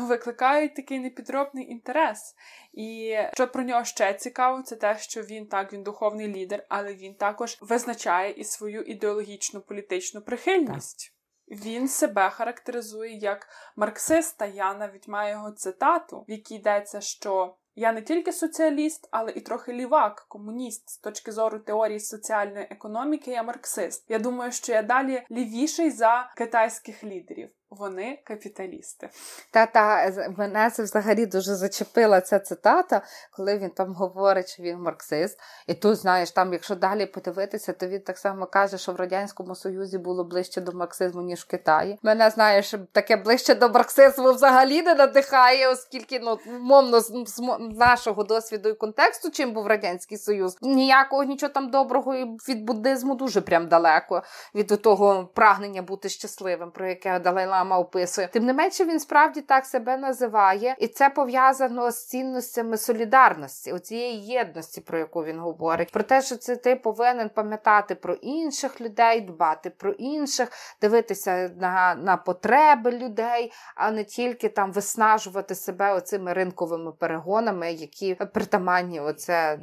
викликають 0.08 0.74
такий 0.74 0.98
непідробний 0.98 1.70
інтерес. 1.70 2.34
І 2.72 3.16
що 3.34 3.48
про 3.48 3.62
нього 3.62 3.84
ще 3.84 4.14
цікаво, 4.14 4.62
це 4.62 4.76
те, 4.76 4.98
що 4.98 5.22
він 5.22 5.46
так, 5.46 5.72
він 5.72 5.82
духовний 5.82 6.28
лідер, 6.28 6.66
але 6.68 6.94
він 6.94 7.14
також 7.14 7.58
визначає 7.60 8.32
і 8.32 8.44
свою 8.44 8.82
ідеологічну 8.82 9.60
політичну 9.60 10.20
прихильність. 10.20 11.14
Він 11.50 11.88
себе 11.88 12.30
характеризує 12.30 13.16
як 13.16 13.48
марксиста. 13.76 14.46
Я 14.46 14.74
навіть 14.74 15.08
маю 15.08 15.32
його 15.32 15.50
цитату, 15.50 16.24
в 16.28 16.30
якій 16.30 16.54
йдеться, 16.54 17.00
що 17.00 17.56
я 17.74 17.92
не 17.92 18.02
тільки 18.02 18.32
соціаліст, 18.32 19.08
але 19.10 19.32
і 19.32 19.40
трохи 19.40 19.72
лівак, 19.72 20.26
комуніст 20.28 20.90
з 20.90 20.98
точки 20.98 21.32
зору 21.32 21.58
теорії 21.58 22.00
соціальної 22.00 22.66
економіки, 22.70 23.30
я 23.30 23.42
марксист. 23.42 24.06
Я 24.08 24.18
думаю, 24.18 24.52
що 24.52 24.72
я 24.72 24.82
далі 24.82 25.22
лівіший 25.30 25.90
за 25.90 26.32
китайських 26.36 27.04
лідерів. 27.04 27.50
Вони 27.70 28.18
капіталісти. 28.24 29.08
Та-та, 29.50 30.12
мене 30.36 30.70
це 30.70 30.82
взагалі 30.82 31.26
дуже 31.26 31.54
зачепила 31.54 32.20
ця 32.20 32.38
цитата, 32.38 33.02
коли 33.32 33.58
він 33.58 33.70
там 33.70 33.94
говорить, 33.94 34.48
що 34.48 34.62
він 34.62 34.78
марксист. 34.78 35.40
І 35.66 35.74
тут, 35.74 35.96
знаєш, 35.96 36.30
там, 36.30 36.52
якщо 36.52 36.74
далі 36.74 37.06
подивитися, 37.06 37.72
то 37.72 37.86
він 37.86 38.00
так 38.00 38.18
само 38.18 38.46
каже, 38.46 38.78
що 38.78 38.92
в 38.92 38.96
Радянському 38.96 39.54
Союзі 39.54 39.98
було 39.98 40.24
ближче 40.24 40.60
до 40.60 40.72
марксизму, 40.72 41.22
ніж 41.22 41.40
в 41.40 41.46
Китаї. 41.46 41.98
Мене 42.02 42.30
знаєш, 42.30 42.74
таке 42.92 43.16
ближче 43.16 43.54
до 43.54 43.68
марксизму 43.68 44.32
взагалі 44.32 44.82
не 44.82 44.94
надихає, 44.94 45.68
оскільки 45.68 46.20
ну, 46.20 46.38
мовно 46.60 47.00
з, 47.00 47.40
нашого 47.74 48.24
досвіду 48.24 48.68
і 48.68 48.74
контексту, 48.74 49.30
чим 49.30 49.52
був 49.52 49.66
Радянський 49.66 50.18
Союз, 50.18 50.56
ніякого 50.62 51.24
нічого 51.24 51.52
там 51.52 51.70
доброго 51.70 52.14
і 52.14 52.24
від 52.24 52.64
буддизму 52.64 53.14
дуже 53.14 53.40
прям 53.40 53.68
далеко 53.68 54.22
від 54.54 54.82
того 54.82 55.30
прагнення 55.34 55.82
бути 55.82 56.08
щасливим, 56.08 56.70
про 56.70 56.88
яке 56.88 57.18
Далай 57.18 57.46
мама 57.58 57.78
описує. 57.78 58.28
Тим 58.28 58.46
не 58.46 58.52
менше, 58.52 58.84
він 58.84 59.00
справді 59.00 59.40
так 59.40 59.66
себе 59.66 59.96
називає, 59.96 60.76
і 60.78 60.88
це 60.88 61.10
пов'язано 61.10 61.90
з 61.90 62.06
цінностями 62.06 62.76
солідарності, 62.76 63.72
оцієї 63.72 64.26
єдності, 64.26 64.80
про 64.80 64.98
яку 64.98 65.24
він 65.24 65.38
говорить. 65.38 65.92
Про 65.92 66.02
те, 66.02 66.22
що 66.22 66.36
це 66.36 66.56
ти 66.56 66.76
повинен 66.76 67.28
пам'ятати 67.28 67.94
про 67.94 68.14
інших 68.14 68.80
людей, 68.80 69.20
дбати 69.20 69.70
про 69.70 69.90
інших, 69.90 70.48
дивитися 70.80 71.50
на, 71.60 71.94
на 71.94 72.16
потреби 72.16 72.90
людей, 72.90 73.52
а 73.74 73.90
не 73.90 74.04
тільки 74.04 74.48
там 74.48 74.72
виснажувати 74.72 75.54
себе 75.54 75.92
оцими 75.92 76.32
ринковими 76.32 76.92
перегонами, 76.92 77.72
які 77.72 78.14
притаманні 78.14 79.00
оце 79.00 79.58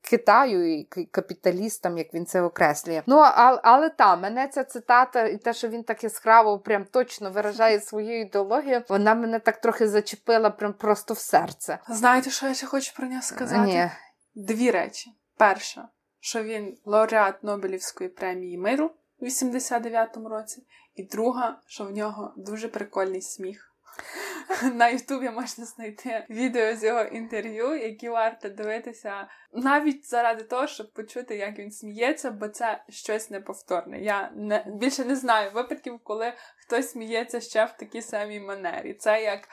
Китаю 0.00 0.74
і 0.74 0.84
капіталістам, 1.10 1.98
як 1.98 2.14
він 2.14 2.26
це 2.26 2.42
окреслює. 2.42 3.02
Ну 3.06 3.16
але, 3.16 3.60
але 3.62 3.88
та 3.88 4.16
мене 4.16 4.48
ця 4.48 4.64
цитата, 4.64 5.26
і 5.26 5.36
те, 5.36 5.52
що 5.52 5.68
він 5.68 5.82
так 5.82 6.04
яскраво 6.04 6.58
прям 6.58 6.84
точно 6.96 7.30
виражає 7.30 7.80
свою 7.80 8.20
ідеологію. 8.20 8.82
Вона 8.88 9.14
мене 9.14 9.40
так 9.40 9.60
трохи 9.60 9.88
зачепила 9.88 10.50
прям 10.50 10.72
просто 10.72 11.14
в 11.14 11.18
серце. 11.18 11.78
Знаєте, 11.88 12.30
що 12.30 12.46
я 12.46 12.54
ще 12.54 12.66
хочу 12.66 12.94
про 12.96 13.06
нього 13.06 13.22
сказати? 13.22 13.66
Ні. 13.66 13.90
Дві 14.34 14.70
речі. 14.70 15.10
Перша, 15.36 15.88
що 16.20 16.42
він 16.42 16.78
лауреат 16.84 17.42
Нобелівської 17.42 18.10
премії 18.10 18.58
миру 18.58 18.90
у 19.18 19.24
89-му 19.24 20.28
році, 20.28 20.66
і 20.94 21.02
друга, 21.02 21.60
що 21.66 21.84
в 21.84 21.90
нього 21.90 22.34
дуже 22.36 22.68
прикольний 22.68 23.22
сміх. 23.22 23.75
На 24.74 24.88
Ютубі 24.88 25.30
можна 25.30 25.64
знайти 25.64 26.26
відео 26.30 26.76
з 26.76 26.84
його 26.84 27.02
інтерв'ю, 27.02 27.76
які 27.76 28.08
варто 28.08 28.48
дивитися 28.48 29.28
навіть 29.52 30.10
заради 30.10 30.42
того, 30.42 30.66
щоб 30.66 30.92
почути, 30.92 31.36
як 31.36 31.58
він 31.58 31.70
сміється, 31.70 32.30
бо 32.30 32.48
це 32.48 32.82
щось 32.88 33.30
неповторне. 33.30 34.00
Я 34.00 34.30
не 34.36 34.64
більше 34.66 35.04
не 35.04 35.16
знаю 35.16 35.50
випадків, 35.54 36.00
коли 36.02 36.32
хтось 36.56 36.90
сміється 36.90 37.40
ще 37.40 37.64
в 37.64 37.72
такій 37.72 38.02
самій 38.02 38.40
манері. 38.40 38.94
Це 38.94 39.22
як 39.22 39.48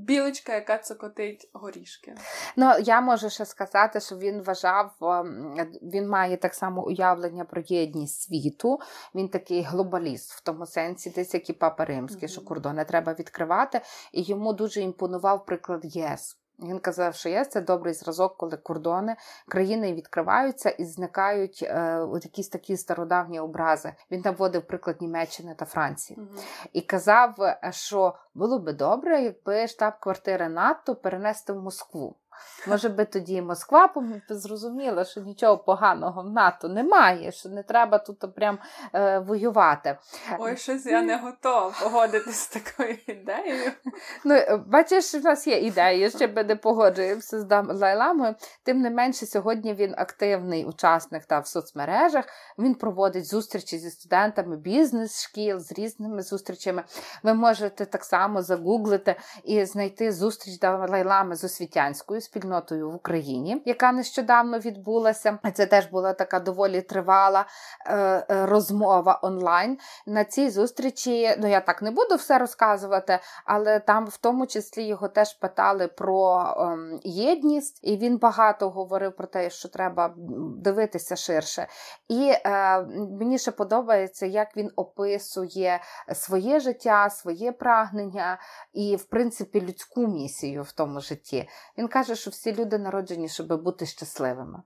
білочка, 0.00 0.54
яка 0.54 0.78
цокотить 0.78 1.50
горішки. 1.52 2.14
Ну 2.56 2.72
я 2.82 3.00
можу 3.00 3.30
ще 3.30 3.44
сказати, 3.44 4.00
що 4.00 4.16
він 4.16 4.42
вважав, 4.42 4.92
ем, 5.02 5.56
він 5.82 6.08
має 6.08 6.36
так 6.36 6.54
само 6.54 6.86
уявлення 6.86 7.44
про 7.44 7.62
єдність 7.66 8.22
світу. 8.22 8.78
Він 9.14 9.28
такий 9.28 9.62
глобаліст 9.62 10.32
в 10.32 10.40
тому 10.40 10.66
сенсі, 10.66 11.10
десь 11.10 11.34
як 11.34 11.50
і 11.50 11.52
папа 11.52 11.84
римський, 11.84 12.28
mm-hmm. 12.28 12.32
що 12.32 12.44
кордони 12.44 12.84
треба 12.84 13.12
відкривати, 13.12 13.80
і 14.12 14.22
йому 14.22 14.52
дуже 14.52 14.80
імпонував 14.80 15.44
приклад 15.44 15.80
ЄС. 15.84 16.39
Він 16.62 16.78
казав, 16.78 17.14
що 17.14 17.28
є 17.28 17.44
це 17.44 17.60
добрий 17.60 17.94
зразок, 17.94 18.36
коли 18.36 18.56
кордони 18.56 19.16
країни 19.48 19.94
відкриваються 19.94 20.70
і 20.70 20.84
зникають 20.84 21.62
е, 21.62 21.98
от 21.98 22.24
якісь 22.24 22.48
такі 22.48 22.76
стародавні 22.76 23.40
образи. 23.40 23.92
Він 24.10 24.22
наводив 24.24 24.66
приклад 24.66 25.02
Німеччини 25.02 25.54
та 25.54 25.64
Франції 25.64 26.18
угу. 26.20 26.40
і 26.72 26.80
казав, 26.80 27.34
е, 27.40 27.70
що 27.70 28.14
було 28.34 28.58
би 28.58 28.72
добре, 28.72 29.22
якби 29.22 29.66
штаб-квартири 29.66 30.48
НАТО 30.48 30.96
перенести 30.96 31.52
в 31.52 31.62
Москву. 31.62 32.16
Може 32.66 32.88
би 32.88 33.04
тоді 33.04 33.42
Москва 33.42 33.94
зрозуміла, 34.28 35.04
що 35.04 35.20
нічого 35.20 35.58
поганого 35.58 36.22
в 36.22 36.30
НАТО 36.30 36.68
немає, 36.68 37.32
що 37.32 37.48
не 37.48 37.62
треба 37.62 37.98
тут 37.98 38.34
прям 38.34 38.58
е, 38.94 39.18
воювати. 39.18 39.98
Ой, 40.38 40.56
щось 40.56 40.86
я 40.86 41.02
не 41.02 41.16
готова 41.16 41.72
погодитися 41.82 42.32
з 42.32 42.48
такою 42.48 42.96
ідеєю. 43.06 43.72
Ну, 44.24 44.34
е, 44.34 44.56
Бачиш, 44.56 45.14
в 45.14 45.24
нас 45.24 45.46
є 45.46 45.58
ідеї, 45.58 46.10
ще 46.10 46.26
би 46.26 46.44
не 46.44 46.56
погоджуємося 46.56 47.40
з 47.40 47.62
Лайламою. 47.80 48.34
Тим 48.62 48.80
не 48.80 48.90
менше, 48.90 49.26
сьогодні 49.26 49.74
він 49.74 49.94
активний 49.98 50.64
учасник 50.64 51.24
та 51.24 51.38
в 51.38 51.46
соцмережах. 51.46 52.24
Він 52.58 52.74
проводить 52.74 53.26
зустрічі 53.26 53.78
зі 53.78 53.90
студентами 53.90 54.56
бізнес-шкіл, 54.56 55.58
з 55.58 55.72
різними 55.72 56.22
зустрічами. 56.22 56.84
Ви 57.22 57.34
можете 57.34 57.86
так 57.86 58.04
само 58.04 58.42
загуглити 58.42 59.16
і 59.44 59.64
знайти 59.64 60.12
зустріч 60.12 60.62
Лайлами 60.62 61.36
з 61.36 61.44
освітянською 61.44 62.20
спільнотою 62.30 62.90
в 62.90 62.94
Україні, 62.94 63.62
яка 63.64 63.92
нещодавно 63.92 64.58
відбулася. 64.58 65.38
Це 65.54 65.66
теж 65.66 65.86
була 65.86 66.12
така 66.12 66.40
доволі 66.40 66.82
тривала 66.82 67.44
е, 67.86 67.96
е, 67.96 68.46
розмова 68.46 69.20
онлайн. 69.22 69.78
На 70.06 70.24
цій 70.24 70.50
зустрічі, 70.50 71.36
ну 71.38 71.48
я 71.48 71.60
так 71.60 71.82
не 71.82 71.90
буду 71.90 72.14
все 72.14 72.38
розказувати, 72.38 73.18
але 73.44 73.80
там 73.80 74.06
в 74.06 74.16
тому 74.16 74.46
числі 74.46 74.84
його 74.84 75.08
теж 75.08 75.34
питали 75.34 75.88
про 75.88 76.40
е, 76.40 76.78
єдність, 77.04 77.80
і 77.82 77.96
він 77.96 78.18
багато 78.18 78.70
говорив 78.70 79.16
про 79.16 79.26
те, 79.26 79.50
що 79.50 79.68
треба 79.68 80.14
дивитися 80.56 81.16
ширше. 81.16 81.66
І 82.08 82.32
е, 82.44 82.82
мені 83.20 83.38
ще 83.38 83.50
подобається, 83.50 84.26
як 84.26 84.56
він 84.56 84.70
описує 84.76 85.80
своє 86.14 86.60
життя, 86.60 87.10
своє 87.10 87.52
прагнення 87.52 88.38
і, 88.72 88.96
в 88.96 89.04
принципі, 89.04 89.60
людську 89.60 90.06
місію 90.06 90.62
в 90.62 90.72
тому 90.72 91.00
житті. 91.00 91.48
Він 91.78 91.88
каже, 91.88 92.14
що 92.20 92.30
всі 92.30 92.54
люди 92.54 92.78
народжені, 92.78 93.28
щоб 93.28 93.62
бути 93.62 93.86
щасливими. 93.86 94.62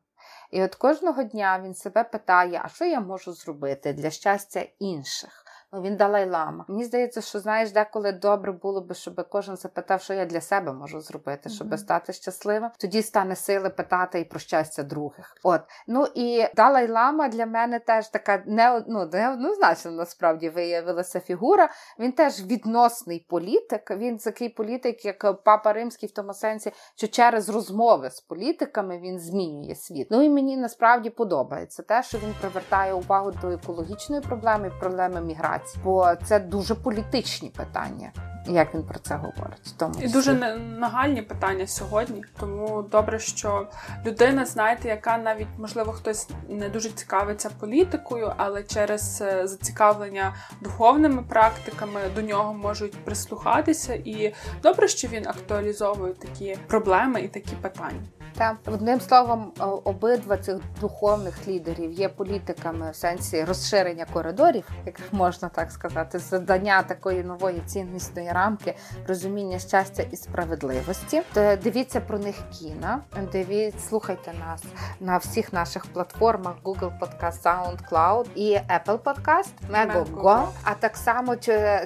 І 0.50 0.62
от 0.62 0.74
кожного 0.74 1.22
дня 1.22 1.60
він 1.64 1.74
себе 1.74 2.04
питає, 2.04 2.60
а 2.64 2.68
що 2.68 2.84
я 2.84 3.00
можу 3.00 3.32
зробити 3.32 3.92
для 3.92 4.10
щастя 4.10 4.66
інших? 4.78 5.43
Ну, 5.74 5.82
він 5.82 5.96
Далай-Лама. 5.96 6.64
Мені 6.68 6.84
здається, 6.84 7.20
що 7.20 7.38
знаєш, 7.38 7.72
деколи 7.72 8.12
добре 8.12 8.52
було 8.52 8.80
би, 8.80 8.94
щоб 8.94 9.28
кожен 9.28 9.56
запитав, 9.56 10.02
що 10.02 10.14
я 10.14 10.24
для 10.24 10.40
себе 10.40 10.72
можу 10.72 11.00
зробити, 11.00 11.48
щоб 11.48 11.68
mm-hmm. 11.72 11.78
стати 11.78 12.12
щасливим. 12.12 12.70
Тоді 12.78 13.02
стане 13.02 13.36
сили 13.36 13.70
питати 13.70 14.20
і 14.20 14.24
про 14.24 14.38
щастя 14.38 14.82
других. 14.82 15.34
От 15.42 15.60
ну 15.86 16.06
і 16.14 16.46
Далай-Лама 16.56 17.28
для 17.28 17.46
мене 17.46 17.78
теж 17.78 18.08
така 18.08 18.42
не, 18.46 18.84
ну, 18.88 19.08
неоднозначно 19.12 19.90
насправді 19.90 20.48
виявилася 20.48 21.20
фігура. 21.20 21.68
Він 21.98 22.12
теж 22.12 22.44
відносний 22.44 23.26
політик. 23.28 23.90
Він 23.90 24.16
такий 24.16 24.48
політик, 24.48 25.04
як 25.04 25.42
папа 25.44 25.72
римський, 25.72 26.08
в 26.08 26.12
тому 26.12 26.34
сенсі, 26.34 26.72
що 26.96 27.08
через 27.08 27.48
розмови 27.48 28.10
з 28.10 28.20
політиками 28.20 28.98
він 28.98 29.18
змінює 29.18 29.74
світ. 29.74 30.08
Ну 30.10 30.22
і 30.22 30.28
мені 30.28 30.56
насправді 30.56 31.10
подобається 31.10 31.82
те, 31.82 32.02
що 32.02 32.18
він 32.18 32.34
привертає 32.40 32.92
увагу 32.92 33.32
до 33.42 33.50
екологічної 33.50 34.22
проблеми, 34.22 34.72
проблеми 34.80 35.20
міграції 35.20 35.63
бо 35.84 36.14
це 36.24 36.40
дуже 36.40 36.74
політичні 36.74 37.50
питання. 37.50 38.12
Як 38.46 38.74
він 38.74 38.82
про 38.82 38.98
це 38.98 39.14
говорить? 39.14 39.74
Тому 39.76 39.94
і 40.02 40.08
дуже 40.08 40.34
нагальні 40.78 41.22
питання 41.22 41.66
сьогодні. 41.66 42.24
Тому 42.40 42.82
добре, 42.82 43.18
що 43.18 43.68
людина, 44.06 44.46
знаєте, 44.46 44.88
яка 44.88 45.18
навіть 45.18 45.48
можливо 45.58 45.92
хтось 45.92 46.28
не 46.48 46.68
дуже 46.68 46.88
цікавиться 46.90 47.50
політикою, 47.60 48.32
але 48.36 48.62
через 48.62 49.22
е, 49.22 49.46
зацікавлення 49.46 50.34
духовними 50.60 51.22
практиками 51.22 52.00
до 52.14 52.22
нього 52.22 52.54
можуть 52.54 53.04
прислухатися. 53.04 53.94
І 53.94 54.34
добре, 54.62 54.88
що 54.88 55.08
він 55.08 55.26
актуалізовує 55.28 56.12
такі 56.12 56.58
проблеми 56.66 57.20
і 57.20 57.28
такі 57.28 57.56
питання. 57.56 58.02
Так, 58.36 58.56
одним 58.66 59.00
словом, 59.00 59.52
обидва 59.84 60.36
цих 60.36 60.56
духовних 60.80 61.48
лідерів 61.48 61.92
є 61.92 62.08
політиками 62.08 62.90
в 62.90 62.96
сенсі 62.96 63.44
розширення 63.44 64.06
коридорів, 64.12 64.68
як 64.86 65.00
можна 65.12 65.48
так 65.48 65.70
сказати, 65.70 66.18
задання 66.18 66.82
такої 66.82 67.24
нової 67.24 67.62
ціннісної 67.66 68.32
рамки, 68.32 68.74
розуміння 69.08 69.58
щастя 69.58 70.04
і 70.12 70.16
справедливості. 70.16 71.22
То 71.32 71.56
дивіться 71.62 72.00
про 72.00 72.18
них 72.18 72.36
кіно, 72.52 73.00
дивіться, 73.32 73.78
слухайте 73.88 74.32
нас 74.48 74.64
на 75.00 75.16
всіх 75.16 75.52
наших 75.52 75.86
платформах 75.86 76.54
Google 76.64 76.98
Podcast, 76.98 77.42
SoundCloud 77.42 78.26
і 78.34 78.56
Apple 78.56 78.98
Podcast, 78.98 79.52
Megogo, 79.70 80.46
а 80.64 80.74
так 80.74 80.96
само 80.96 81.36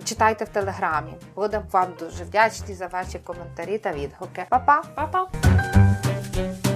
читайте 0.04 0.44
в 0.44 0.48
Телеграмі. 0.48 1.12
Будемо 1.34 1.64
вам 1.72 1.86
дуже 2.00 2.24
вдячні 2.24 2.74
за 2.74 2.86
ваші 2.86 3.18
коментарі 3.18 3.78
та 3.78 3.92
відгуки. 3.92 4.44
Па-па! 4.48 4.82
Па-па! 4.94 5.87
Thank 6.38 6.66
you. 6.66 6.67